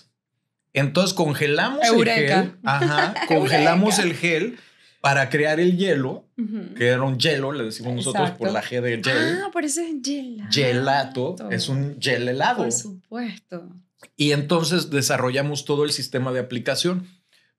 Entonces 0.77 1.15
congelamos 1.15 1.81
el 1.83 2.05
gel. 2.05 2.55
Ajá, 2.62 3.15
congelamos 3.29 3.99
el 3.99 4.15
gel 4.15 4.59
para 5.01 5.31
crear 5.31 5.59
el 5.59 5.79
hielo, 5.79 6.29
que 6.77 6.89
era 6.89 7.03
un 7.03 7.19
hielo, 7.19 7.53
le 7.53 7.65
decimos 7.65 7.95
nosotros 7.95 8.33
por 8.33 8.53
la 8.53 8.62
G 8.62 8.83
de 8.83 9.03
gel. 9.03 9.41
Ah, 9.43 9.51
por 9.53 9.65
eso 9.65 9.81
es 9.81 9.97
gelato. 10.05 10.51
Gelato 10.53 11.51
es 11.51 11.69
un 11.71 11.97
gel 11.99 12.29
helado. 12.29 12.65
Por 12.65 12.73
supuesto. 12.73 13.71
Y 14.17 14.33
entonces 14.33 14.91
desarrollamos 14.91 15.65
todo 15.65 15.85
el 15.85 15.93
sistema 15.93 16.31
de 16.33 16.41
aplicación. 16.41 17.07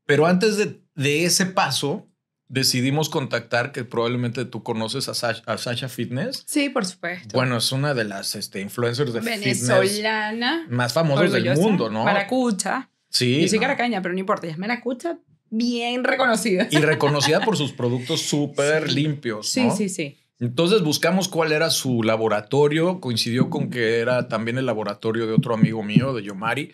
Pero 0.06 0.28
antes 0.28 0.58
de, 0.58 0.80
de 0.94 1.26
ese 1.26 1.48
paso, 1.48 2.08
decidimos 2.50 3.10
contactar, 3.10 3.72
que 3.72 3.84
probablemente 3.84 4.46
tú 4.46 4.62
conoces 4.62 5.10
a 5.10 5.14
Sasha, 5.16 5.90
Fitness. 5.90 6.44
Sí, 6.46 6.70
por 6.70 6.86
supuesto. 6.86 7.30
Bueno, 7.34 7.58
es 7.58 7.72
una 7.72 7.96
de 7.96 8.04
las 8.04 8.36
este, 8.36 8.62
influencers 8.62 9.12
de 9.12 9.22
Venezolana. 9.22 10.68
más 10.70 10.94
famosas 10.94 11.32
del 11.32 11.56
mundo, 11.56 11.90
¿no? 11.90 12.04
Maracucha. 12.04 12.92
Sí. 13.18 13.42
Yo 13.42 13.48
soy 13.48 13.60
caracaña, 13.60 14.02
pero 14.02 14.14
no 14.14 14.20
importa, 14.20 14.48
ya 14.48 14.58
me 14.58 14.68
la 14.68 14.76
escucha 14.76 15.20
bien 15.50 16.04
reconocida. 16.04 16.68
Y 16.70 16.78
reconocida 16.78 17.42
por 17.42 17.58
sus 17.58 17.72
productos 17.72 18.22
súper 18.30 18.92
limpios. 18.92 19.50
Sí, 19.50 19.70
sí, 19.72 19.90
sí. 19.90 20.18
Entonces 20.40 20.84
buscamos 20.84 21.28
cuál 21.28 21.52
era 21.52 21.70
su 21.70 22.04
laboratorio. 22.04 23.00
Coincidió 23.00 23.50
con 23.50 23.70
que 23.70 24.00
era 24.00 24.28
también 24.28 24.58
el 24.58 24.68
laboratorio 24.68 25.26
de 25.26 25.34
otro 25.34 25.56
amigo 25.56 25.82
mío, 25.82 26.14
de 26.14 26.24
Yomari. 26.24 26.74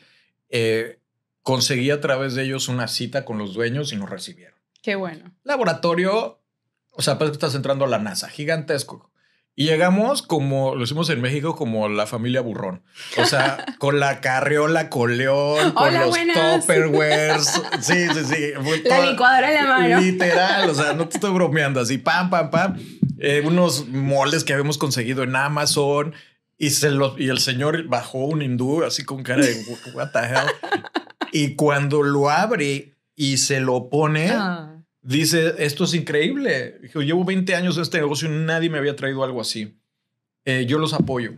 Eh, 0.49 0.99
conseguí 1.43 1.89
a 1.91 2.01
través 2.01 2.36
de 2.36 2.43
ellos 2.43 2.67
una 2.67 2.88
cita 2.88 3.23
con 3.23 3.38
los 3.38 3.53
dueños 3.53 3.93
y 3.93 3.95
nos 3.95 4.10
recibieron. 4.10 4.58
Qué 4.82 4.95
bueno. 4.95 5.34
Laboratorio, 5.43 6.41
o 6.91 7.01
sea, 7.01 7.17
pues 7.17 7.32
estás 7.32 7.56
entrando 7.56 7.86
a 7.86 7.88
la 7.88 7.99
NASA, 7.99 8.27
gigantesco. 8.27 9.12
Y 9.55 9.65
llegamos 9.65 10.23
como, 10.23 10.73
lo 10.73 10.83
hicimos 10.83 11.11
en 11.11 11.21
México, 11.21 11.55
como 11.55 11.87
la 11.87 12.07
familia 12.07 12.41
burrón. 12.41 12.81
O 13.17 13.25
sea, 13.25 13.63
con 13.77 13.99
la 13.99 14.19
carriola, 14.19 14.89
con 14.89 15.15
león, 15.17 15.73
con 15.73 15.93
los 15.93 16.17
topperwares. 16.33 17.61
Sí, 17.81 18.07
sí, 18.13 18.25
sí. 18.25 18.79
la 18.85 19.11
licuadora 19.11 19.49
en 19.49 19.55
la 19.55 19.63
mano. 19.65 19.99
Literal, 20.01 20.69
o 20.69 20.73
sea, 20.73 20.93
no 20.93 21.07
te 21.07 21.17
estoy 21.17 21.31
bromeando 21.31 21.79
así, 21.79 21.99
pam, 21.99 22.31
pam, 22.31 22.49
pam. 22.49 22.79
Eh, 23.19 23.43
unos 23.45 23.87
moles 23.87 24.43
que 24.43 24.53
habíamos 24.53 24.79
conseguido 24.79 25.21
en 25.21 25.35
Amazon. 25.35 26.15
Y, 26.57 26.71
se 26.71 26.91
los, 26.91 27.19
y 27.19 27.29
el 27.29 27.39
señor 27.39 27.87
bajó 27.87 28.19
un 28.19 28.41
hindú 28.41 28.83
así 28.83 29.03
con 29.03 29.21
cara 29.21 29.45
de 29.45 29.63
what 29.93 30.11
the 30.11 30.19
hell. 30.19 30.81
Y 31.35 31.55
cuando 31.55 32.03
lo 32.03 32.29
abre 32.29 32.93
y 33.15 33.37
se 33.37 33.59
lo 33.59 33.89
pone, 33.89 34.29
ah 34.29 34.72
dice, 35.03 35.53
esto 35.59 35.83
es 35.83 35.93
increíble. 35.93 36.79
Dijo, 36.81 37.01
llevo 37.01 37.23
20 37.23 37.55
años 37.55 37.75
en 37.77 37.83
este 37.83 37.99
negocio 37.99 38.27
y 38.27 38.31
nadie 38.31 38.69
me 38.69 38.77
había 38.77 38.95
traído 38.95 39.23
algo 39.23 39.41
así. 39.41 39.77
Eh, 40.45 40.65
yo 40.67 40.79
los 40.79 40.93
apoyo. 40.93 41.33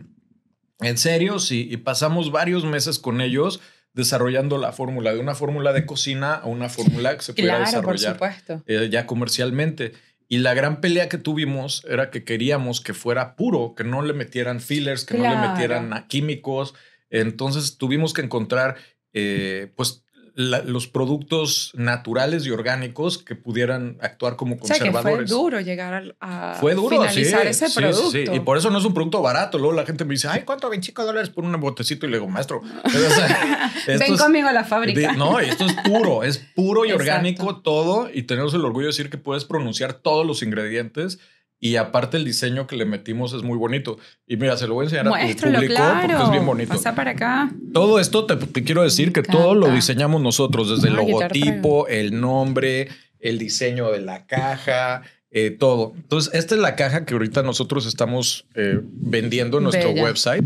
En 0.80 0.98
serio, 0.98 1.38
sí. 1.38 1.68
Y 1.70 1.78
pasamos 1.78 2.30
varios 2.30 2.64
meses 2.64 2.98
con 2.98 3.20
ellos 3.20 3.60
desarrollando 3.92 4.58
la 4.58 4.72
fórmula, 4.72 5.14
de 5.14 5.20
una 5.20 5.34
fórmula 5.34 5.72
de 5.72 5.86
cocina 5.86 6.34
a 6.34 6.46
una 6.46 6.68
fórmula 6.68 7.16
que 7.16 7.22
se 7.22 7.32
pudiera 7.32 7.60
desarrollar 7.60 8.18
eh, 8.66 8.88
ya 8.90 9.06
comercialmente. 9.06 9.92
Y 10.28 10.38
la 10.38 10.54
gran 10.54 10.80
pelea 10.80 11.08
que 11.08 11.18
tuvimos 11.18 11.84
era 11.88 12.10
que 12.10 12.22
queríamos 12.24 12.80
que 12.80 12.92
fuera 12.92 13.36
puro, 13.36 13.74
que 13.74 13.84
no 13.84 14.02
le 14.02 14.12
metieran 14.12 14.60
fillers, 14.60 15.04
que 15.04 15.16
no 15.16 15.22
le 15.22 15.48
metieran 15.48 16.06
químicos. 16.08 16.74
Entonces 17.08 17.78
tuvimos 17.78 18.12
que 18.12 18.22
encontrar, 18.22 18.76
eh, 19.14 19.72
pues, 19.76 20.04
los 20.36 20.86
productos 20.86 21.72
naturales 21.74 22.44
y 22.44 22.50
orgánicos 22.50 23.16
que 23.16 23.34
pudieran 23.34 23.96
actuar 24.02 24.36
como 24.36 24.58
conservadores. 24.58 25.32
O 25.32 25.34
fue 25.34 25.44
duro 25.44 25.60
llegar 25.60 26.14
a, 26.20 26.58
fue 26.60 26.74
duro, 26.74 26.90
finalizar 26.90 27.46
ese 27.46 27.70
producto. 27.70 28.10
Sí, 28.10 28.24
y 28.30 28.40
por 28.40 28.58
eso 28.58 28.68
no 28.68 28.78
es 28.78 28.84
un 28.84 28.92
producto 28.92 29.22
barato. 29.22 29.56
Luego 29.56 29.72
la 29.72 29.86
gente 29.86 30.04
me 30.04 30.12
dice, 30.12 30.28
ay, 30.28 30.42
¿cuánto? 30.44 30.68
25 30.68 31.04
dólares 31.06 31.30
por 31.30 31.44
un 31.44 31.58
botecito. 31.58 32.04
Y 32.06 32.10
le 32.10 32.18
digo, 32.18 32.28
maestro, 32.28 32.60
ven 33.86 34.16
conmigo 34.18 34.48
a 34.48 34.52
la 34.52 34.64
fábrica. 34.64 35.14
no, 35.14 35.40
esto 35.40 35.64
es 35.64 35.72
puro, 35.72 36.22
es 36.22 36.36
puro 36.36 36.84
y 36.84 36.92
orgánico 36.92 37.56
todo. 37.56 38.10
Y 38.12 38.24
tenemos 38.24 38.52
el 38.52 38.62
orgullo 38.62 38.88
de 38.88 38.92
decir 38.92 39.08
que 39.08 39.16
puedes 39.16 39.46
pronunciar 39.46 39.94
todos 39.94 40.26
los 40.26 40.42
ingredientes 40.42 41.18
y 41.58 41.76
aparte 41.76 42.16
el 42.16 42.24
diseño 42.24 42.66
que 42.66 42.76
le 42.76 42.84
metimos 42.84 43.32
es 43.32 43.42
muy 43.42 43.56
bonito. 43.56 43.98
Y 44.26 44.36
mira, 44.36 44.56
se 44.56 44.66
lo 44.66 44.74
voy 44.74 44.84
a 44.84 44.86
enseñar 44.86 45.08
a 45.08 45.10
tu 45.10 45.36
público 45.40 45.82
porque 46.02 46.22
es 46.22 46.30
bien 46.30 46.46
bonito. 46.46 46.68
Pasa 46.68 46.94
para 46.94 47.12
acá. 47.12 47.50
Todo 47.72 47.98
esto 47.98 48.26
te, 48.26 48.64
quiero 48.64 48.82
decir 48.82 49.12
que 49.12 49.22
todo 49.22 49.54
lo 49.54 49.70
diseñamos 49.70 50.20
nosotros, 50.20 50.68
desde 50.70 50.88
el 50.88 50.96
logotipo, 50.96 51.88
el 51.88 52.20
nombre, 52.20 52.88
el 53.20 53.38
diseño 53.38 53.90
de 53.90 54.00
la 54.00 54.26
caja, 54.26 55.02
eh, 55.30 55.50
todo. 55.50 55.92
Entonces, 55.96 56.34
esta 56.34 56.54
es 56.54 56.60
la 56.60 56.76
caja 56.76 57.04
que 57.04 57.14
ahorita 57.14 57.42
nosotros 57.42 57.86
estamos 57.86 58.46
eh, 58.54 58.80
vendiendo 58.82 59.58
en 59.58 59.64
nuestro 59.64 59.90
website. 59.90 60.44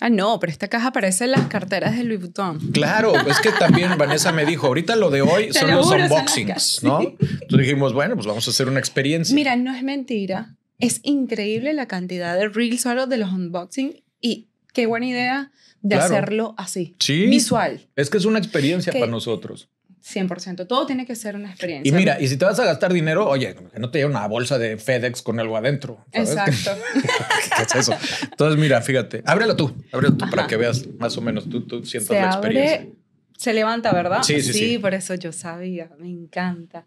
Ah, 0.00 0.10
no, 0.10 0.38
pero 0.40 0.50
esta 0.52 0.68
caja 0.68 0.92
parece 0.92 1.24
en 1.24 1.30
las 1.30 1.46
carteras 1.46 1.96
de 1.96 2.04
Louis 2.04 2.20
Vuitton. 2.20 2.58
Claro, 2.72 3.14
es 3.28 3.40
que 3.40 3.50
también 3.52 3.96
Vanessa 3.96 4.30
me 4.30 4.44
dijo, 4.44 4.66
ahorita 4.66 4.94
lo 4.96 5.10
de 5.10 5.22
hoy 5.22 5.52
son 5.52 5.70
lo 5.70 5.76
los 5.78 5.86
juro, 5.86 6.02
unboxings, 6.04 6.82
¿no? 6.82 7.00
Entonces 7.00 7.58
dijimos, 7.58 7.94
bueno, 7.94 8.14
pues 8.14 8.26
vamos 8.26 8.46
a 8.46 8.50
hacer 8.50 8.68
una 8.68 8.78
experiencia. 8.78 9.34
Mira, 9.34 9.56
no 9.56 9.74
es 9.74 9.82
mentira. 9.82 10.54
Es 10.78 11.00
increíble 11.02 11.72
la 11.72 11.86
cantidad 11.88 12.36
de 12.36 12.48
reels 12.48 12.82
solo 12.82 13.06
de 13.06 13.16
los 13.16 13.32
unboxing 13.32 14.02
y 14.20 14.48
qué 14.74 14.84
buena 14.86 15.06
idea 15.06 15.50
de 15.80 15.96
Claro. 15.96 16.14
hacerlo 16.14 16.54
así. 16.58 16.94
Sí. 16.98 17.26
Visual. 17.28 17.86
Es 17.96 18.10
que 18.10 18.18
es 18.18 18.26
una 18.26 18.38
experiencia 18.38 18.92
Que- 18.92 18.98
para 18.98 19.10
nosotros. 19.10 19.70
100%. 20.06 20.66
Todo 20.68 20.86
tiene 20.86 21.04
que 21.04 21.16
ser 21.16 21.34
una 21.34 21.50
experiencia. 21.50 21.88
Y 21.88 21.92
mira, 21.92 22.20
y 22.20 22.28
si 22.28 22.36
te 22.36 22.44
vas 22.44 22.58
a 22.60 22.64
gastar 22.64 22.92
dinero, 22.92 23.28
oye, 23.28 23.56
que 23.72 23.80
no 23.80 23.90
te 23.90 23.98
lleve 23.98 24.10
una 24.10 24.26
bolsa 24.28 24.56
de 24.58 24.76
FedEx 24.76 25.20
con 25.22 25.40
algo 25.40 25.56
adentro. 25.56 26.04
¿sabes? 26.12 26.30
Exacto. 26.30 26.70
¿Qué 27.56 27.62
es 27.64 27.74
eso? 27.74 27.94
Entonces, 28.30 28.60
mira, 28.60 28.80
fíjate, 28.82 29.22
ábrelo 29.26 29.56
tú, 29.56 29.74
ábrelo 29.92 30.16
tú 30.16 30.30
para 30.30 30.46
que 30.46 30.56
veas 30.56 30.86
más 30.98 31.16
o 31.16 31.20
menos, 31.20 31.48
tú, 31.50 31.66
tú 31.66 31.84
sientas 31.84 32.08
Se 32.16 32.22
la 32.22 32.26
experiencia. 32.28 32.76
abre, 32.76 32.92
se 33.36 33.52
levanta, 33.52 33.92
¿verdad? 33.92 34.22
Sí, 34.22 34.40
sí, 34.40 34.52
sí. 34.52 34.78
por 34.78 34.94
eso 34.94 35.14
yo 35.14 35.32
sabía. 35.32 35.90
Me 35.98 36.08
encanta. 36.08 36.86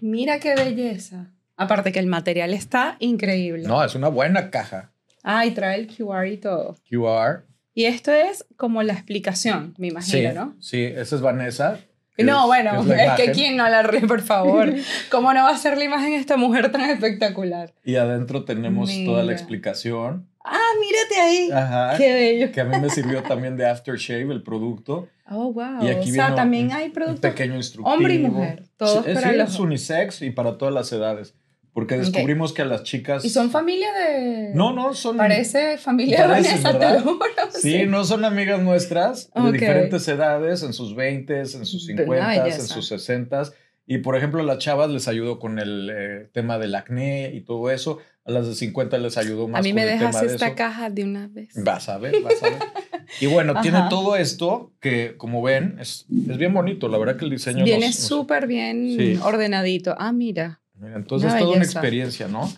Mira 0.00 0.38
qué 0.40 0.54
belleza. 0.54 1.30
Aparte 1.56 1.92
que 1.92 1.98
el 1.98 2.06
material 2.06 2.54
está 2.54 2.96
increíble. 3.00 3.68
No, 3.68 3.84
es 3.84 3.94
una 3.94 4.08
buena 4.08 4.50
caja. 4.50 4.92
Ah, 5.22 5.44
y 5.46 5.50
trae 5.52 5.78
el 5.78 5.86
QR 5.86 6.26
y 6.26 6.38
todo. 6.38 6.76
QR. 6.88 7.44
Y 7.74 7.84
esto 7.84 8.12
es 8.12 8.44
como 8.56 8.82
la 8.82 8.94
explicación, 8.94 9.74
me 9.78 9.88
imagino, 9.88 10.30
Sí, 10.30 10.34
¿no? 10.34 10.56
sí, 10.60 10.82
esa 10.84 11.16
es 11.16 11.22
Vanessa. 11.22 11.78
No, 12.24 12.46
bueno, 12.46 12.82
es 12.92 13.10
que 13.12 13.32
quién 13.32 13.56
no 13.56 13.68
la 13.68 13.82
ríe, 13.82 14.02
por 14.06 14.20
favor. 14.22 14.72
¿Cómo 15.10 15.32
no 15.32 15.44
va 15.44 15.50
a 15.50 15.56
ser 15.56 15.76
la 15.78 15.84
imagen 15.84 16.10
de 16.10 16.16
esta 16.16 16.36
mujer 16.36 16.70
tan 16.72 16.82
espectacular? 16.90 17.72
Y 17.84 17.96
adentro 17.96 18.44
tenemos 18.44 18.90
toda 19.04 19.18
la 19.18 19.22
Mira. 19.24 19.34
explicación. 19.34 20.26
Ah, 20.44 20.58
mírate 20.80 21.20
ahí. 21.20 21.50
Ajá. 21.52 21.96
Qué 21.98 22.12
bello. 22.14 22.52
Que 22.52 22.60
a 22.62 22.64
mí 22.64 22.78
me 22.80 22.88
sirvió 22.88 23.22
también 23.22 23.56
de 23.56 23.66
aftershave 23.68 24.32
el 24.32 24.42
producto. 24.42 25.08
Oh, 25.30 25.52
wow. 25.52 25.82
Y 25.82 25.88
aquí 25.90 26.10
o 26.10 26.14
sea, 26.14 26.34
también 26.34 26.66
un- 26.68 26.72
hay 26.72 26.86
Un 26.86 26.92
productos. 26.92 27.20
pequeño 27.30 27.56
instructivo. 27.56 27.94
hombre 27.94 28.14
y 28.14 28.18
mujer, 28.18 28.64
todos 28.76 29.04
Sí, 29.04 29.12
para 29.14 29.30
sí, 29.30 29.36
los- 29.36 29.50
es 29.54 29.60
unisex 29.60 30.22
y 30.22 30.30
para 30.30 30.56
todas 30.58 30.74
las 30.74 30.90
edades. 30.92 31.34
Porque 31.72 31.96
descubrimos 31.96 32.52
que 32.52 32.62
a 32.62 32.64
las 32.64 32.82
chicas... 32.82 33.24
Y 33.24 33.30
son 33.30 33.50
familia 33.50 33.88
de. 33.92 34.50
No, 34.54 34.72
no, 34.72 34.92
son... 34.94 35.16
Parece 35.16 35.78
familia 35.78 36.22
de 36.22 36.28
Parece, 36.28 36.48
Vanessa, 36.50 36.72
te 36.72 36.78
¿verdad? 36.78 36.94
lo 37.04 37.12
juro. 37.14 37.24
Sí, 37.60 37.86
no 37.86 38.04
son 38.04 38.24
amigas 38.24 38.60
nuestras 38.60 39.30
de 39.34 39.52
diferentes 39.52 40.06
edades, 40.08 40.62
en 40.62 40.72
sus 40.72 40.94
20, 40.94 41.38
en 41.38 41.46
sus 41.46 41.88
Una 41.88 42.04
50, 42.04 42.46
en 42.48 42.66
sus 42.66 42.88
60. 42.88 43.42
Y 43.86 43.98
por 43.98 44.16
ejemplo, 44.16 44.40
a 44.40 44.44
las 44.44 44.58
chavas 44.58 44.88
les 44.90 45.08
ayudó 45.08 45.38
con 45.38 45.58
el 45.58 45.90
eh, 45.92 46.30
tema 46.32 46.58
del 46.58 46.74
acné 46.74 47.32
y 47.34 47.40
todo 47.40 47.70
eso. 47.70 47.98
A 48.24 48.30
las 48.30 48.46
de 48.46 48.54
50 48.54 48.98
les 48.98 49.16
ayudó 49.18 49.48
más 49.48 49.58
A 49.58 49.62
mí 49.62 49.70
con 49.70 49.76
me 49.76 49.82
el 49.82 49.88
dejas 49.98 50.20
tema 50.20 50.32
esta 50.32 50.54
caja 50.54 50.90
de 50.90 51.04
una 51.04 51.26
vez. 51.26 51.48
Vas 51.56 51.88
a 51.88 51.98
ver, 51.98 52.14
vas 52.22 52.42
a 52.42 52.50
ver. 52.50 52.58
Y 53.20 53.26
bueno, 53.26 53.60
tiene 53.60 53.78
Ajá. 53.78 53.88
todo 53.88 54.14
esto 54.14 54.72
que, 54.78 55.16
como 55.16 55.42
ven, 55.42 55.78
es, 55.80 56.06
es 56.28 56.36
bien 56.38 56.54
bonito. 56.54 56.86
La 56.86 56.96
verdad 56.96 57.16
que 57.16 57.24
el 57.24 57.32
diseño 57.32 57.64
Viene 57.64 57.92
súper 57.92 58.46
bien 58.46 58.94
Sí. 58.96 59.18
ordenadito. 59.20 59.96
Ah, 59.98 60.12
mira. 60.12 60.59
Mira, 60.80 60.96
entonces 60.96 61.30
Una 61.30 61.40
toda 61.40 61.56
una 61.56 61.64
experiencia, 61.64 62.26
¿no? 62.26 62.50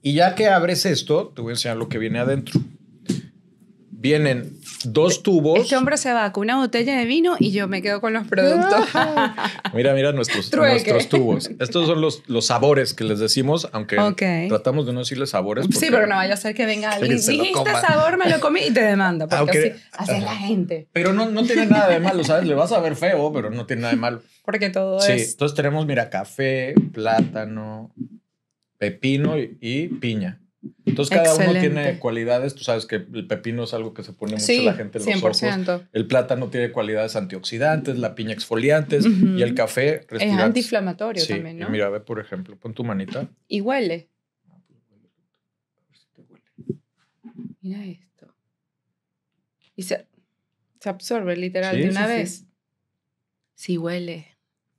Y 0.00 0.14
ya 0.14 0.34
que 0.34 0.48
abres 0.48 0.86
esto, 0.86 1.32
te 1.34 1.42
voy 1.42 1.50
a 1.50 1.54
enseñar 1.54 1.76
lo 1.76 1.88
que 1.88 1.98
viene 1.98 2.18
adentro. 2.18 2.60
Vienen 3.90 4.58
dos 4.84 5.22
tubos. 5.22 5.58
Este 5.60 5.76
hombre 5.76 5.96
se 5.96 6.12
va 6.12 6.32
con 6.32 6.44
una 6.44 6.56
botella 6.56 6.96
de 6.96 7.04
vino 7.04 7.36
y 7.38 7.50
yo 7.52 7.68
me 7.68 7.82
quedo 7.82 8.00
con 8.00 8.12
los 8.12 8.26
productos. 8.26 8.86
Mira, 9.74 9.94
mira 9.94 10.12
nuestros, 10.12 10.52
nuestros 10.54 11.08
tubos. 11.08 11.50
Estos 11.58 11.86
son 11.86 12.00
los, 12.00 12.22
los 12.28 12.46
sabores 12.46 12.94
que 12.94 13.04
les 13.04 13.18
decimos, 13.18 13.68
aunque 13.72 13.98
Ok. 13.98 14.22
tratamos 14.48 14.86
de 14.86 14.92
no 14.92 15.00
decirles 15.00 15.30
sabores. 15.30 15.66
Sí, 15.70 15.86
pero 15.90 16.06
no 16.06 16.16
vaya 16.16 16.34
a 16.34 16.36
ser 16.36 16.54
que 16.54 16.66
venga 16.66 16.92
alguien. 16.92 17.16
Dijiste 17.18 17.70
sabor, 17.80 18.16
me 18.18 18.28
lo 18.30 18.40
comí 18.40 18.60
y 18.68 18.70
te 18.72 18.82
demanda. 18.82 19.26
Porque 19.26 19.38
Aunque- 19.38 19.72
así, 19.94 20.10
así 20.12 20.12
es 20.18 20.22
la 20.24 20.34
gente. 20.36 20.88
Pero 20.92 21.12
no, 21.12 21.28
no 21.30 21.42
tiene 21.44 21.66
nada 21.66 21.88
de 21.88 22.00
malo, 22.00 22.22
¿sabes? 22.24 22.46
Le 22.46 22.54
vas 22.54 22.72
a 22.72 22.80
ver 22.80 22.96
feo, 22.96 23.32
pero 23.32 23.50
no 23.50 23.66
tiene 23.66 23.82
nada 23.82 23.94
de 23.94 24.00
malo. 24.00 24.22
Porque 24.44 24.70
todo 24.70 25.00
Sí, 25.00 25.12
es. 25.12 25.30
entonces 25.32 25.54
tenemos, 25.56 25.86
mira, 25.86 26.10
café, 26.10 26.74
plátano, 26.92 27.92
pepino 28.78 29.38
y, 29.38 29.56
y 29.60 29.88
piña. 29.88 30.40
Entonces 30.84 31.16
cada 31.16 31.34
uno 31.34 31.58
tiene 31.58 31.98
cualidades. 31.98 32.54
Tú 32.54 32.62
sabes 32.64 32.86
que 32.86 32.96
el 32.96 33.26
pepino 33.26 33.64
es 33.64 33.74
algo 33.74 33.94
que 33.94 34.04
se 34.04 34.12
pone 34.12 34.32
mucho 34.34 34.44
Sí, 34.46 34.64
la 34.64 34.74
gente 34.74 34.98
en 34.98 35.06
los 35.06 35.22
ojos. 35.22 35.42
100%. 35.42 35.88
El 35.92 36.06
plátano 36.06 36.48
tiene 36.50 36.70
cualidades 36.70 37.16
antioxidantes, 37.16 37.98
la 37.98 38.14
piña 38.14 38.32
exfoliantes 38.32 39.04
Ujú. 39.06 39.38
y 39.38 39.42
el 39.42 39.54
café 39.54 40.06
Es 40.10 40.22
antiinflamatorio 40.32 41.22
Sí, 41.24 41.32
también, 41.34 41.56
y 41.56 41.60
¿no? 41.60 41.68
mira, 41.70 41.88
ve 41.88 42.00
por 42.00 42.20
ejemplo, 42.20 42.56
pon 42.58 42.74
tu 42.74 42.84
manita. 42.84 43.28
Y 43.48 43.60
huele. 43.60 44.08
Mira 47.60 47.84
esto. 47.84 48.34
Y 49.76 49.82
se, 49.82 50.06
se 50.80 50.88
absorbe 50.88 51.36
literal 51.36 51.76
Sí, 51.76 51.82
de 51.82 51.88
una 51.90 52.06
vez. 52.06 52.46
Sí 53.54 53.78
huele. 53.78 54.26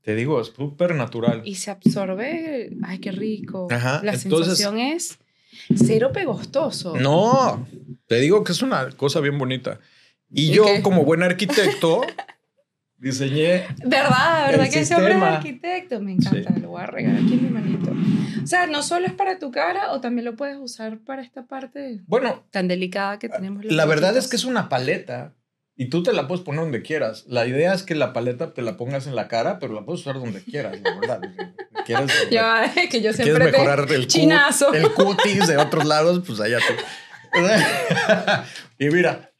Te 0.02 0.16
digo, 0.16 0.42
es 0.42 0.48
súper 0.48 0.96
natural. 0.96 1.42
Y 1.46 1.56
se 1.56 1.72
absorbe. 1.72 2.72
Ay, 2.84 3.00
qué 3.00 3.12
rico. 3.14 3.68
Ajá, 3.72 4.02
La 4.04 4.14
entonces- 4.14 4.58
sensación 4.58 4.78
es 4.80 5.18
cero 5.76 6.12
pegostoso. 6.14 6.96
No, 6.98 7.68
te 8.08 8.20
digo 8.20 8.44
que 8.44 8.52
es 8.52 8.62
una 8.62 8.90
cosa 8.92 9.20
bien 9.20 9.38
bonita. 9.38 9.80
Y 10.30 10.50
¿Y 10.50 10.54
yo, 10.54 10.66
qué? 10.66 10.82
como 10.82 11.04
buen 11.06 11.22
arquitecto, 11.24 12.02
diseñé. 12.98 13.66
¿Verdad? 13.86 14.48
¿Verdad 14.52 14.70
que 14.70 14.80
ese 14.80 14.96
hombre 14.96 15.14
es 15.16 15.22
arquitecto? 15.22 16.00
Me 16.02 16.14
encanta. 16.14 16.54
Sí. 16.54 16.62
Lo 16.62 16.70
voy 16.70 16.82
a 16.82 16.86
regalar 16.88 17.22
aquí 17.22 17.34
en 17.34 17.44
mi 17.44 17.50
manito. 17.50 17.92
O 18.44 18.48
sea, 18.48 18.68
no 18.68 18.82
solo 18.84 19.06
es 19.08 19.14
para 19.14 19.40
tu 19.40 19.52
cara 19.52 19.92
o 19.94 20.02
también 20.02 20.26
lo 20.26 20.36
puedes 20.36 20.58
usar 20.58 21.00
para 21.00 21.22
esta 21.22 21.46
parte 21.46 22.02
Bueno, 22.08 22.44
tan 22.52 22.68
delicada 22.68 23.18
que 23.20 23.30
tenemos. 23.30 23.64
la 23.66 23.86
verdad 23.86 24.18
es 24.18 24.28
que 24.28 24.36
es 24.36 24.44
una 24.46 24.68
paleta 24.70 25.34
y 25.76 25.90
tú 25.90 26.04
te 26.04 26.14
la 26.14 26.28
puedes 26.28 26.44
poner 26.44 26.62
donde 26.62 26.82
quieras. 26.82 27.26
La 27.28 27.46
idea 27.48 27.74
es 27.74 27.84
que 27.84 27.96
la 27.96 28.14
paleta 28.14 28.54
te 28.54 28.62
la 28.62 28.78
pongas 28.78 29.08
en 29.08 29.16
la 29.16 29.28
cara, 29.28 29.60
pero 29.60 29.74
la 29.74 29.84
puedes 29.86 30.02
usar 30.02 30.16
donde 30.16 30.42
quieras, 30.44 30.80
la 30.84 31.00
verdad. 31.00 31.20
Si 31.78 31.84
¿Quieres, 31.86 32.30
Ya, 32.32 32.66
es 32.66 32.90
que 32.90 33.02
yo 33.02 33.12
quieres 33.12 33.16
siempre 33.16 33.46
te- 33.46 33.52
mejorar 33.54 33.80
el, 33.92 34.02
cut- 34.04 34.08
chinazo. 34.08 34.74
el 34.74 34.92
cutis 34.92 35.48
de 35.48 35.58
otros 35.58 35.86
lados, 35.86 36.22
pues 36.26 36.40
allá 36.40 36.60
tú. 36.60 36.74
y 38.80 38.90
mira, 38.90 39.34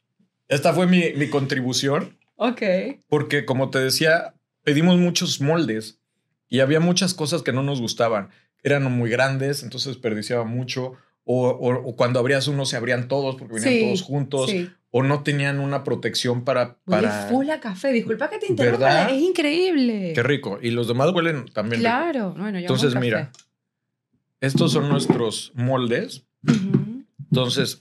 esta 0.48 0.72
fue 0.72 0.86
mi, 0.86 1.12
mi 1.14 1.28
contribución. 1.30 2.18
Ok. 2.36 2.62
porque 3.06 3.44
como 3.44 3.70
te 3.70 3.78
decía, 3.78 4.34
pedimos 4.64 4.98
muchos 4.98 5.40
moldes 5.40 6.00
y 6.48 6.58
había 6.60 6.80
muchas 6.80 7.14
cosas 7.14 7.42
que 7.42 7.52
no 7.52 7.62
nos 7.62 7.80
gustaban. 7.80 8.30
Eran 8.64 8.82
muy 8.90 9.08
grandes, 9.08 9.62
entonces 9.62 9.92
desperdiciaba 9.94 10.42
mucho. 10.44 10.94
O, 11.24 11.48
o- 11.48 11.88
o 11.88 11.96
cuando 11.96 12.18
abrías 12.20 12.48
uno 12.48 12.66
se 12.66 12.76
abrían 12.76 13.08
todos 13.08 13.36
porque 13.36 13.54
venían 13.54 13.72
Sí, 13.72 13.80
todos 13.84 14.02
juntos. 14.02 14.50
Sí. 14.50 14.68
O 14.90 15.02
no 15.02 15.22
tenían 15.24 15.58
una 15.58 15.82
protección 15.82 16.44
para... 16.44 16.76
Para... 16.84 17.26
full 17.28 17.50
a 17.50 17.58
café. 17.60 17.92
Disculpa 17.92 18.30
que 18.30 18.38
te 18.38 18.46
interrumpa. 18.46 18.78
¿Verdad? 18.86 19.10
Es 19.10 19.20
increíble. 19.22 20.12
Qué 20.14 20.22
rico. 20.22 20.58
Y 20.62 20.70
los 20.70 20.86
demás 20.86 21.10
huelen 21.12 21.46
también 21.46 21.80
rico. 21.80 21.90
Claro. 21.90 22.30
Bueno, 22.38 22.60
yo 22.60 22.66
amo 22.68 22.74
Entonces, 22.76 22.94
mira, 23.00 23.32
estos 24.40 24.70
son 24.72 24.88
nuestros 24.88 25.50
moldes. 25.54 26.24
Ujú. 26.46 27.02
Entonces, 27.30 27.80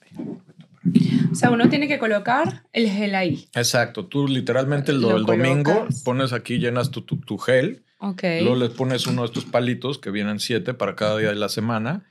O 1.31 1.35
sea, 1.35 1.49
uno 1.51 1.69
tiene 1.69 1.87
que 1.87 1.99
colocar 1.99 2.63
el 2.73 2.89
gel 2.89 3.15
ahí. 3.15 3.47
exacto, 3.55 4.05
tú 4.05 4.27
literalmente 4.27 4.91
el, 4.91 5.01
Lo 5.01 5.17
el 5.17 5.25
domingo 5.25 5.71
colocas. 5.73 6.03
pones 6.03 6.33
aquí, 6.33 6.57
llenas 6.59 6.91
tu, 6.91 7.01
tu, 7.01 7.17
tu 7.17 7.37
gel, 7.37 7.83
Ok. 7.99 8.21
luego 8.41 8.55
les 8.55 8.69
pones 8.71 9.07
uno 9.07 9.21
de 9.21 9.27
estos 9.27 9.45
palitos 9.45 9.97
que 9.97 10.11
vienen 10.11 10.39
siete 10.39 10.73
para 10.73 10.95
cada 10.95 11.17
día 11.17 11.29
de 11.29 11.35
la 11.35 11.49
semana. 11.49 12.05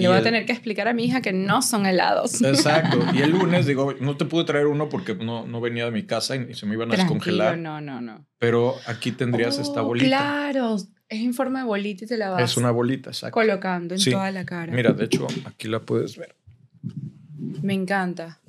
Le 0.00 0.08
voy 0.08 0.14
a 0.16 0.18
el- 0.18 0.24
tener 0.24 0.46
que 0.46 0.52
explicar 0.52 0.88
a 0.88 0.92
mi 0.92 1.04
hija 1.04 1.20
que 1.20 1.32
no 1.32 1.62
son 1.62 1.86
helados. 1.86 2.42
Exacto. 2.42 2.98
Y 3.14 3.22
el 3.22 3.30
lunes 3.38 3.66
digo, 3.66 3.94
no 4.00 4.16
te 4.16 4.24
pude 4.24 4.44
traer 4.44 4.66
uno 4.66 4.88
porque 4.88 5.14
no, 5.14 5.46
no 5.46 5.60
venía 5.60 5.84
de 5.84 5.90
mi 5.90 6.04
casa 6.04 6.36
y, 6.36 6.54
se 6.54 6.66
me 6.66 6.74
iban 6.74 6.90
a 6.90 6.94
Tranquilo, 6.94 7.14
descongelar. 7.14 7.58
no, 7.58 7.80
no, 7.80 8.00
no. 8.00 8.24
Pero 8.38 8.74
aquí 8.86 9.12
tendrías 9.12 9.58
esta 9.58 9.82
Oh, 9.82 9.86
bolita. 9.86 10.06
Claro, 10.06 10.76
es 10.76 10.88
en 11.08 11.34
forma 11.34 11.60
de 11.60 11.64
bolita 11.66 12.04
y 12.04 12.06
te 12.08 12.16
la 12.16 12.30
vas 12.30 12.42
Es 12.42 12.56
una 12.56 12.70
bolita, 12.70 13.10
exacto. 13.10 13.34
colocando 13.34 13.94
en 13.94 14.00
Sí. 14.00 14.10
toda 14.10 14.30
la 14.30 14.44
cara. 14.44 14.72
Mira, 14.72 14.92
de 14.92 15.04
hecho, 15.04 15.26
aquí 15.44 15.68
la 15.68 15.80
puedes 15.80 16.16
ver. 16.16 16.34
Me 17.62 17.74
encanta. 17.74 18.40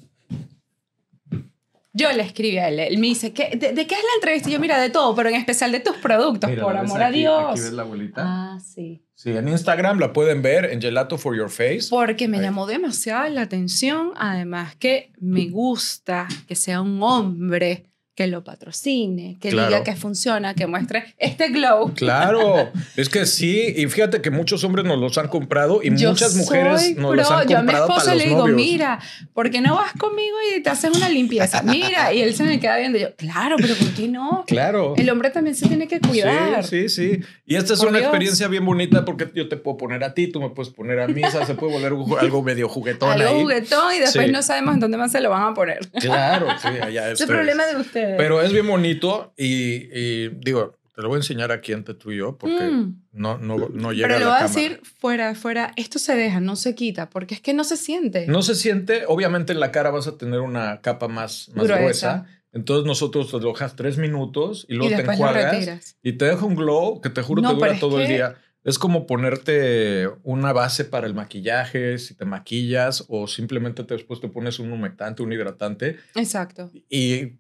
Yo 1.98 2.12
le 2.12 2.24
escribí 2.24 2.58
a 2.58 2.68
él, 2.68 2.80
él 2.80 2.98
me 2.98 3.08
dice, 3.08 3.32
¿qué, 3.32 3.52
de, 3.56 3.72
de 3.72 3.88
qué 3.88 3.96
es 3.96 4.02
la 4.02 4.16
entrevista? 4.18 4.50
Y 4.50 4.52
yo, 4.54 4.60
mira, 4.60 4.78
de 4.82 4.90
todo, 4.90 5.16
pero 5.16 5.30
en 5.30 5.36
especial 5.36 5.72
de 5.72 5.80
tus 5.80 5.96
productos, 5.96 6.50
Mira, 6.50 6.62
por 6.64 6.74
¿la 6.74 6.82
ves 6.82 6.92
amor 6.92 7.04
a 7.04 7.08
aquí? 7.08 7.20
Dios. 7.20 7.52
Aquí 7.52 7.60
ves 7.62 7.72
la 7.72 7.84
bolita. 7.84 8.22
Ah, 8.26 8.60
sí. 8.60 9.02
Sí, 9.26 9.32
en 9.32 9.48
Instagram 9.48 9.98
la 9.98 10.14
pueden 10.14 10.44
ver 10.44 10.66
en 10.66 10.80
Gelato 10.80 11.18
for 11.18 11.36
Your 11.36 11.50
Face. 11.50 11.88
Porque 11.90 12.28
me 12.28 12.38
Ahí. 12.38 12.44
llamó 12.44 12.68
demasiado 12.68 13.28
la 13.30 13.42
atención, 13.42 14.12
además 14.16 14.76
que 14.76 15.14
me 15.20 15.50
gusta 15.50 16.28
que 16.48 16.54
sea 16.54 16.80
un 16.80 17.02
hombre 17.02 17.88
que 18.16 18.28
lo 18.28 18.44
patrocine, 18.46 19.38
que 19.42 19.50
Claro. 19.50 19.68
diga 19.68 19.84
que 19.84 19.96
funciona, 19.96 20.54
que 20.54 20.68
muestre 20.68 21.14
este 21.18 21.50
glow. 21.50 21.94
Claro, 21.94 22.70
es 22.96 23.10
que 23.10 23.26
sí, 23.26 23.74
y 23.76 23.88
fíjate 23.88 24.22
que 24.22 24.30
muchos 24.32 24.64
hombres 24.64 24.86
nos 24.86 24.98
los 24.98 25.18
han 25.18 25.28
comprado 25.28 25.82
y 25.84 25.96
Yo 25.98 26.10
muchas 26.12 26.34
mujeres 26.36 26.96
nos 26.96 27.14
los 27.16 27.30
han 27.30 27.48
Yo 27.48 27.58
a 27.58 27.62
mi 27.62 27.66
comprado 27.68 27.88
para 27.88 28.00
esposo 28.00 28.16
le 28.16 28.24
digo, 28.26 28.40
novios. 28.48 28.56
mira, 28.56 29.00
¿por 29.34 29.52
qué 29.52 29.60
no 29.62 29.76
vas 29.76 29.92
conmigo 30.00 30.38
y 30.58 30.62
te 30.64 30.70
haces 30.70 30.96
una 30.96 31.10
limpieza? 31.10 31.62
Mira, 31.76 32.14
y 32.14 32.22
él 32.22 32.34
se 32.34 32.44
me 32.44 32.60
queda 32.60 32.78
viendo. 32.78 32.98
Yo, 32.98 33.14
claro, 33.18 33.58
pero 33.60 33.76
¿por 33.76 33.90
qué 33.90 34.08
no? 34.08 34.46
Claro. 34.48 34.94
El 34.98 35.10
hombre 35.10 35.30
también 35.30 35.56
se 35.56 35.68
tiene 35.68 35.88
que 35.90 36.00
cuidar. 36.00 36.64
Sí, 36.64 36.88
sí, 36.88 37.18
sí. 37.18 37.20
Y 37.46 37.56
esta 37.58 37.74
es 37.74 37.80
Por 37.80 37.90
una 37.90 37.98
Dios. 38.00 38.08
experiencia 38.08 38.48
bien 38.48 38.66
bonita 38.66 39.04
porque 39.04 39.30
yo 39.36 39.50
te 39.50 39.58
puedo 39.58 39.78
poner 39.78 40.04
a 40.06 40.14
ti, 40.14 40.28
tú 40.28 40.40
me 40.42 40.50
puedes 40.52 40.72
poner 40.74 41.00
a 41.02 41.08
mí, 41.08 41.22
se 41.46 41.54
puede 41.56 41.74
volver 41.74 41.92
algo 42.22 42.42
medio 42.42 42.70
juguetón 42.70 43.12
Algo 43.12 43.28
ahí. 43.30 43.42
juguetón 43.42 43.94
y 43.94 44.00
después 44.00 44.26
Sí. 44.28 44.32
no 44.32 44.42
sabemos 44.42 44.76
en 44.76 44.80
dónde 44.80 44.98
más 44.98 45.12
se 45.12 45.20
lo 45.20 45.30
van 45.30 45.52
a 45.52 45.54
poner. 45.54 45.80
Claro, 46.00 46.48
sí, 46.62 46.68
allá 46.82 47.12
Es 47.12 47.20
el 47.22 47.28
problema 47.28 47.66
de 47.66 47.74
Pero 48.18 48.42
es 48.42 48.52
bien 48.54 48.68
bonito 48.68 49.34
y, 49.38 49.90
y 49.98 50.30
digo, 50.30 50.78
te 50.96 51.02
lo 51.02 51.10
voy 51.10 51.16
a 51.16 51.20
enseñar 51.20 51.52
aquí 51.52 51.74
entre 51.74 51.94
tú 51.96 52.12
y 52.12 52.18
yo 52.18 52.38
porque 52.38 52.64
Mm. 52.70 53.02
no, 53.12 53.38
no, 53.38 53.58
no 53.70 53.92
llega 53.92 54.08
Pero 54.08 54.18
a 54.18 54.20
la 54.20 54.26
voy 54.28 54.40
a 54.40 54.44
decir 54.44 54.82
fuera, 55.00 55.36
fuera, 55.36 55.74
esto 55.76 56.00
se 56.00 56.16
deja, 56.16 56.40
no 56.40 56.56
se 56.56 56.74
quita, 56.76 57.10
porque 57.10 57.34
es 57.36 57.42
que 57.42 57.54
no 57.54 57.64
se 57.66 57.76
siente. 57.78 58.28
No 58.28 58.42
se 58.42 58.56
siente, 58.56 59.04
obviamente 59.08 59.52
en 59.54 59.60
la 59.60 59.72
cara 59.72 59.90
vas 59.90 60.08
a 60.08 60.18
tener 60.18 60.40
una 60.40 60.80
capa 60.82 61.08
más, 61.08 61.50
más 61.54 61.66
Gruesa. 61.68 61.80
gruesa. 61.82 62.26
Entonces 62.54 62.86
nosotros 62.88 63.30
te 63.30 63.38
lo 63.40 63.50
dejas 63.52 63.76
tres 63.76 63.98
minutos 63.98 64.66
y 64.70 64.74
y 64.74 64.78
luego 64.78 64.92
te 64.92 64.96
después 65.04 65.20
lo 65.20 65.26
enjuagas 65.28 65.98
y 66.02 66.14
te 66.14 66.26
deja 66.26 66.46
un 66.46 66.56
glow 66.56 67.02
que 67.02 67.10
te 67.10 67.22
juro 67.22 67.42
No, 67.42 67.50
te 67.50 67.56
dura 67.56 67.78
todo 67.80 68.00
el 68.00 68.08
que- 68.08 68.14
día. 68.14 68.36
Es 68.64 68.80
como 68.80 69.06
ponerte 69.06 70.08
una 70.24 70.52
base 70.52 70.86
para 70.86 71.06
el 71.06 71.14
maquillaje, 71.14 72.00
si 72.00 72.16
te 72.16 72.26
maquillas 72.26 73.06
o 73.10 73.28
simplemente 73.28 73.84
te- 73.84 73.94
después 73.94 74.20
te 74.22 74.28
pones 74.30 74.58
un 74.58 74.72
humectante, 74.72 75.22
un 75.22 75.32
hidratante 75.34 75.98
Exacto. 76.16 76.72
y 76.90 77.34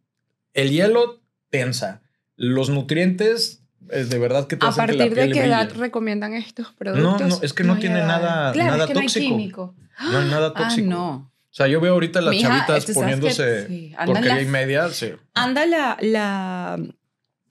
el 0.56 0.72
hielo 0.72 1.22
tensa. 1.51 2.01
Los 2.36 2.70
nutrientes 2.72 3.62
es 3.89 4.10
de 4.10 4.18
verdad 4.18 4.47
que 4.47 4.56
te 4.58 4.66
¿A 4.66 4.70
hacen 4.70 4.88
que 4.88 4.93
la 4.93 4.97
partir 5.06 5.16
de 5.16 5.24
piel 5.26 5.34
qué 5.38 5.45
edad 5.45 5.66
brille. 5.68 5.80
recomiendan 5.80 6.34
estos 6.34 6.70
No, 6.70 6.76
productos? 6.76 7.28
no, 7.28 7.39
es 7.43 7.53
que 7.53 7.64
no 7.64 7.74
hay 7.76 7.80
tiene 7.82 7.99
edad. 7.99 8.08
nada- 8.08 8.51
Claro, 8.53 8.72
nada 8.72 8.84
es 8.86 8.88
que 8.89 8.93
tóxico. 8.95 9.20
No 9.30 9.36
hay 9.36 9.38
químico. 9.41 9.76
No 10.12 10.18
hay 10.18 10.30
nada 10.30 10.53
Ah, 10.56 10.60
tóxico. 10.64 10.88
no. 10.89 11.32
O 11.51 11.53
sea, 11.58 11.68
yo 11.68 11.80
veo 11.80 11.93
ahorita 11.93 12.20
las 12.20 12.34
Mija, 12.36 12.49
chavitas 12.49 12.78
este, 12.80 12.93
¿sabes 12.93 13.03
poniéndose 13.06 13.43
qué? 13.68 13.74
Sí, 13.74 13.95
porquería 14.06 14.36
la- 14.36 14.41
y 14.41 14.45
media, 14.47 14.89
sí. 14.89 15.12
Anda 15.36 15.66
la, 15.66 15.97
la, 16.01 16.78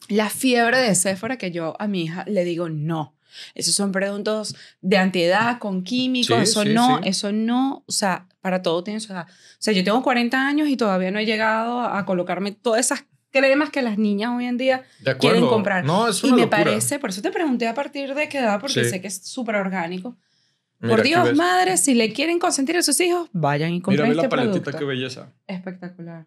la 0.09 0.29
fiebre 0.29 0.77
de 0.79 0.95
Sephora 0.95 1.39
que 1.39 1.51
yo 1.53 1.75
a 1.79 1.87
mi 1.87 2.03
hija 2.03 2.25
le 2.27 2.45
digo 2.45 2.69
no. 2.69 3.15
Esos 3.55 3.75
son 3.75 3.93
productos 3.93 4.55
de 4.83 4.99
antiedad 4.99 5.59
con 5.59 5.83
químicos, 5.85 6.37
Sí, 6.37 6.43
eso 6.43 6.63
sí, 6.65 6.75
no, 6.75 7.01
eso 7.03 7.33
no, 7.33 7.83
o 7.87 7.93
sea, 7.93 8.29
para 8.45 8.61
todo 8.61 8.85
tiene 8.85 9.01
su 9.01 9.11
edad. 9.11 9.27
O 9.27 9.57
sea, 9.59 9.73
yo 9.73 9.83
tengo 9.83 10.03
40 10.03 10.47
años 10.47 10.69
y 10.69 10.77
todavía 10.77 11.11
no 11.11 11.19
he 11.19 11.25
llegado 11.25 11.81
a 11.81 12.05
colocarme 12.05 12.53
todas 12.53 12.85
esas 12.85 13.07
cremas 13.31 13.71
que 13.71 13.81
las 13.81 13.97
niñas 13.97 14.33
hoy 14.37 14.45
en 14.45 14.59
día 14.59 14.83
quieren 15.19 15.47
comprar. 15.47 15.83
No, 15.87 16.07
es 16.09 16.23
y 16.23 16.27
una 16.27 16.37
me 16.37 16.43
locura. 16.43 16.65
parece, 16.65 16.99
por 16.99 17.09
eso 17.09 17.23
te 17.23 17.31
pregunté 17.31 17.67
a 17.67 17.73
partir 17.73 18.13
de 18.15 18.29
qué 18.29 18.39
edad, 18.41 18.61
porque 18.61 18.85
Sí. 18.85 18.91
sé 18.91 19.01
que 19.01 19.07
es 19.09 19.27
súper 19.27 19.55
orgánico. 19.57 20.19
Mira, 20.79 20.95
por 20.95 21.03
Dios, 21.03 21.35
madre, 21.35 21.79
si 21.79 21.95
le 21.95 22.13
quieren 22.13 22.39
consentir 22.39 22.77
a 22.77 22.83
sus 22.83 23.01
hijos, 23.01 23.31
vayan 23.33 23.73
y 23.73 23.81
compren 23.81 24.09
ve 24.09 24.13
este 24.15 24.23
la 24.25 24.29
paletita, 24.29 24.73
qué 24.79 24.85
belleza. 24.85 25.33
Espectacular. 25.47 26.27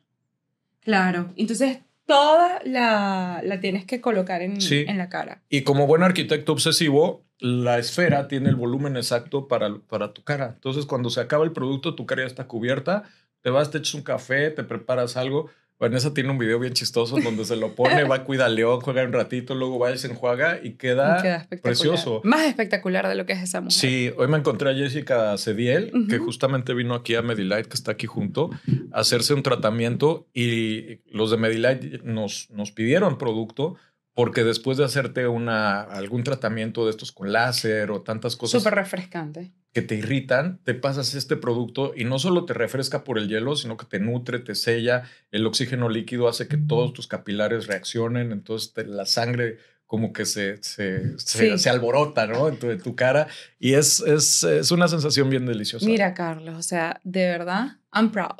Claro. 0.81 1.31
Entonces, 1.35 1.77
toda 2.07 2.61
la, 2.65 3.41
la 3.43 3.59
tienes 3.59 3.85
que 3.85 4.01
colocar 4.01 4.41
en, 4.41 4.59
Sí. 4.59 4.83
en 4.87 4.97
la 4.97 5.09
cara. 5.09 5.43
Y 5.49 5.61
como 5.61 5.85
buen 5.85 6.01
arquitecto 6.01 6.53
obsesivo, 6.53 7.26
la 7.39 7.77
esfera 7.77 8.27
tiene 8.27 8.49
el 8.49 8.55
volumen 8.55 8.95
exacto 8.97 9.47
para, 9.47 9.77
para 9.87 10.13
tu 10.13 10.23
cara. 10.23 10.53
Entonces, 10.55 10.85
cuando 10.85 11.09
se 11.09 11.21
acaba 11.21 11.43
el 11.45 11.51
producto, 11.51 11.95
tu 11.95 12.05
cara 12.05 12.23
ya 12.23 12.27
está 12.27 12.47
cubierta. 12.47 13.03
Te 13.41 13.49
vas, 13.49 13.71
te 13.71 13.77
echas 13.77 13.93
un 13.93 14.01
café, 14.01 14.49
te 14.49 14.63
preparas 14.63 15.17
algo. 15.17 15.49
Vanessa 15.79 16.11
tiene 16.11 16.31
un 16.31 16.39
video 16.39 16.57
bien 16.57 16.73
chistoso 16.73 17.17
donde 17.23 17.45
se 17.45 17.55
lo 17.55 17.75
pone, 17.75 18.03
va, 18.03 18.23
cuida 18.23 18.45
al 18.47 18.55
león, 18.55 18.81
juega 18.81 19.03
un 19.03 19.13
ratito, 19.13 19.53
luego 19.53 19.77
va 19.77 19.91
y 19.91 19.97
se 19.99 20.07
enjuaga 20.07 20.59
y 20.61 20.71
queda, 20.71 21.47
precioso. 21.61 22.21
Más 22.23 22.47
espectacular 22.47 23.07
de 23.07 23.13
lo 23.13 23.27
que 23.27 23.33
es 23.33 23.43
esa 23.43 23.61
mujer. 23.61 23.77
Sí, 23.77 24.11
hoy 24.17 24.27
me 24.27 24.37
encontré 24.37 24.71
a 24.71 24.73
Jessica 24.73 25.37
Cediel, 25.37 25.91
que 26.09 26.17
justamente 26.17 26.73
vino 26.73 26.95
aquí 26.95 27.13
a 27.13 27.21
Medilight, 27.21 27.67
que 27.67 27.75
está 27.75 27.91
aquí 27.91 28.07
junto, 28.07 28.49
a 28.91 29.01
hacerse 29.01 29.35
un 29.35 29.43
tratamiento 29.43 30.27
y 30.33 31.01
los 31.11 31.29
de 31.29 31.37
Medilight 31.37 32.01
nos, 32.01 32.49
nos 32.49 32.71
pidieron 32.71 33.19
producto 33.19 33.75
porque 34.17 34.43
después 34.43 34.79
de 34.79 34.83
hacerte 34.83 35.27
una, 35.27 35.81
algún 35.83 36.23
tratamiento 36.23 36.85
de 36.85 36.89
estos 36.89 37.11
con 37.11 37.31
láser 37.31 37.91
o 37.91 38.01
tantas 38.01 38.35
cosas 38.35 38.63
Súper 38.63 38.73
refrescante. 38.73 39.51
que 39.73 39.83
te 39.83 39.93
irritan, 39.93 40.59
te 40.63 40.73
pasas 40.73 41.13
este 41.13 41.35
producto 41.35 41.93
y 41.95 42.03
no 42.03 42.17
solo 42.17 42.43
te 42.45 42.55
refresca 42.55 43.03
por 43.03 43.19
el 43.19 43.27
hielo, 43.29 43.55
sino 43.55 43.77
que 43.77 43.85
te 43.85 43.99
nutre, 43.99 44.39
te 44.39 44.55
sella, 44.55 45.03
el 45.29 45.45
oxígeno 45.45 45.87
líquido 45.87 46.27
hace 46.27 46.47
que 46.47 46.57
todos 46.57 46.93
tus 46.93 47.05
capilares 47.07 47.67
reaccionen, 47.67 48.31
entonces 48.31 48.73
te- 48.73 48.85
la 48.87 49.05
sangre 49.05 49.59
como 49.85 50.11
que 50.13 50.25
se, 50.25 50.57
se, 50.63 51.17
se, 51.19 51.51
Sí. 51.51 51.59
se 51.59 51.69
alborota, 51.69 52.25
¿no? 52.25 52.47
En 52.49 52.57
tu, 52.57 52.71
en 52.71 52.81
tu 52.81 52.95
cara 52.95 53.27
y 53.59 53.75
es, 53.75 53.99
es, 53.99 54.43
es 54.43 54.71
una 54.71 54.87
sensación 54.87 55.29
bien 55.29 55.45
deliciosa. 55.45 55.85
Mira, 55.85 56.15
Carlos, 56.15 56.57
o 56.57 56.63
sea, 56.63 56.99
de 57.03 57.23
verdad, 57.27 57.77
I'm 57.93 58.11
proud. 58.11 58.35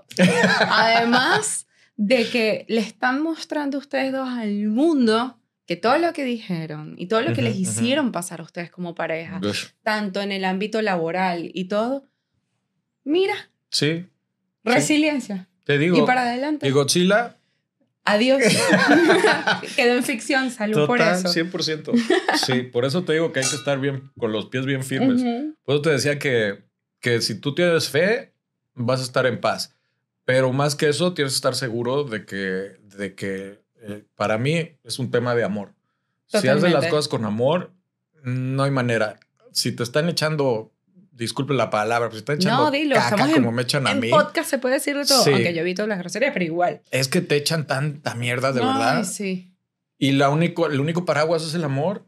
Además 0.70 1.68
de 1.96 2.28
que 2.30 2.66
le 2.68 2.82
están 2.82 3.22
mostrando 3.22 3.78
ustedes 3.78 4.12
dos 4.12 4.28
al 4.28 4.68
mundo 4.68 5.40
que 5.68 5.76
todo 5.76 5.98
lo 6.00 6.14
que 6.14 6.24
dijeron 6.24 6.96
y 6.98 7.08
todo 7.08 7.22
lo 7.22 7.34
que 7.34 7.42
les 7.44 7.58
hicieron 7.58 8.12
pasar 8.12 8.40
a 8.40 8.44
ustedes 8.44 8.72
como 8.72 8.96
pareja, 8.96 9.40
Uf, 9.44 9.72
tanto 9.84 10.22
en 10.22 10.32
el 10.32 10.46
ámbito 10.46 10.82
laboral 10.82 11.52
y 11.54 11.66
todo, 11.66 12.08
mira, 13.04 13.36
Sí, 13.70 14.08
resiliencia. 14.64 15.50
te 15.66 15.78
digo. 15.78 15.98
y 15.98 16.02
para 16.06 16.22
adelante. 16.22 16.68
Y 16.68 16.72
Godzilla, 16.72 17.38
Adiós. 18.10 18.42
Quedó 19.76 19.96
en 19.98 20.04
ficción, 20.04 20.50
salud 20.50 20.88
por 20.88 20.98
total, 21.00 21.16
eso. 21.26 21.28
100%. 21.28 21.92
Sí, 22.46 22.62
por 22.64 22.86
eso 22.86 23.04
te 23.04 23.12
digo 23.14 23.34
que 23.34 23.42
hay 23.42 23.46
que 23.50 23.56
estar 23.58 23.80
bien, 23.82 24.10
con 24.18 24.32
los 24.32 24.46
pies 24.46 24.66
bien 24.66 24.84
firmes. 24.86 25.22
Ujú. 25.22 25.56
Por 25.64 25.76
eso 25.76 25.82
te 25.82 25.90
decía 25.90 26.18
que, 26.18 26.64
que 27.02 27.20
si 27.22 27.36
tú 27.42 27.54
tienes 27.54 27.90
fe, 27.90 28.34
vas 28.76 29.02
a 29.02 29.04
estar 29.04 29.26
en 29.26 29.42
paz. 29.42 29.76
Pero 30.24 30.54
más 30.54 30.76
que 30.76 30.88
eso, 30.88 31.14
tienes 31.14 31.34
que 31.34 31.38
estar 31.38 31.56
seguro 31.56 32.06
de 32.06 32.26
que, 32.26 32.78
de 32.98 33.14
que 33.16 33.60
eh, 33.82 34.06
para 34.16 34.38
mí 34.38 34.72
es 34.84 35.00
un 35.00 35.12
tema 35.12 35.36
de 35.36 35.44
amor. 35.44 35.74
Si 36.28 36.38
haces 36.38 36.46
las 36.50 36.62
Totalmente. 36.62 36.90
cosas 36.90 37.08
con 37.08 37.26
amor, 37.26 37.72
no 38.24 38.64
hay 38.64 38.72
manera. 38.72 39.20
Si 39.52 39.72
te 39.72 39.84
están 39.84 40.10
echando, 40.10 40.74
disculpe 41.12 41.54
la 41.54 41.70
palabra, 41.70 42.10
pero 42.10 42.20
si 42.20 42.26
te 42.26 42.34
están 42.34 42.48
echando 42.48 42.66
No, 42.66 42.72
dilo, 42.72 42.96
caca 42.96 43.16
como 43.34 43.50
en- 43.50 43.56
me 43.56 43.62
echan 43.62 43.88
a 43.88 43.92
En 43.92 44.00
mí, 44.02 44.10
podcast 44.10 44.50
se 44.50 44.58
puede 44.60 44.76
decir 44.76 44.98
de 44.98 45.06
todo, 45.06 45.24
Sí. 45.24 45.32
aunque 45.32 45.54
yo 45.54 45.62
evito 45.62 45.88
las 45.88 46.00
groserías, 46.00 46.34
pero 46.34 46.46
igual. 46.46 46.82
es 46.92 47.08
que 47.08 47.22
te 47.22 47.36
echan 47.38 47.66
tanta 47.68 48.14
mierda 48.16 48.52
de 48.52 48.62
Ay, 48.62 48.68
verdad. 48.68 49.04
sí. 49.06 49.54
Y 49.98 50.12
la 50.12 50.30
único, 50.30 50.68
el 50.68 50.80
único 50.80 51.06
paraguas 51.06 51.44
es 51.44 51.54
el 51.56 51.64
amor. 51.64 52.06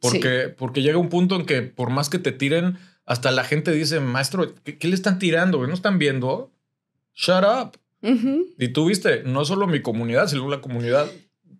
Porque, 0.00 0.48
porque 0.56 0.82
llega 0.82 0.98
un 0.98 1.08
punto 1.08 1.34
en 1.36 1.46
que 1.46 1.62
por 1.62 1.88
más 1.90 2.10
que 2.10 2.18
te 2.18 2.30
tiren, 2.30 2.78
hasta 3.06 3.30
la 3.30 3.42
gente 3.44 3.70
dice, 3.72 4.00
maestro, 4.00 4.54
¿qué, 4.62 4.76
qué 4.78 4.88
le 4.88 4.94
están 4.94 5.18
tirando? 5.18 5.66
¿No 5.66 5.72
están 5.72 5.98
viendo? 5.98 6.52
Shut 7.14 7.42
up. 7.44 7.78
Y 8.58 8.68
tú 8.68 8.86
viste, 8.86 9.22
no 9.24 9.44
solo 9.44 9.66
mi 9.66 9.80
comunidad, 9.82 10.26
sino 10.28 10.48
la 10.48 10.60
comunidad 10.60 11.10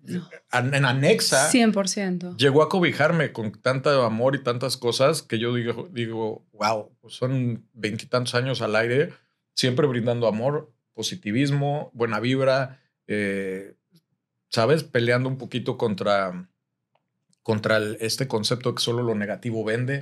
No. 0.06 0.28
an- 0.50 0.74
en 0.74 0.84
anexa 0.84 1.48
100%. 1.50 2.36
llegó 2.36 2.62
a 2.62 2.68
cobijarme 2.68 3.32
con 3.32 3.52
tanto 3.52 4.02
amor 4.04 4.34
y 4.36 4.42
tantas 4.42 4.76
cosas 4.76 5.22
que 5.22 5.38
yo 5.38 5.54
digo, 5.54 5.88
digo 5.90 6.44
wow, 6.52 6.90
pues 7.00 7.14
son 7.14 7.66
veintitantos 7.72 8.34
años 8.34 8.60
al 8.60 8.76
aire, 8.76 9.12
siempre 9.54 9.86
brindando 9.86 10.26
amor, 10.28 10.70
positivismo, 10.92 11.90
buena 11.94 12.20
vibra, 12.20 12.80
eh, 13.06 13.74
¿sabes? 14.50 14.84
Peleando 14.84 15.28
un 15.30 15.38
poquito 15.38 15.78
contra, 15.78 16.48
contra 17.42 17.78
el- 17.78 17.96
este 18.00 18.28
concepto 18.28 18.74
que 18.74 18.82
solo 18.82 19.02
lo 19.02 19.14
negativo 19.14 19.64
vende. 19.64 20.00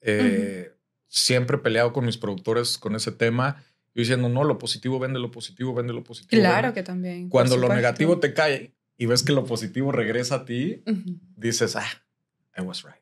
Eh, 0.00 0.72
Siempre 1.12 1.56
he 1.56 1.60
peleado 1.60 1.92
con 1.92 2.04
mis 2.04 2.16
productores 2.16 2.78
con 2.78 2.94
ese 2.94 3.10
tema, 3.10 3.64
y 3.94 4.00
diciendo, 4.00 4.28
no, 4.28 4.44
lo 4.44 4.58
positivo 4.58 4.98
vende, 4.98 5.18
lo 5.18 5.30
positivo 5.30 5.74
vende, 5.74 5.92
lo 5.92 6.04
positivo. 6.04 6.40
Claro 6.40 6.68
vende". 6.68 6.74
que 6.74 6.82
también. 6.82 7.28
Cuando 7.28 7.56
lo 7.56 7.68
negativo 7.68 8.18
te 8.18 8.32
cae 8.32 8.72
y 8.96 9.06
ves 9.06 9.22
que 9.22 9.32
lo 9.32 9.44
positivo 9.44 9.92
regresa 9.92 10.36
a 10.36 10.44
ti, 10.44 10.82
Ujú. 10.86 11.18
dices, 11.36 11.76
ah, 11.76 11.86
I 12.56 12.62
was 12.62 12.82
right. 12.84 12.94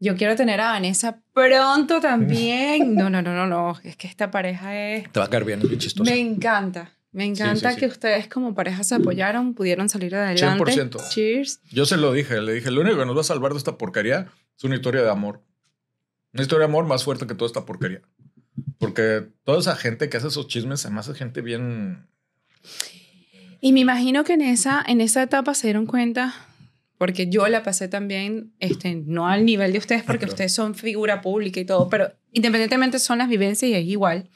Yo 0.00 0.16
quiero 0.16 0.36
tener 0.36 0.60
a 0.60 0.70
Vanessa 0.72 1.20
pronto 1.32 2.00
también. 2.00 2.94
No, 2.94 3.10
no, 3.10 3.22
no, 3.22 3.34
no, 3.34 3.46
no. 3.46 3.78
Es 3.82 3.96
que 3.96 4.06
esta 4.06 4.30
pareja 4.30 4.78
es. 4.78 5.10
Te 5.10 5.18
va 5.20 5.26
a 5.26 5.30
caer 5.30 5.44
bien, 5.44 5.60
es 5.60 5.68
bien 5.68 5.80
chistoso. 5.80 6.08
Me 6.08 6.18
encanta. 6.18 6.92
Me 7.10 7.24
encanta 7.24 7.70
sí, 7.70 7.74
sí. 7.74 7.80
que 7.80 7.86
ustedes 7.86 8.28
como 8.28 8.54
pareja 8.54 8.84
se 8.84 8.94
apoyaron, 8.94 9.54
pudieron 9.54 9.88
salir 9.88 10.14
adelante. 10.14 10.62
100%. 10.72 11.08
Cheers. 11.08 11.60
Yo 11.70 11.86
se 11.86 11.96
lo 11.96 12.12
dije, 12.12 12.40
le 12.40 12.52
dije, 12.52 12.70
lo 12.70 12.82
único 12.82 12.98
que 12.98 13.06
nos 13.06 13.16
va 13.16 13.22
a 13.22 13.24
salvar 13.24 13.52
de 13.52 13.58
esta 13.58 13.78
porquería 13.78 14.28
es 14.56 14.64
una 14.64 14.76
historia 14.76 15.02
de 15.02 15.10
amor. 15.10 15.42
Una 16.34 16.42
historia 16.42 16.66
de 16.66 16.70
amor 16.70 16.84
más 16.84 17.04
fuerte 17.04 17.26
que 17.26 17.34
toda 17.34 17.46
esta 17.46 17.64
porquería. 17.64 18.02
Porque 18.78 19.26
toda 19.44 19.58
esa 19.58 19.76
gente 19.76 20.08
que 20.08 20.16
hace 20.16 20.28
esos 20.28 20.46
chismes, 20.48 20.84
además 20.84 21.08
es 21.08 21.16
gente 21.16 21.40
bien... 21.40 22.06
Y 23.60 23.72
me 23.72 23.80
imagino 23.80 24.22
que 24.22 24.34
en 24.34 24.42
esa, 24.42 24.84
en 24.86 25.00
esa 25.00 25.22
etapa 25.22 25.52
se 25.54 25.66
dieron 25.66 25.86
cuenta, 25.86 26.34
porque 26.96 27.28
yo 27.28 27.48
la 27.48 27.64
pasé 27.64 27.88
también, 27.88 28.52
este, 28.60 28.94
no 28.94 29.28
al 29.28 29.44
nivel 29.44 29.72
de 29.72 29.78
ustedes, 29.78 30.04
porque 30.04 30.20
claro. 30.20 30.34
ustedes 30.34 30.54
son 30.54 30.76
figura 30.76 31.20
pública 31.20 31.58
y 31.58 31.64
todo, 31.64 31.88
pero 31.88 32.12
independientemente 32.32 33.00
son 33.00 33.18
las 33.18 33.28
vivencias 33.28 33.68
y 33.68 33.74
es 33.74 33.84
igual. 33.84 34.30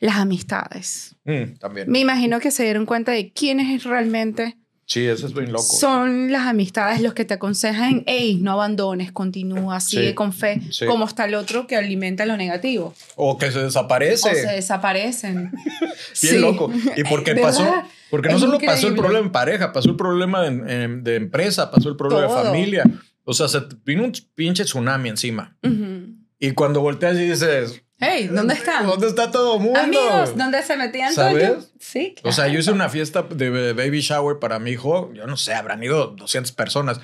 Las 0.00 0.16
amistades. 0.16 1.16
Mm, 1.24 1.54
también. 1.58 1.90
Me 1.90 2.00
imagino 2.00 2.40
que 2.40 2.50
se 2.50 2.64
dieron 2.64 2.84
cuenta 2.84 3.12
de 3.12 3.32
quiénes 3.32 3.84
realmente 3.84 4.58
Sí, 4.92 5.06
eso 5.06 5.26
es 5.26 5.32
bien 5.34 5.50
loco. 5.52 5.62
son 5.64 6.30
las 6.30 6.46
amistades 6.46 7.00
los 7.00 7.14
que 7.14 7.24
te 7.24 7.34
aconsejan, 7.34 8.02
hey, 8.06 8.38
no 8.42 8.52
abandones, 8.52 9.10
continúa, 9.12 9.80
sigue 9.80 10.08
Sí, 10.08 10.14
con 10.14 10.32
fe, 10.32 10.60
sí. 10.70 10.86
como 10.86 11.06
está 11.06 11.24
el 11.24 11.34
otro 11.34 11.66
que 11.66 11.76
alimenta 11.76 12.26
lo 12.26 12.36
negativo. 12.36 12.94
O 13.16 13.38
que 13.38 13.50
se 13.50 13.60
desaparece. 13.60 14.30
O 14.30 14.34
se 14.34 14.46
desaparecen. 14.52 15.50
Bien 16.22 16.34
Sí. 16.34 16.38
loco. 16.38 16.70
Y 16.96 17.04
porque 17.04 17.32
¿Verdad? 17.34 17.48
pasó, 17.48 17.74
porque 18.10 18.28
no 18.28 18.34
Es 18.36 18.40
solo 18.40 18.58
pasó 18.58 18.64
el 18.64 18.92
increíble. 18.92 19.00
problema 19.00 19.26
en 19.26 19.32
pareja, 19.32 19.72
pasó 19.72 19.88
el 19.90 19.96
problema 19.96 20.46
en- 20.46 20.68
en- 20.68 21.04
de 21.04 21.16
empresa, 21.16 21.70
pasó 21.70 21.88
el 21.88 21.96
problema 21.96 22.26
Todo. 22.26 22.38
de 22.38 22.44
familia. 22.44 22.84
O 23.24 23.32
sea, 23.34 23.48
se 23.48 23.60
vino 23.84 24.04
un 24.04 24.12
pinche 24.34 24.64
tsunami 24.64 25.08
encima. 25.08 25.56
Ujú. 25.62 26.16
Y 26.38 26.50
cuando 26.52 26.80
volteas 26.80 27.16
y 27.16 27.30
dices, 27.30 27.82
Hey, 28.04 28.26
¿dónde 28.32 28.54
están? 28.54 28.84
¿Dónde 28.84 29.06
está 29.06 29.30
todo 29.30 29.60
mundo? 29.60 29.78
Amigos, 29.78 30.36
¿dónde 30.36 30.60
se 30.62 30.76
metían 30.76 31.12
¿Sabes? 31.14 31.48
todos? 31.48 31.72
Sí, 31.78 32.16
O 32.24 32.32
sea, 32.32 32.44
claro. 32.46 32.52
yo 32.54 32.58
hice 32.60 32.72
una 32.72 32.88
fiesta 32.88 33.22
de 33.22 33.72
baby 33.74 34.00
shower 34.00 34.40
para 34.40 34.58
mi 34.58 34.72
hijo. 34.72 35.12
Yo 35.12 35.26
no 35.28 35.36
sé, 35.36 35.54
habrán 35.54 35.82
ido 35.84 36.08
200 36.08 36.50
personas. 36.52 37.00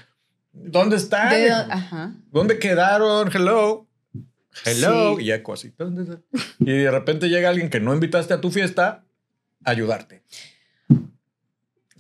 ¿Dónde 0.52 0.96
están? 0.96 1.30
De- 1.30 1.52
Ajá. 1.52 2.14
¿Dónde 2.32 2.58
quedaron? 2.58 3.30
Hello. 3.32 3.86
Hello. 4.64 5.16
Sí. 5.18 5.24
Y 5.24 5.30
eco 5.30 5.52
así. 5.52 5.72
Y 6.58 6.64
de 6.72 6.90
repente 6.90 7.28
llega 7.28 7.48
alguien 7.48 7.70
que 7.70 7.78
no 7.78 7.94
invitaste 7.94 8.34
a 8.34 8.40
tu 8.40 8.50
fiesta 8.50 9.04
a 9.64 9.70
ayudarte. 9.70 10.24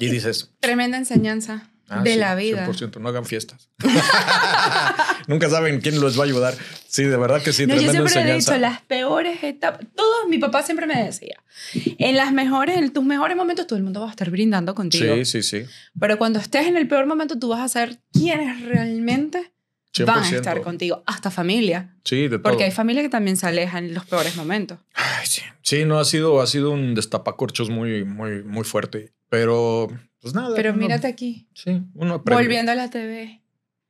Y 0.00 0.08
dices, 0.08 0.52
Tremenda 0.60 0.96
enseñanza 0.98 1.70
ah, 1.88 2.02
de 2.02 2.12
sí, 2.12 2.18
la 2.18 2.34
vida. 2.34 2.66
100%, 2.66 3.00
no 3.00 3.08
hagan 3.08 3.24
fiestas. 3.24 3.68
Nunca 5.26 5.50
saben 5.50 5.80
quién 5.80 6.00
los 6.00 6.18
va 6.18 6.22
a 6.22 6.26
ayudar. 6.26 6.54
Sí, 6.86 7.04
de 7.04 7.16
verdad 7.16 7.42
que 7.42 7.52
sí, 7.52 7.66
No, 7.66 7.74
yo 7.74 7.90
siempre 7.90 8.20
he 8.20 8.34
dicho 8.34 8.56
las 8.56 8.80
peores 8.82 9.42
etapas. 9.42 9.86
Todos, 9.94 10.28
mi 10.28 10.38
papá 10.38 10.62
siempre 10.62 10.86
me 10.86 11.02
decía, 11.04 11.42
en 11.74 12.16
las 12.16 12.32
mejores, 12.32 12.78
en 12.78 12.92
tus 12.92 13.04
mejores 13.04 13.36
momentos, 13.36 13.66
todo 13.66 13.76
el 13.76 13.84
mundo 13.84 14.00
va 14.00 14.08
a 14.08 14.10
estar 14.10 14.30
brindando 14.30 14.74
contigo. 14.74 15.14
Sí, 15.16 15.24
sí, 15.24 15.42
sí. 15.42 15.64
Pero 15.98 16.18
cuando 16.18 16.38
estés 16.38 16.66
en 16.66 16.76
el 16.76 16.88
peor 16.88 17.06
momento, 17.06 17.38
tú 17.38 17.48
vas 17.48 17.60
a 17.60 17.68
saber 17.68 17.98
quiénes 18.12 18.62
realmente 18.62 19.52
100%. 19.94 20.06
van 20.06 20.22
a 20.24 20.28
estar 20.30 20.60
contigo, 20.62 21.02
hasta 21.06 21.30
familia. 21.30 21.96
Sí, 22.04 22.22
de 22.28 22.38
todo. 22.38 22.42
Porque 22.42 22.64
hay 22.64 22.70
familia 22.70 23.02
que 23.02 23.08
también 23.08 23.36
se 23.36 23.46
alejan 23.46 23.84
en 23.86 23.94
los 23.94 24.04
peores 24.06 24.36
momentos. 24.36 24.78
Ay, 24.94 25.26
sí. 25.26 25.42
Sí, 25.62 25.84
no, 25.84 25.98
ha 25.98 26.04
sido, 26.04 26.40
ha 26.40 26.46
sido 26.46 26.70
un 26.70 26.94
destapacorchos 26.94 27.70
muy, 27.70 28.04
muy, 28.04 28.42
muy 28.44 28.64
fuerte. 28.64 29.12
Pero, 29.28 29.88
pues 30.20 30.34
nada. 30.34 30.54
Pero 30.56 30.70
uno- 30.70 30.78
mírate 30.80 31.06
aquí, 31.06 31.48
Sí, 31.54 31.82
uno 31.94 32.14
aprende. 32.14 32.42
volviendo 32.42 32.72
a 32.72 32.74
la 32.74 32.88
TV, 32.90 33.42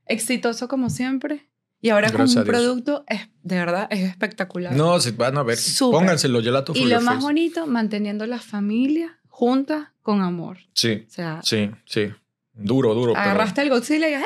exitoso 0.07 0.69
como 0.69 0.91
siempre. 0.91 1.49
Y 1.81 1.91
ahora 1.91 2.09
con 2.09 2.19
Gracias 2.19 2.37
un 2.37 2.41
a 2.43 2.45
Dios. 2.45 2.57
producto, 2.57 3.05
es, 3.07 3.29
de 3.45 3.57
verdad, 3.57 3.87
es 3.91 4.01
espectacular. 4.01 4.73
No, 4.75 4.99
si 4.99 5.13
van 5.13 5.39
a 5.39 5.45
ver, 5.45 5.57
Súper. 5.59 6.01
pónganselo 6.01 6.43
gelato 6.43 6.73
y 6.75 6.87
lo 6.87 6.97
más 7.01 7.15
face. 7.17 7.21
bonito, 7.27 7.67
manteniendo 7.69 8.27
la 8.27 8.41
familia 8.41 9.21
junta 9.29 9.95
con 10.03 10.21
amor. 10.23 10.59
Sí, 10.73 11.05
O 11.07 11.11
sea, 11.11 11.41
sí, 11.45 11.71
sí. 11.87 12.09
Duro, 12.53 12.95
duro. 12.95 13.13
pero 13.13 13.23
agarraste 13.23 13.63
el 13.63 13.71
Godzilla 13.71 14.09
y 14.11 14.15
¡ah! 14.15 14.23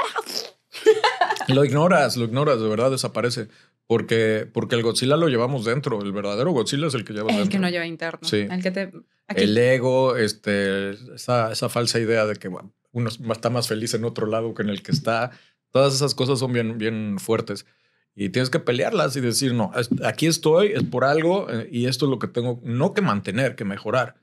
Lo 1.48 1.64
ignoras, 1.64 2.16
lo 2.16 2.24
ignoras, 2.24 2.60
de 2.60 2.68
verdad 2.68 2.90
desaparece. 2.90 3.48
Porque, 3.86 4.48
porque 4.50 4.76
el 4.76 4.82
Godzilla 4.82 5.16
lo 5.16 5.28
llevamos 5.28 5.64
dentro. 5.64 6.00
El 6.00 6.12
verdadero 6.12 6.52
Godzilla 6.52 6.86
es 6.86 6.94
el 6.94 7.04
que 7.04 7.12
llevas 7.12 7.32
es 7.32 7.36
el 7.36 7.42
dentro. 7.44 7.58
que 7.58 7.60
no 7.60 7.68
lleva 7.68 7.86
interno. 7.86 8.26
Sí. 8.26 8.46
El 8.48 8.62
que 8.62 8.70
te. 8.70 8.92
aquí. 9.26 9.42
El 9.42 9.58
ego, 9.58 10.16
este, 10.16 10.90
esa, 11.14 11.52
esa 11.52 11.68
falsa 11.68 11.98
idea 11.98 12.24
de 12.24 12.36
que 12.36 12.48
bueno, 12.48 12.72
uno 12.92 13.10
está 13.32 13.50
más 13.50 13.68
feliz 13.68 13.92
en 13.94 14.04
otro 14.04 14.26
lado 14.26 14.54
que 14.54 14.62
en 14.62 14.70
el 14.70 14.82
que 14.82 14.92
está. 14.92 15.32
Todas 15.72 15.94
esas 15.94 16.14
cosas 16.14 16.38
son 16.38 16.52
bien, 16.52 16.78
bien 16.78 17.16
fuertes. 17.18 17.66
Y 18.14 18.28
tienes 18.28 18.50
que 18.50 18.58
pelearlas 18.58 19.16
y 19.16 19.20
decir, 19.20 19.54
no, 19.54 19.72
aquí 20.04 20.26
estoy, 20.26 20.72
es 20.72 20.82
por 20.82 21.04
algo 21.04 21.50
eh, 21.50 21.68
y 21.72 21.86
esto 21.86 22.04
es 22.04 22.10
lo 22.10 22.18
que 22.18 22.28
tengo, 22.28 22.60
no 22.62 22.92
que 22.92 23.00
mantener, 23.00 23.56
que 23.56 23.64
mejorar. 23.64 24.16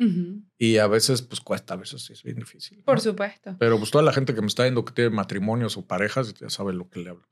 Y 0.59 0.77
a 0.77 0.85
veces, 0.85 1.23
pues 1.23 1.41
cuesta, 1.41 1.73
a 1.73 1.77
veces 1.77 2.03
sí 2.03 2.13
es 2.13 2.21
bien 2.21 2.37
difícil. 2.37 2.83
Por 2.83 3.01
supuesto. 3.01 3.55
Pero 3.57 3.79
pues 3.79 3.89
toda 3.89 4.03
la 4.03 4.13
gente 4.13 4.35
que 4.35 4.41
me 4.41 4.47
está 4.47 4.63
viendo 4.63 4.85
que 4.85 4.93
tiene 4.93 5.09
matrimonios 5.09 5.75
o 5.75 5.85
parejas, 5.87 6.35
ya 6.35 6.51
sabe 6.51 6.73
lo 6.73 6.87
que 6.87 6.99
le 6.99 7.09
hablo. 7.09 7.27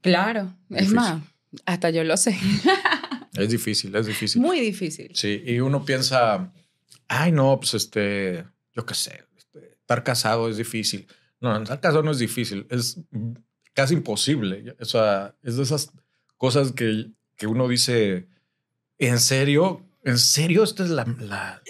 Claro. 0.00 0.56
Es 0.70 0.92
más, 0.92 1.22
hasta 1.66 1.90
yo 1.90 2.02
lo 2.04 2.16
sé. 2.16 2.36
Es 3.32 3.50
difícil, 3.50 3.94
es 3.94 4.06
difícil. 4.06 4.42
Muy 4.42 4.60
difícil. 4.60 5.12
Sí, 5.14 5.42
y 5.46 5.60
uno 5.60 5.84
piensa, 5.84 6.52
ay, 7.06 7.30
no, 7.30 7.58
pues 7.60 7.74
este, 7.74 8.44
yo 8.74 8.84
qué 8.84 8.94
sé, 8.94 9.24
este, 9.36 9.74
estar 9.78 10.02
casado 10.02 10.48
es 10.48 10.56
difícil. 10.56 11.06
No, 11.40 11.56
estar 11.62 11.80
casado 11.80 12.02
no 12.02 12.10
es 12.10 12.18
difícil, 12.18 12.66
es 12.70 12.98
casi 13.80 13.94
imposible. 13.94 14.76
O 14.78 14.84
sea, 14.84 15.34
es 15.42 15.56
de 15.56 15.62
esas 15.62 15.90
cosas 16.36 16.72
que, 16.72 17.06
que 17.36 17.46
uno 17.46 17.66
dice, 17.66 18.28
¿en 18.98 19.18
serio? 19.18 19.82
¿En 20.04 20.18
serio 20.18 20.64
esta 20.64 20.84
es 20.84 20.90
la, 20.90 21.62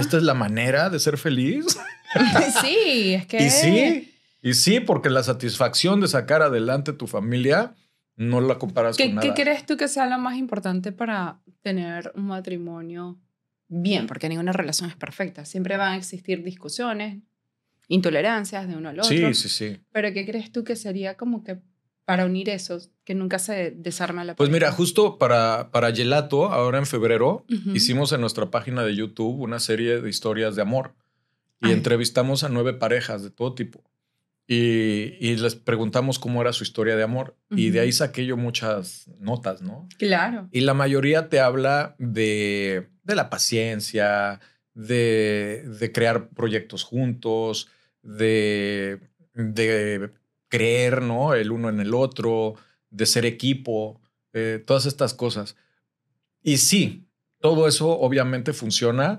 esta 0.00 0.16
es 0.16 0.22
la 0.24 0.34
manera 0.34 0.90
de 0.90 0.98
ser 0.98 1.16
feliz? 1.16 1.78
sí, 2.60 3.14
es 3.14 3.26
que. 3.26 3.36
Y 3.40 3.50
sí, 3.50 4.14
y 4.42 4.54
sí, 4.54 4.80
porque 4.80 5.10
la 5.10 5.22
satisfacción 5.22 6.00
de 6.00 6.08
sacar 6.08 6.42
adelante 6.42 6.92
tu 6.92 7.06
familia 7.06 7.74
no 8.16 8.40
la 8.40 8.58
comparas 8.58 8.96
¿Qué, 8.96 9.12
con 9.12 9.20
qué 9.20 9.28
nada. 9.28 9.40
crees 9.40 9.64
tú 9.64 9.76
que 9.76 9.86
sea 9.86 10.06
lo 10.06 10.18
más 10.18 10.36
importante 10.36 10.90
para 10.90 11.38
tener 11.62 12.10
un 12.16 12.26
matrimonio 12.26 13.16
bien? 13.68 14.08
Porque 14.08 14.28
ninguna 14.28 14.52
relación 14.52 14.90
es 14.90 14.96
perfecta. 14.96 15.44
Siempre 15.44 15.76
van 15.76 15.92
a 15.92 15.96
existir 15.96 16.42
discusiones, 16.42 17.22
intolerancias 17.88 18.68
de 18.68 18.76
uno 18.76 18.88
al 18.90 19.00
otro. 19.00 19.08
Sí, 19.08 19.34
sí, 19.34 19.48
sí. 19.48 19.80
Pero 19.92 20.12
¿qué 20.12 20.24
crees 20.26 20.50
tú 20.52 20.64
que 20.64 20.76
sería 20.76 21.16
como 21.16 21.44
que 21.44 21.58
para 22.04 22.26
unir 22.26 22.50
esos, 22.50 22.90
que 23.04 23.14
nunca 23.14 23.38
se 23.38 23.70
desarma 23.70 24.24
la 24.24 24.36
Pues 24.36 24.50
mira, 24.50 24.66
pareja? 24.66 24.76
justo 24.76 25.16
para, 25.18 25.70
para 25.70 25.90
Gelato, 25.92 26.52
ahora 26.52 26.78
en 26.78 26.86
febrero, 26.86 27.46
Ujú. 27.50 27.70
hicimos 27.74 28.12
en 28.12 28.20
nuestra 28.20 28.50
página 28.50 28.84
de 28.84 28.94
YouTube 28.94 29.40
una 29.40 29.58
serie 29.58 30.00
de 30.02 30.10
historias 30.10 30.54
de 30.54 30.62
amor 30.62 30.94
y 31.60 31.68
Ay. 31.68 31.72
entrevistamos 31.72 32.44
a 32.44 32.50
nueve 32.50 32.74
parejas 32.74 33.22
de 33.22 33.30
todo 33.30 33.54
tipo. 33.54 33.82
Y, 34.46 35.16
y 35.26 35.36
les 35.36 35.54
preguntamos 35.54 36.18
cómo 36.18 36.42
era 36.42 36.52
su 36.52 36.64
historia 36.64 36.96
de 36.96 37.02
amor. 37.02 37.34
Y 37.56 37.70
de 37.70 37.80
ahí 37.80 37.92
saqué 37.92 38.26
yo 38.26 38.36
muchas 38.36 39.08
notas, 39.18 39.62
¿no? 39.62 39.88
Claro. 39.96 40.48
Y 40.52 40.60
la 40.60 40.74
mayoría 40.74 41.30
te 41.30 41.40
habla 41.40 41.94
de, 41.98 42.90
de 43.04 43.14
la 43.14 43.30
paciencia, 43.30 44.40
de, 44.74 45.64
de 45.80 45.92
crear 45.92 46.28
proyectos 46.28 46.82
juntos, 46.82 47.68
de, 48.04 49.00
de 49.34 50.10
creer, 50.48 51.02
¿no? 51.02 51.34
El 51.34 51.50
uno 51.50 51.68
en 51.68 51.80
el 51.80 51.94
otro, 51.94 52.54
de 52.90 53.06
ser 53.06 53.26
equipo, 53.26 54.00
eh, 54.32 54.62
todas 54.64 54.86
estas 54.86 55.14
cosas. 55.14 55.56
Y 56.42 56.58
sí, 56.58 57.08
todo 57.40 57.66
eso 57.66 57.90
obviamente 57.90 58.52
funciona, 58.52 59.18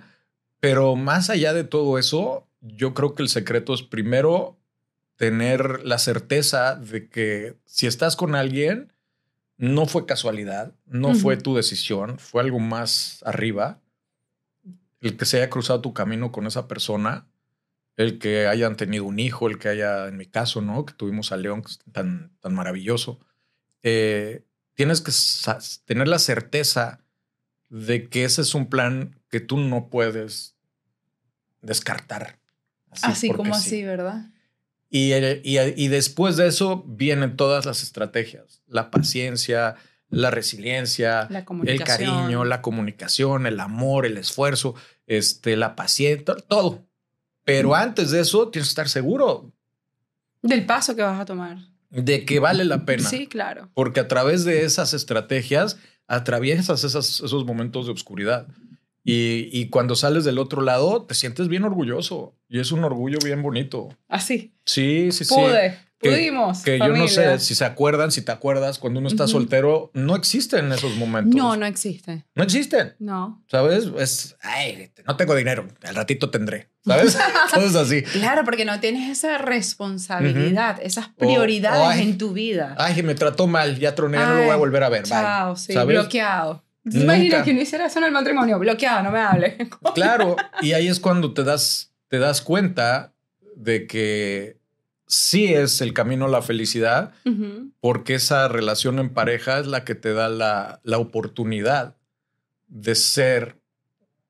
pero 0.59 0.95
más 0.95 1.29
allá 1.29 1.53
de 1.53 1.63
todo 1.63 1.97
eso, 1.99 2.47
yo 2.61 2.93
creo 2.93 3.13
que 3.13 3.23
el 3.23 3.29
secreto 3.29 3.73
es 3.73 3.83
primero 3.83 4.57
tener 5.15 5.83
la 5.86 5.97
certeza 5.97 6.75
de 6.75 7.09
que 7.09 7.57
si 7.65 7.88
estás 7.88 8.15
con 8.15 8.36
alguien, 8.36 8.93
no 9.57 9.86
fue 9.86 10.05
casualidad, 10.05 10.73
no 10.86 11.15
fue 11.15 11.38
tu 11.38 11.55
decisión, 11.55 12.19
fue 12.19 12.41
algo 12.41 12.59
más 12.59 13.21
arriba. 13.25 13.79
El 14.99 15.17
que 15.17 15.25
se 15.25 15.38
haya 15.38 15.49
cruzado 15.49 15.81
tu 15.81 15.93
camino 15.93 16.31
con 16.31 16.45
esa 16.45 16.67
persona, 16.67 17.27
el 17.97 18.19
que 18.19 18.47
hayan 18.47 18.75
tenido 18.75 19.05
un 19.05 19.19
hijo, 19.19 19.47
el 19.47 19.57
que 19.57 19.69
haya, 19.69 20.07
en 20.07 20.17
mi 20.17 20.25
caso, 20.25 20.61
¿no? 20.61 20.85
Que 20.85 20.93
tuvimos 20.93 21.31
a 21.31 21.37
León, 21.37 21.61
que 21.61 21.71
es 21.71 21.79
tan, 21.91 22.31
tan 22.39 22.53
maravilloso. 22.53 23.19
Eh, 23.83 24.43
tienes 24.73 25.01
que 25.01 25.11
tener 25.85 26.07
la 26.07 26.19
certeza 26.19 27.01
de 27.69 28.09
que 28.09 28.25
ese 28.25 28.41
es 28.41 28.53
un 28.53 28.69
plan 28.69 29.19
que 29.29 29.39
tú 29.39 29.57
no 29.57 29.89
puedes 29.89 30.55
descartar. 31.61 32.39
Así, 33.01 33.29
como 33.29 33.53
sí. 33.55 33.59
así, 33.59 33.83
¿verdad? 33.83 34.31
Y, 34.89 35.13
eh, 35.13 35.41
y, 35.43 35.57
y 35.59 35.87
después 35.87 36.37
de 36.37 36.47
eso 36.47 36.83
vienen 36.87 37.35
todas 37.35 37.65
las 37.65 37.83
estrategias, 37.83 38.61
la 38.67 38.91
paciencia, 38.91 39.75
la 40.09 40.31
resiliencia, 40.31 41.27
La 41.29 41.45
el 41.65 41.83
cariño, 41.83 42.45
la 42.45 42.61
comunicación, 42.61 43.47
el 43.47 43.59
amor, 43.59 44.05
el 44.05 44.17
esfuerzo, 44.17 44.75
este, 45.07 45.57
la 45.57 45.75
paciencia, 45.75 46.35
todo. 46.47 46.84
Pero 47.45 47.69
Ujú. 47.69 47.75
antes 47.75 48.11
de 48.11 48.19
eso 48.19 48.49
tienes 48.49 48.67
que 48.67 48.71
estar 48.71 48.89
seguro 48.89 49.51
Del 50.41 50.65
paso 50.65 50.95
que 50.95 51.01
vas 51.03 51.19
a 51.19 51.25
tomar. 51.25 51.57
de 51.91 52.25
que 52.25 52.39
vale 52.39 52.65
la 52.65 52.83
pena. 52.85 53.07
Sí, 53.07 53.27
claro. 53.27 53.69
Porque 53.73 54.01
a 54.01 54.07
través 54.07 54.43
de 54.43 54.65
esas 54.65 54.93
estrategias 54.93 55.77
atraviesas 56.07 56.83
esas- 56.83 57.21
esos 57.21 57.45
momentos 57.45 57.85
de 57.85 57.93
oscuridad. 57.93 58.47
Y, 59.03 59.49
y 59.53 59.69
cuando 59.69 59.95
sales 59.95 60.23
del 60.25 60.39
otro 60.39 60.61
lado, 60.63 61.03
te 61.03 61.13
sientes 61.13 61.47
bien 61.47 61.63
orgulloso. 61.63 62.35
Y 62.49 62.59
es 62.59 62.71
un 62.71 62.83
orgullo 62.83 63.19
bien 63.23 63.41
bonito. 63.43 63.89
Así. 64.07 64.53
Sí, 64.65 65.09
sí, 65.11 65.25
sí. 65.25 65.33
Pude. 65.35 65.77
Que- 66.10 66.16
Pudimos. 66.16 66.64
Que 66.64 66.78
yo 66.80 66.88
no 66.88 66.93
familia. 66.93 67.38
sé 67.38 67.39
si 67.39 67.56
se 67.56 67.66
acuerdan, 67.66 68.12
si 68.12 68.22
te 68.22 68.32
acuerdas, 68.32 68.80
cuando 68.80 68.99
uno 68.99 69.10
está 69.10 69.24
Ujú. 69.24 69.32
soltero, 69.34 69.91
no 69.93 70.16
existen 70.16 70.72
esos 70.72 70.95
momentos. 70.97 71.36
No, 71.36 71.56
no 71.58 71.66
existe. 71.66 72.26
No 72.36 72.43
existen. 72.43 72.95
No. 72.99 73.43
¿Sabes? 73.47 73.89
Es, 73.97 74.36
ay, 74.41 74.91
no 75.08 75.16
tengo 75.18 75.36
dinero, 75.36 75.68
al 75.84 75.95
ratito 75.95 76.30
tendré. 76.30 76.70
¿Sabes? 76.86 77.18
Todo 77.53 77.80
así. 77.82 78.03
Claro, 78.03 78.43
porque 78.45 78.64
no 78.66 78.80
tienes 78.80 79.10
esa 79.10 79.38
responsabilidad, 79.39 80.80
esas 80.82 81.08
O- 81.08 81.14
prioridades 81.18 81.82
o, 81.82 81.88
ay, 81.88 82.01
en 82.03 82.18
tu 82.18 82.34
vida. 82.34 82.76
Ay, 82.78 83.01
me 83.03 83.16
trató 83.16 83.47
mal, 83.47 83.80
ya 83.80 83.95
troné, 83.95 84.18
no 84.18 84.36
lo 84.36 84.41
voy 84.43 84.49
a 84.51 84.56
volver 84.56 84.84
a 84.84 84.89
ver. 84.89 85.01
bye. 85.03 85.10
Chao, 85.10 85.56
sí, 85.56 85.74
¿Sabes? 85.74 85.95
bloqueado. 85.97 86.64
¿Te 86.89 86.99
imaginas 86.99 87.43
que 87.43 87.53
no 87.53 87.62
hiciera 87.62 87.88
eso 87.88 87.97
en 87.97 88.06
el 88.06 88.12
matrimonio? 88.12 88.60
Bloqueado, 88.60 89.01
no 89.01 89.12
me 89.12 89.20
hable. 89.20 89.58
Claro, 89.95 90.36
y 90.62 90.74
ahí 90.74 90.88
es 90.88 90.99
cuando 90.99 91.34
te 91.34 91.43
das, 91.43 91.91
te 92.10 92.20
das 92.20 92.41
cuenta 92.41 93.14
de 93.56 93.88
que 93.88 94.60
sí 95.08 95.53
es 95.53 95.82
el 95.82 95.93
camino 95.93 96.26
a 96.26 96.30
la 96.30 96.41
felicidad, 96.41 97.14
porque 97.80 98.16
esa 98.16 98.47
relación 98.47 98.99
en 98.99 99.10
pareja 99.10 99.60
es 99.60 99.68
la 99.68 99.84
que 99.84 99.95
te 99.95 100.14
da 100.14 100.30
la, 100.30 100.80
la 100.84 100.97
oportunidad 100.97 101.95
de 102.68 102.95
ser 102.95 103.60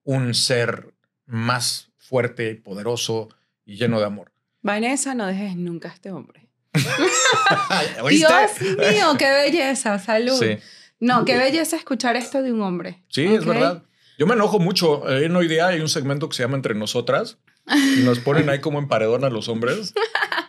un 0.04 0.34
ser 0.34 0.94
más 1.26 1.90
fuerte 1.98 2.50
y 2.52 2.56
poderoso 2.56 3.30
y 3.66 3.78
lleno 3.78 4.00
de 4.00 4.06
amor. 4.06 4.32
Vanessa, 4.62 5.14
no 5.16 5.26
dejes 5.26 5.56
nunca 5.56 5.90
a 5.90 5.94
este 5.94 6.12
hombre. 6.12 6.48
Dios 8.10 8.32
mío, 8.62 9.16
qué 9.18 9.32
belleza, 9.32 10.00
salud. 10.00 10.42
No, 11.00 11.26
qué 11.26 11.38
belleza 11.38 11.76
escuchar 11.76 12.16
esto 12.16 12.42
de 12.42 12.52
un 12.52 12.62
hombre. 12.62 13.04
Sí, 13.10 13.26
es 13.26 13.46
verdad. 13.46 13.84
Yo 14.18 14.28
me 14.28 14.34
enojo 14.34 14.60
mucho. 14.60 15.10
En 15.10 15.36
hoy 15.36 15.48
día 15.48 15.68
hay 15.68 15.82
un 15.82 15.90
segmento 15.90 16.30
que 16.30 16.36
se 16.36 16.44
llama 16.44 16.56
Entre 16.56 16.74
Nosotras 16.74 17.38
y 17.98 18.02
nos 18.04 18.20
ponen 18.20 18.50
ahí 18.50 18.60
como 18.60 18.80
en 18.80 18.88
paredón 18.88 19.24
a 19.24 19.30
los 19.30 19.50
hombres. 19.50 19.94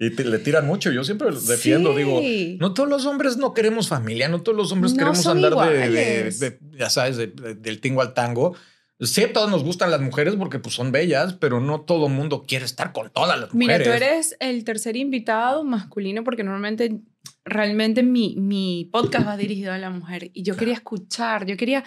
Y 0.00 0.08
le 0.10 0.38
tiran 0.38 0.66
mucho. 0.66 0.90
Yo 0.90 1.04
siempre 1.04 1.28
defiendo, 1.30 1.94
digo, 1.94 2.22
no 2.58 2.72
todos 2.72 2.88
los 2.88 3.04
hombres 3.04 3.36
no 3.36 3.52
queremos 3.52 3.86
familia, 3.86 4.28
no 4.28 4.40
todos 4.40 4.56
los 4.56 4.72
hombres 4.72 4.94
queremos 4.94 5.26
andar 5.26 5.54
de, 5.54 6.58
ya 6.72 6.88
sabes, 6.88 7.18
del 7.18 7.80
tingo 7.80 8.00
al 8.00 8.14
tango. 8.14 8.56
Sí, 8.98 9.22
a 9.22 9.32
todos 9.32 9.50
nos 9.50 9.62
gustan 9.62 9.90
las 9.90 10.00
mujeres 10.00 10.36
porque 10.36 10.58
pues, 10.58 10.74
son 10.74 10.90
bellas, 10.90 11.34
pero 11.34 11.60
no 11.60 11.82
todo 11.82 12.06
el 12.06 12.14
mundo 12.14 12.44
quiere 12.46 12.64
estar 12.64 12.92
con 12.92 13.10
todas 13.10 13.38
las 13.38 13.52
mujeres. 13.52 13.78
Mira, 13.78 13.84
tú 13.84 13.90
eres 13.90 14.36
el 14.40 14.64
tercer 14.64 14.96
invitado 14.96 15.64
masculino 15.64 16.24
porque 16.24 16.44
normalmente, 16.44 17.00
realmente 17.44 18.02
mi, 18.02 18.36
mi 18.36 18.88
podcast 18.90 19.26
va 19.26 19.36
dirigido 19.36 19.72
a 19.72 19.78
la 19.78 19.90
mujer 19.90 20.30
y 20.32 20.42
yo 20.42 20.56
quería 20.56 20.74
escuchar, 20.74 21.44
yo 21.44 21.58
quería 21.58 21.84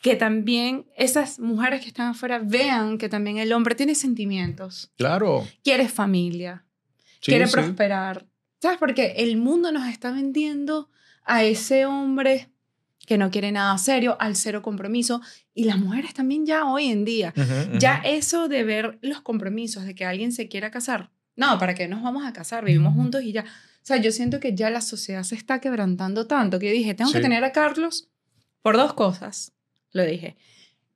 que 0.00 0.16
también 0.16 0.86
esas 0.96 1.38
mujeres 1.40 1.82
que 1.82 1.88
están 1.88 2.08
afuera 2.08 2.38
vean 2.42 2.96
que 2.96 3.10
también 3.10 3.36
el 3.36 3.52
hombre 3.52 3.74
tiene 3.74 3.94
sentimientos. 3.94 4.92
Claro. 4.96 5.46
Quiere 5.62 5.88
familia, 5.88 6.64
quiere 7.24 7.48
prosperar. 7.48 8.26
¿Sabes? 8.60 8.78
Porque 8.78 9.14
el 9.18 9.36
mundo 9.36 9.72
nos 9.72 9.88
está 9.88 10.10
vendiendo 10.10 10.90
a 11.24 11.42
ese 11.42 11.86
hombre 11.86 12.50
que 13.06 13.18
no 13.18 13.30
quiere 13.30 13.52
nada 13.52 13.76
serio, 13.78 14.16
al 14.20 14.36
cero 14.36 14.62
compromiso. 14.62 15.20
Y 15.52 15.64
las 15.64 15.78
mujeres 15.78 16.14
también 16.14 16.46
ya 16.46 16.64
hoy 16.64 16.86
en 16.86 17.04
día, 17.04 17.34
ya 17.78 17.96
eso 18.04 18.48
de 18.48 18.64
ver 18.64 18.98
los 19.02 19.20
compromisos, 19.20 19.84
de 19.84 19.94
que 19.94 20.04
alguien 20.04 20.32
se 20.32 20.48
quiera 20.48 20.70
casar. 20.70 21.10
No, 21.36 21.58
¿para 21.58 21.74
qué 21.74 21.88
nos 21.88 22.02
vamos 22.02 22.24
a 22.24 22.32
casar? 22.32 22.64
Vivimos 22.64 22.94
juntos 22.94 23.22
y 23.22 23.32
ya. 23.32 23.42
O 23.42 23.86
sea, 23.86 23.98
yo 23.98 24.12
siento 24.12 24.40
que 24.40 24.54
ya 24.54 24.70
la 24.70 24.80
sociedad 24.80 25.24
se 25.24 25.34
está 25.34 25.60
quebrantando 25.60 26.26
tanto 26.26 26.58
que 26.58 26.72
dije, 26.72 26.94
tengo 26.94 27.12
que 27.12 27.20
tener 27.20 27.44
a 27.44 27.52
Carlos 27.52 28.08
por 28.62 28.76
dos 28.76 28.94
cosas. 28.94 29.52
Lo 29.92 30.04
dije. 30.04 30.36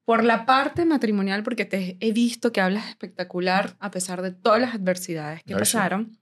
Por 0.08 0.24
la 0.24 0.46
parte 0.46 0.86
matrimonial, 0.86 1.42
porque 1.42 1.66
te 1.66 1.98
he 2.00 2.12
visto 2.12 2.50
que 2.50 2.62
hablas 2.62 2.88
espectacular 2.88 3.76
a 3.78 3.90
pesar 3.90 4.22
de 4.22 4.30
todas 4.30 4.58
las 4.58 4.74
adversidades 4.74 5.42
que 5.42 5.54
pasaron. 5.54 6.16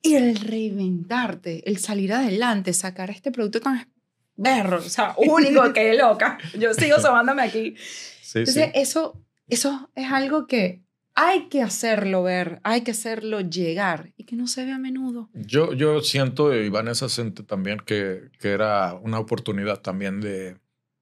Y 0.00 0.14
el 0.14 0.36
reinventarte, 0.36 1.68
el 1.68 1.78
salir 1.78 2.12
adelante, 2.12 2.72
sacar 2.72 3.10
este 3.10 3.32
producto 3.32 3.58
tan 3.58 3.92
berro, 4.36 4.76
o 4.76 4.80
sea, 4.82 5.12
único 5.16 5.72
que 5.72 5.94
loca. 5.94 6.38
Yo 6.56 6.72
sigo 6.72 7.00
sobándome 7.00 7.42
aquí. 7.42 7.74
Sí, 8.22 8.38
Entonces, 8.38 8.70
Eso, 8.74 9.20
eso 9.48 9.90
es 9.96 10.12
algo 10.12 10.46
que 10.46 10.84
hay 11.16 11.48
que 11.48 11.62
hacerlo 11.62 12.22
ver, 12.22 12.60
hay 12.62 12.82
que 12.82 12.92
hacerlo 12.92 13.40
llegar 13.40 14.12
y 14.16 14.22
que 14.22 14.36
no 14.36 14.46
se 14.46 14.64
ve 14.64 14.70
a 14.70 14.78
menudo. 14.78 15.30
Yo, 15.34 15.72
yo 15.72 16.00
siento, 16.00 16.54
y 16.54 16.68
Vanessa 16.68 17.08
siente 17.08 17.42
también, 17.42 17.80
que, 17.84 18.30
que 18.38 18.50
era 18.50 18.94
una 18.94 19.18
oportunidad 19.18 19.80
también 19.80 20.20
de, 20.20 20.58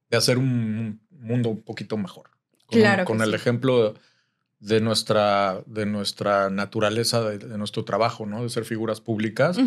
de 0.08 0.16
hacer 0.16 0.38
un 0.38 1.05
mundo 1.26 1.50
un 1.50 1.62
poquito 1.62 1.96
mejor. 1.96 2.30
Con, 2.66 2.80
claro. 2.80 3.04
Con 3.04 3.22
el 3.22 3.34
ejemplo 3.34 3.94
de 4.58 4.80
nuestra, 4.80 5.62
de 5.66 5.86
nuestra 5.86 6.50
naturaleza, 6.50 7.22
de, 7.22 7.58
nuestro 7.58 7.84
trabajo, 7.84 8.26
¿no? 8.26 8.42
De 8.42 8.48
ser 8.48 8.64
figuras 8.64 9.00
públicas. 9.00 9.58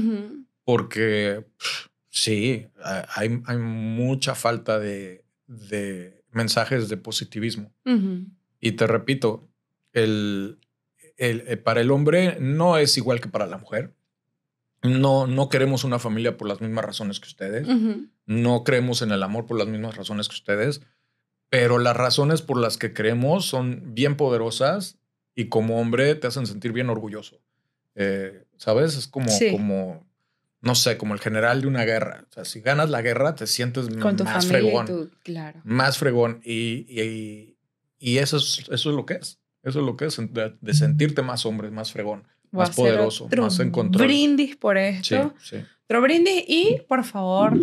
Porque 0.63 1.45
Sí, 2.09 2.67
hay, 3.15 3.41
hay 3.45 3.57
mucha 3.57 4.33
falta 4.33 4.79
de, 4.79 5.23
de, 5.47 6.23
mensajes 6.31 6.89
de 6.89 6.97
positivismo. 6.97 7.71
Y 8.59 8.73
te 8.73 8.87
repito, 8.87 9.47
el, 9.93 10.59
el, 11.17 11.43
eh, 11.47 11.57
para 11.57 11.81
el 11.81 11.91
hombre 11.91 12.37
no 12.39 12.77
es 12.77 12.97
igual 12.97 13.21
que 13.21 13.29
para 13.29 13.47
la 13.47 13.57
mujer. 13.57 13.93
No, 14.81 15.27
no 15.27 15.49
queremos 15.49 15.83
una 15.83 15.99
familia 15.99 16.35
por 16.37 16.47
las 16.47 16.61
mismas 16.61 16.85
razones 16.85 17.19
que 17.19 17.27
ustedes. 17.27 17.67
No 18.25 18.63
creemos 18.63 19.01
en 19.01 19.11
el 19.11 19.23
amor 19.23 19.45
por 19.45 19.57
las 19.57 19.67
mismas 19.67 19.95
razones 19.95 20.27
que 20.29 20.35
ustedes. 20.35 20.81
Pero 21.49 21.79
las 21.79 21.97
razones 21.97 22.41
por 22.41 22.57
las 22.59 22.77
que 22.77 22.93
creemos 22.93 23.45
son 23.45 23.95
bien 23.95 24.15
poderosas 24.15 24.97
y 25.35 25.45
como 25.45 25.79
hombre 25.79 26.15
te 26.15 26.27
hacen 26.27 26.45
sentir 26.45 26.73
bien 26.73 26.89
orgulloso. 26.89 27.39
Eh, 27.95 28.45
¿Sabes? 28.57 28.95
Es 28.95 29.07
como, 29.07 29.31
como 29.51 30.05
no 30.61 30.75
sé, 30.75 30.97
como 30.97 31.13
el 31.13 31.19
general 31.19 31.61
de 31.61 31.67
una 31.67 31.85
guerra. 31.85 32.25
O 32.29 32.33
sea, 32.33 32.45
si 32.45 32.59
ganas 32.61 32.89
la 32.89 33.01
guerra, 33.01 33.35
te 33.35 33.47
sientes 33.47 33.89
más 33.95 34.45
fregón. 34.45 35.11
claro. 35.23 35.61
Más 35.63 35.97
fregón. 35.97 36.41
Y, 36.43 37.55
y, 37.99 38.17
eso, 38.17 38.37
es, 38.37 38.65
eso 38.69 38.89
es 38.89 38.95
lo 38.95 39.05
que 39.05 39.15
es. 39.15 39.39
Eso 39.63 39.79
es 39.79 39.85
lo 39.85 39.97
que 39.97 40.05
es, 40.05 40.17
de, 40.17 40.73
sentirte 40.73 41.21
más 41.21 41.45
hombre, 41.45 41.69
más 41.69 41.91
fregón, 41.91 42.25
más 42.51 42.75
poderoso, 42.75 43.27
más 43.37 43.59
en 43.59 43.71
control. 43.71 44.07
brindis 44.07 44.55
por 44.55 44.77
esto. 44.77 45.33
Sí, 45.41 45.57
sí. 45.57 45.65
Otro 45.85 46.01
brindis 46.01 46.43
y, 46.47 46.81
por 46.87 47.03
favor, 47.03 47.57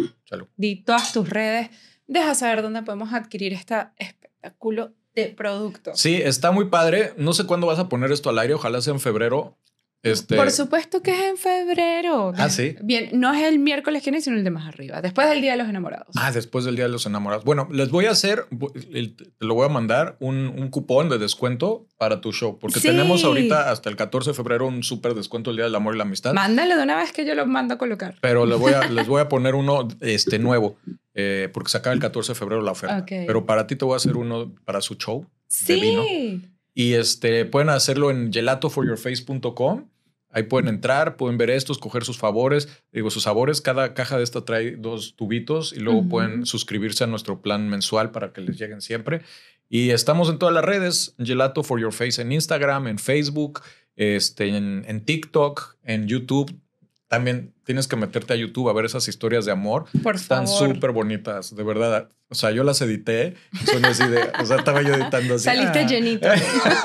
di 0.57 0.77
todas 0.77 1.13
tus 1.13 1.29
redes. 1.31 1.71
Deja 2.07 2.35
saber 2.35 2.63
dónde 2.63 2.83
podemos 2.83 3.13
adquirir 3.13 3.53
este 3.53 3.75
espectáculo 3.99 4.93
de 5.15 5.27
producto. 5.29 5.93
Sí, 5.95 6.21
está 6.23 6.53
muy 6.53 6.67
padre. 6.67 7.15
No 7.17 7.33
sé 7.33 7.47
cuándo 7.47 7.67
vas 7.67 7.79
a 7.79 7.89
poner 7.89 8.13
esto 8.13 8.31
al 8.31 8.39
aire. 8.39 8.55
Ojalá 8.55 8.81
sea 8.81 8.93
en 8.93 9.01
febrero. 9.01 9.57
Este 10.03 10.37
Por 10.37 10.53
supuesto 10.53 11.03
que 11.03 11.11
es 11.11 11.21
en 11.31 11.37
febrero. 11.37 12.33
Ah, 12.37 12.49
sí. 12.49 12.77
Bien, 12.81 13.09
no 13.15 13.35
es 13.35 13.43
el 13.43 13.59
miércoles 13.59 14.05
que 14.05 14.11
viene, 14.11 14.23
sino 14.23 14.37
el 14.37 14.45
de 14.45 14.51
más 14.51 14.69
arriba, 14.69 15.03
después 15.03 15.29
del 15.29 15.41
Día 15.41 15.53
de 15.53 15.57
los 15.57 15.69
Enamorados. 15.69 16.09
Ah, 16.15 16.31
después 16.31 16.65
del 16.65 16.77
Día 16.77 16.85
de 16.85 16.93
los 16.93 17.07
Enamorados. 17.07 17.45
Bueno, 17.45 17.67
les 17.73 17.91
voy 17.91 18.05
a 18.05 18.13
hacer, 18.13 18.45
te 18.47 19.45
lo 19.45 19.55
voy 19.55 19.67
a 19.67 19.69
mandar, 19.69 20.17
un, 20.21 20.47
un 20.49 20.69
cupón 20.69 21.09
de 21.09 21.19
descuento 21.19 21.89
para 21.99 22.21
tu 22.21 22.33
show, 22.33 22.57
porque 22.61 22.79
tenemos 22.79 23.25
ahorita 23.25 23.71
hasta 23.71 23.91
el 23.91 23.97
14 23.97 24.31
de 24.31 24.35
febrero 24.35 24.69
un 24.69 24.85
súper 24.85 25.15
descuento 25.15 25.51
el 25.51 25.57
Día 25.57 25.65
del 25.65 25.75
Amor 25.75 25.95
y 25.95 25.99
la 25.99 26.05
Amistad. 26.05 26.35
Mándale 26.35 26.77
de 26.77 26.83
una 26.85 26.97
vez 26.97 27.11
que 27.11 27.27
yo 27.27 27.35
lo 27.35 27.47
mando 27.47 27.75
a 27.75 27.79
colocar. 27.79 28.17
Pero 28.21 28.47
les 28.47 28.59
voy 28.61 28.75
a, 28.75 28.89
les 28.89 29.09
voy 29.09 29.21
a 29.21 29.29
poner 29.29 29.57
uno 29.57 29.89
este, 30.01 30.39
nuevo, 30.39 30.77
eh, 31.17 31.49
porque 31.53 31.71
se 31.71 31.79
acaba 31.79 31.95
el 31.95 32.01
14 32.01 32.33
de 32.33 32.39
febrero 32.39 32.63
la 32.63 32.71
oferta. 32.71 33.05
Pero 33.09 33.45
para 33.45 33.67
ti 33.67 33.75
te 33.75 33.85
voy 33.85 33.95
a 33.95 33.97
hacer 33.97 34.17
uno 34.17 34.55
para 34.65 34.81
su 34.81 34.95
show. 34.95 35.27
Sí. 35.49 35.73
De 35.73 35.81
vino. 35.81 36.03
Y 36.75 36.93
este, 36.93 37.45
pueden 37.45 37.71
hacerlo 37.71 38.13
en 38.13 38.33
gelatoforyourface.com 38.33 39.87
Ahí 40.37 40.43
pueden 40.43 40.69
entrar, 40.69 41.17
pueden 41.17 41.39
ver 41.39 41.49
esto, 41.49 41.73
escoger 41.73 42.05
sus 42.05 42.19
favores, 42.19 42.69
digo, 42.93 43.09
sus 43.09 43.23
sabores. 43.23 43.63
Cada 43.63 43.95
caja 43.95 44.19
de 44.19 44.23
esta 44.23 44.45
trae 44.45 44.77
dos 44.77 45.17
tubitos 45.17 45.73
y 45.73 45.81
luego 45.81 46.07
pueden 46.07 46.45
suscribirse 46.45 47.05
a 47.05 47.07
nuestro 47.07 47.41
plan 47.41 47.71
mensual 47.71 48.11
para 48.11 48.35
que 48.35 48.43
les 48.43 48.59
lleguen 48.59 48.83
siempre. 48.83 49.23
Y 49.71 49.93
estamos 49.93 50.29
en 50.29 50.39
todas 50.39 50.55
las 50.55 50.63
redes, 50.63 51.15
Gelato 51.19 51.63
for 51.63 51.81
Your 51.81 51.95
Face 51.95 52.21
en 52.21 52.33
Instagram, 52.33 52.87
en 52.87 52.99
Facebook, 52.99 53.63
este, 53.97 54.49
en, 54.49 55.05
TikTok, 55.07 55.77
en 55.85 56.07
YouTube. 56.07 56.55
También 57.09 57.55
tienes 57.65 57.87
que 57.87 57.97
meterte 57.97 58.33
a 58.33 58.37
YouTube 58.37 58.69
a 58.69 58.73
ver 58.73 58.85
esas 58.85 59.07
historias 59.07 59.45
de 59.45 59.53
amor. 59.53 59.85
Por 60.03 60.17
Están 60.17 60.49
súper 60.49 60.91
bonitas, 60.91 61.55
de 61.55 61.63
verdad. 61.63 62.11
O 62.29 62.35
sea, 62.35 62.51
yo 62.51 62.65
las 62.65 62.81
edité. 62.83 63.35
Son 63.65 63.85
así 63.85 64.07
de, 64.09 64.31
o 64.41 64.47
sea, 64.47 64.57
estaba 64.57 64.83
yo 64.83 64.95
editando 64.95 65.35
así. 65.37 65.45
Saliste 65.45 65.81
ah. 65.81 65.87
llenito. 65.87 66.29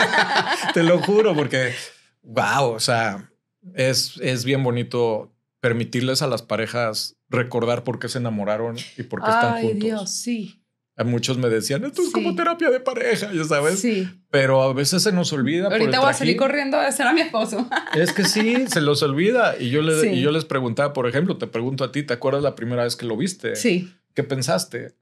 Te 0.74 0.84
lo 0.84 1.00
juro, 1.00 1.36
porque, 1.36 1.74
wow, 2.22 2.72
o 2.72 2.80
sea, 2.80 3.32
es, 3.74 4.18
es 4.22 4.46
bien 4.46 4.64
bonito 4.64 5.34
permitirles 5.60 6.22
a 6.22 6.28
las 6.28 6.42
parejas 6.42 7.18
recordar 7.30 7.84
por 7.84 8.00
qué 8.00 8.10
se 8.10 8.20
enamoraron 8.20 8.78
y 8.98 9.04
por 9.04 9.22
qué 9.24 9.30
están 9.30 9.54
juntos. 9.62 9.72
Ay, 9.74 9.80
Dios, 9.80 10.12
sí. 10.12 10.61
A 10.98 11.04
muchos 11.04 11.38
me 11.38 11.50
decían, 11.50 11.86
esto 11.86 12.02
es 12.02 12.12
como 12.12 12.36
terapia 12.36 12.70
de 12.70 12.80
pareja, 12.80 13.32
ya 13.34 13.44
sabes. 13.46 13.80
Sí. 13.80 14.10
Pero 14.30 14.62
a 14.62 14.74
veces 14.74 15.04
se 15.04 15.12
nos 15.12 15.32
olvida. 15.34 15.68
Ahorita 15.68 16.00
voy 16.00 16.10
a 16.10 16.14
salir 16.14 16.36
corriendo 16.36 16.78
a 16.78 16.88
hacer 16.88 17.08
a 17.08 17.14
mi 17.14 17.22
esposo. 17.22 17.68
Es 17.96 18.12
que 18.12 18.26
sí, 18.26 18.66
se 18.68 18.82
los 18.82 19.02
olvida. 19.02 19.56
Y 19.58 19.70
yo, 19.70 19.82
le, 19.82 20.14
y 20.14 20.22
yo 20.22 20.32
les 20.32 20.46
preguntaba, 20.46 20.94
por 20.94 21.08
ejemplo, 21.08 21.38
te 21.38 21.48
pregunto 21.48 21.84
a 21.84 21.92
ti, 21.92 22.04
¿te 22.04 22.14
acuerdas 22.14 22.44
la 22.44 22.56
primera 22.56 22.84
vez 22.84 22.96
que 22.96 23.06
lo 23.06 23.16
viste? 23.16 23.56
Sí. 23.56 23.94
¿Qué 24.14 24.24
pensaste? 24.24 24.96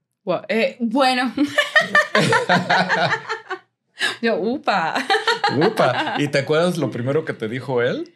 Eh, 0.47 0.77
bueno. 0.79 1.33
yo, 4.21 4.37
upa. 4.37 4.95
Upa. 5.57 6.15
¿Y 6.19 6.27
te 6.27 6.39
acuerdas 6.39 6.77
lo 6.77 6.91
primero 6.91 7.25
que 7.25 7.33
te 7.33 7.47
dijo 7.47 7.81
él? 7.81 8.13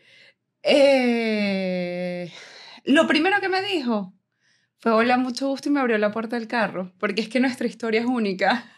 Eh, 0.62 2.32
lo 2.86 3.08
primero 3.08 3.42
que 3.42 3.50
me 3.50 3.62
dijo 3.62 4.14
fue 4.84 4.92
hola, 4.92 5.16
mucho 5.16 5.48
gusto 5.48 5.70
y 5.70 5.72
me 5.72 5.80
abrió 5.80 5.98
la 5.98 6.12
puerta 6.12 6.36
del 6.38 6.50
carro, 6.50 6.92
porque 6.98 7.22
es 7.22 7.30
que 7.30 7.40
nuestra 7.40 7.66
historia 7.68 8.02
es 8.02 8.06
única. 8.06 8.70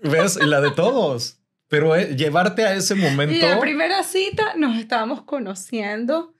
¿Ves? 0.00 0.36
La 0.36 0.60
de 0.60 0.70
todos. 0.70 1.40
Pero 1.66 1.96
eh, 1.96 2.14
llevarte 2.14 2.64
a 2.64 2.74
ese 2.74 2.94
momento. 2.94 3.34
Y 3.34 3.40
la 3.40 3.58
primera 3.58 4.04
cita 4.04 4.54
nos 4.54 4.78
estábamos 4.78 5.22
conociendo. 5.22 6.34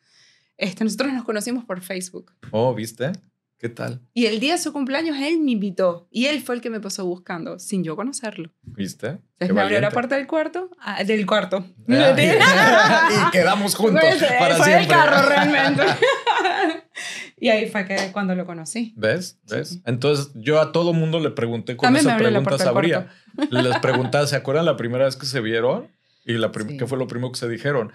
Este, 0.57 0.85
nosotros 0.85 1.13
nos 1.13 1.25
conocimos 1.25 1.65
por 1.65 1.81
Facebook. 1.81 2.31
Oh, 2.53 2.73
¿viste? 2.73 3.11
¿Qué 3.59 3.69
tal? 3.69 4.01
Y 4.15 4.27
el 4.27 4.39
día 4.39 4.53
de 4.53 4.61
su 4.61 4.73
cumpleaños 4.73 5.17
él 5.19 5.41
me 5.41 5.51
invitó 5.51 6.07
y 6.13 6.27
él 6.27 6.41
fue 6.41 6.55
el 6.55 6.61
que 6.61 6.71
me 6.71 6.79
pasó 6.79 7.05
buscando 7.05 7.59
sin 7.59 7.83
yo 7.83 7.97
conocerlo. 7.97 8.53
¿Viste? 8.63 9.09
Entonces 9.09 9.49
Qué 9.49 9.53
me 9.53 9.61
abrió 9.61 9.81
la 9.81 9.91
puerta 9.91 10.15
del 10.15 10.29
cuarto, 10.29 10.71
ah, 10.81 11.03
del 11.03 11.27
cuarto. 11.27 11.67
Ah, 11.89 12.15
y 13.29 13.31
quedamos 13.33 13.75
juntos 13.75 14.03
Pues, 14.03 14.23
para 14.39 14.55
fue 14.55 14.67
siempre. 14.67 14.85
el 14.85 14.89
carro 14.89 15.29
realmente. 15.29 15.83
y 17.41 17.49
ahí 17.49 17.69
fue 17.69 17.87
que 17.87 17.97
cuando 18.13 18.35
lo 18.35 18.45
conocí. 18.45 18.93
¿Ves? 18.97 19.39
¿Ves? 19.49 19.81
Entonces 19.87 20.31
yo 20.35 20.61
a 20.61 20.73
todo 20.73 20.93
mundo 20.93 21.19
le 21.19 21.31
pregunté 21.31 21.77
con 21.77 21.87
También 21.87 22.07
esa 22.07 22.19
pregunta 22.19 22.59
sabría. 22.59 23.09
Les 23.51 23.79
preguntaba, 23.79 24.27
¿se 24.27 24.37
acuerdan 24.37 24.67
la 24.67 24.77
primera 24.77 25.07
vez 25.07 25.17
que 25.17 25.27
se 25.27 25.41
vieron? 25.41 25.89
Y 26.27 26.35
la 26.35 26.53
Sí. 26.53 26.77
¿qué 26.77 26.87
fue 26.87 26.99
lo 26.99 27.07
primero 27.07 27.33
que 27.33 27.39
se 27.39 27.49
dijeron? 27.49 27.93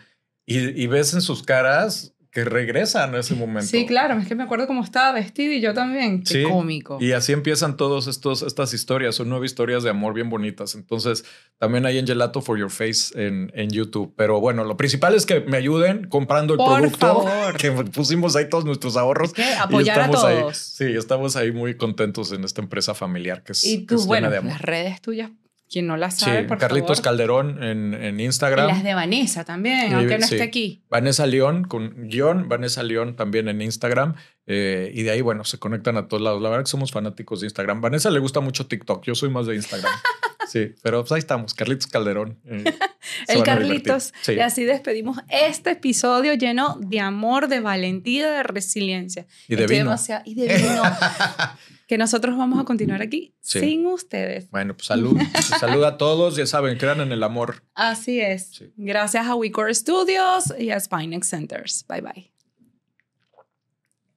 Y, 0.47 0.81
y 0.81 0.87
ves 0.87 1.13
en 1.13 1.21
sus 1.21 1.43
caras 1.43 2.14
que 2.35 2.43
regresan 2.43 3.15
a 3.15 3.19
ese 3.19 3.33
momento. 3.33 3.65
Sí, 3.65 3.85
claro, 3.85 4.19
es 4.19 4.27
que 4.27 4.35
me 4.35 4.43
acuerdo 4.43 4.67
cómo 4.67 4.83
estaba 4.83 5.13
vestido 5.13 5.53
y 5.53 5.61
yo 5.61 5.73
también. 5.73 6.21
Qué 6.21 6.33
Sí, 6.33 6.43
cómico. 6.43 6.97
Y 6.99 7.13
así 7.13 7.31
empiezan 7.31 7.77
todas 7.77 8.07
estas 8.07 8.73
historias, 8.73 9.15
son 9.15 9.29
nueve 9.29 9.45
historias 9.45 9.83
de 9.83 9.89
amor 9.89 10.13
bien 10.13 10.29
bonitas. 10.29 10.75
Entonces, 10.75 11.23
también 11.59 11.85
hay 11.85 11.97
en 11.97 12.05
Gelato 12.05 12.41
for 12.41 12.59
Your 12.59 12.69
Face 12.69 13.13
en, 13.15 13.53
en 13.55 13.69
YouTube. 13.69 14.13
Pero 14.17 14.41
bueno, 14.41 14.65
lo 14.65 14.75
principal 14.75 15.15
es 15.15 15.25
que 15.25 15.39
me 15.39 15.55
ayuden 15.55 16.09
comprando 16.09 16.55
el 16.55 16.57
Por 16.57 16.75
producto 16.81 16.99
favor. 17.23 17.55
que 17.57 17.71
pusimos 17.71 18.35
ahí 18.35 18.49
todos 18.49 18.65
nuestros 18.65 18.97
ahorros. 18.97 19.29
Es 19.29 19.33
que 19.35 19.53
apoyar 19.53 19.95
y 19.95 19.99
a 20.01 20.03
estamos 20.05 20.23
ahí- 20.25 20.39
todos. 20.41 20.57
sí, 20.57 20.83
estamos 20.93 21.35
ahí 21.37 21.53
muy 21.53 21.77
contentos 21.77 22.33
en 22.33 22.43
esta 22.43 22.61
empresa 22.61 22.93
familiar 22.93 23.43
que 23.43 23.53
es, 23.53 23.63
y 23.63 23.85
que 23.85 23.85
tú, 23.85 23.95
es 23.95 24.01
llena 24.01 24.07
bueno, 24.07 24.29
de 24.31 24.37
amor. 24.39 24.51
las 24.51 24.61
redes 24.61 24.99
tuyas, 24.99 25.31
quien 25.69 25.87
no 25.87 25.95
Sí, 26.11 26.25
sabe, 26.25 26.43
por 26.43 26.57
Carlitos 26.57 26.97
favor. 26.97 27.03
Calderón 27.03 27.63
en, 27.63 27.93
en 27.93 28.19
Y 28.19 28.25
Instagram. 28.25 28.67
las 28.67 28.83
de 28.83 28.93
Vanessa 28.93 29.43
también, 29.43 29.91
Y- 29.91 29.93
aunque 29.95 30.17
no 30.19 30.27
sí. 30.27 30.35
esté 30.35 30.43
aquí. 30.43 30.83
Vanessa 30.89 31.25
León 31.25 31.63
con 31.65 32.07
guion, 32.07 32.47
Vanessa 32.47 32.83
León 32.83 33.15
también 33.15 33.47
en 33.49 33.61
Instagram. 33.61 34.15
eh, 34.47 34.91
y 34.93 35.01
de 35.03 35.09
ahí, 35.11 35.21
bueno, 35.21 35.43
se 35.43 35.57
conectan 35.57 35.97
a 35.97 36.07
todos 36.07 36.21
lados. 36.21 36.41
La 36.41 36.49
verdad 36.49 36.63
que 36.65 36.69
somos 36.69 36.91
fanáticos 36.91 37.41
de 37.41 37.47
Instagram. 37.47 37.81
Vanessa 37.81 38.09
le 38.11 38.19
gusta 38.19 38.39
mucho 38.41 38.67
TikTok. 38.67 39.03
Yo 39.03 39.15
soy 39.15 39.29
más 39.29 39.47
de 39.47 39.55
Instagram. 39.55 39.91
sí, 40.47 40.75
pero 40.83 41.01
pues 41.01 41.11
ahí 41.13 41.19
estamos. 41.19 41.53
Carlitos 41.55 41.87
Calderón. 41.87 42.39
eh, 42.45 42.63
El. 43.27 43.41
Carlitos. 43.43 44.13
Sí. 44.21 44.33
Y 44.33 44.39
así 44.41 44.63
despedimos 44.63 45.17
este 45.29 45.71
episodio 45.71 46.35
lleno 46.35 46.77
de 46.79 46.99
amor, 46.99 47.47
de 47.47 47.59
valentía, 47.59 48.29
de 48.29 48.43
resiliencia. 48.43 49.25
Y 49.47 49.55
de 49.55 49.63
Estoy 49.63 49.77
vino. 49.79 49.95
y 50.25 50.35
de 50.35 50.47
vino. 50.57 50.83
que 51.87 51.97
nosotros 51.97 52.37
vamos 52.37 52.59
a 52.59 52.63
continuar 52.63 53.01
aquí 53.01 53.35
Sí. 53.41 53.59
sin 53.59 53.85
ustedes. 53.87 54.49
Bueno, 54.51 54.75
pues 54.75 54.87
salud. 54.87 55.17
salud 55.59 55.83
a 55.83 55.97
todos. 55.97 56.35
Ya 56.35 56.45
saben, 56.45 56.77
crean 56.77 57.01
en 57.01 57.11
el 57.11 57.23
amor. 57.23 57.63
Así 57.75 58.19
es. 58.19 58.47
Sí. 58.51 58.71
Gracias 58.77 59.27
a 59.27 59.35
WeCore 59.35 59.73
Studios 59.73 60.53
y 60.57 60.71
a 60.71 60.79
Spinex 60.79 61.29
Centers. 61.29 61.85
Bye 61.87 62.01
bye. 62.01 62.34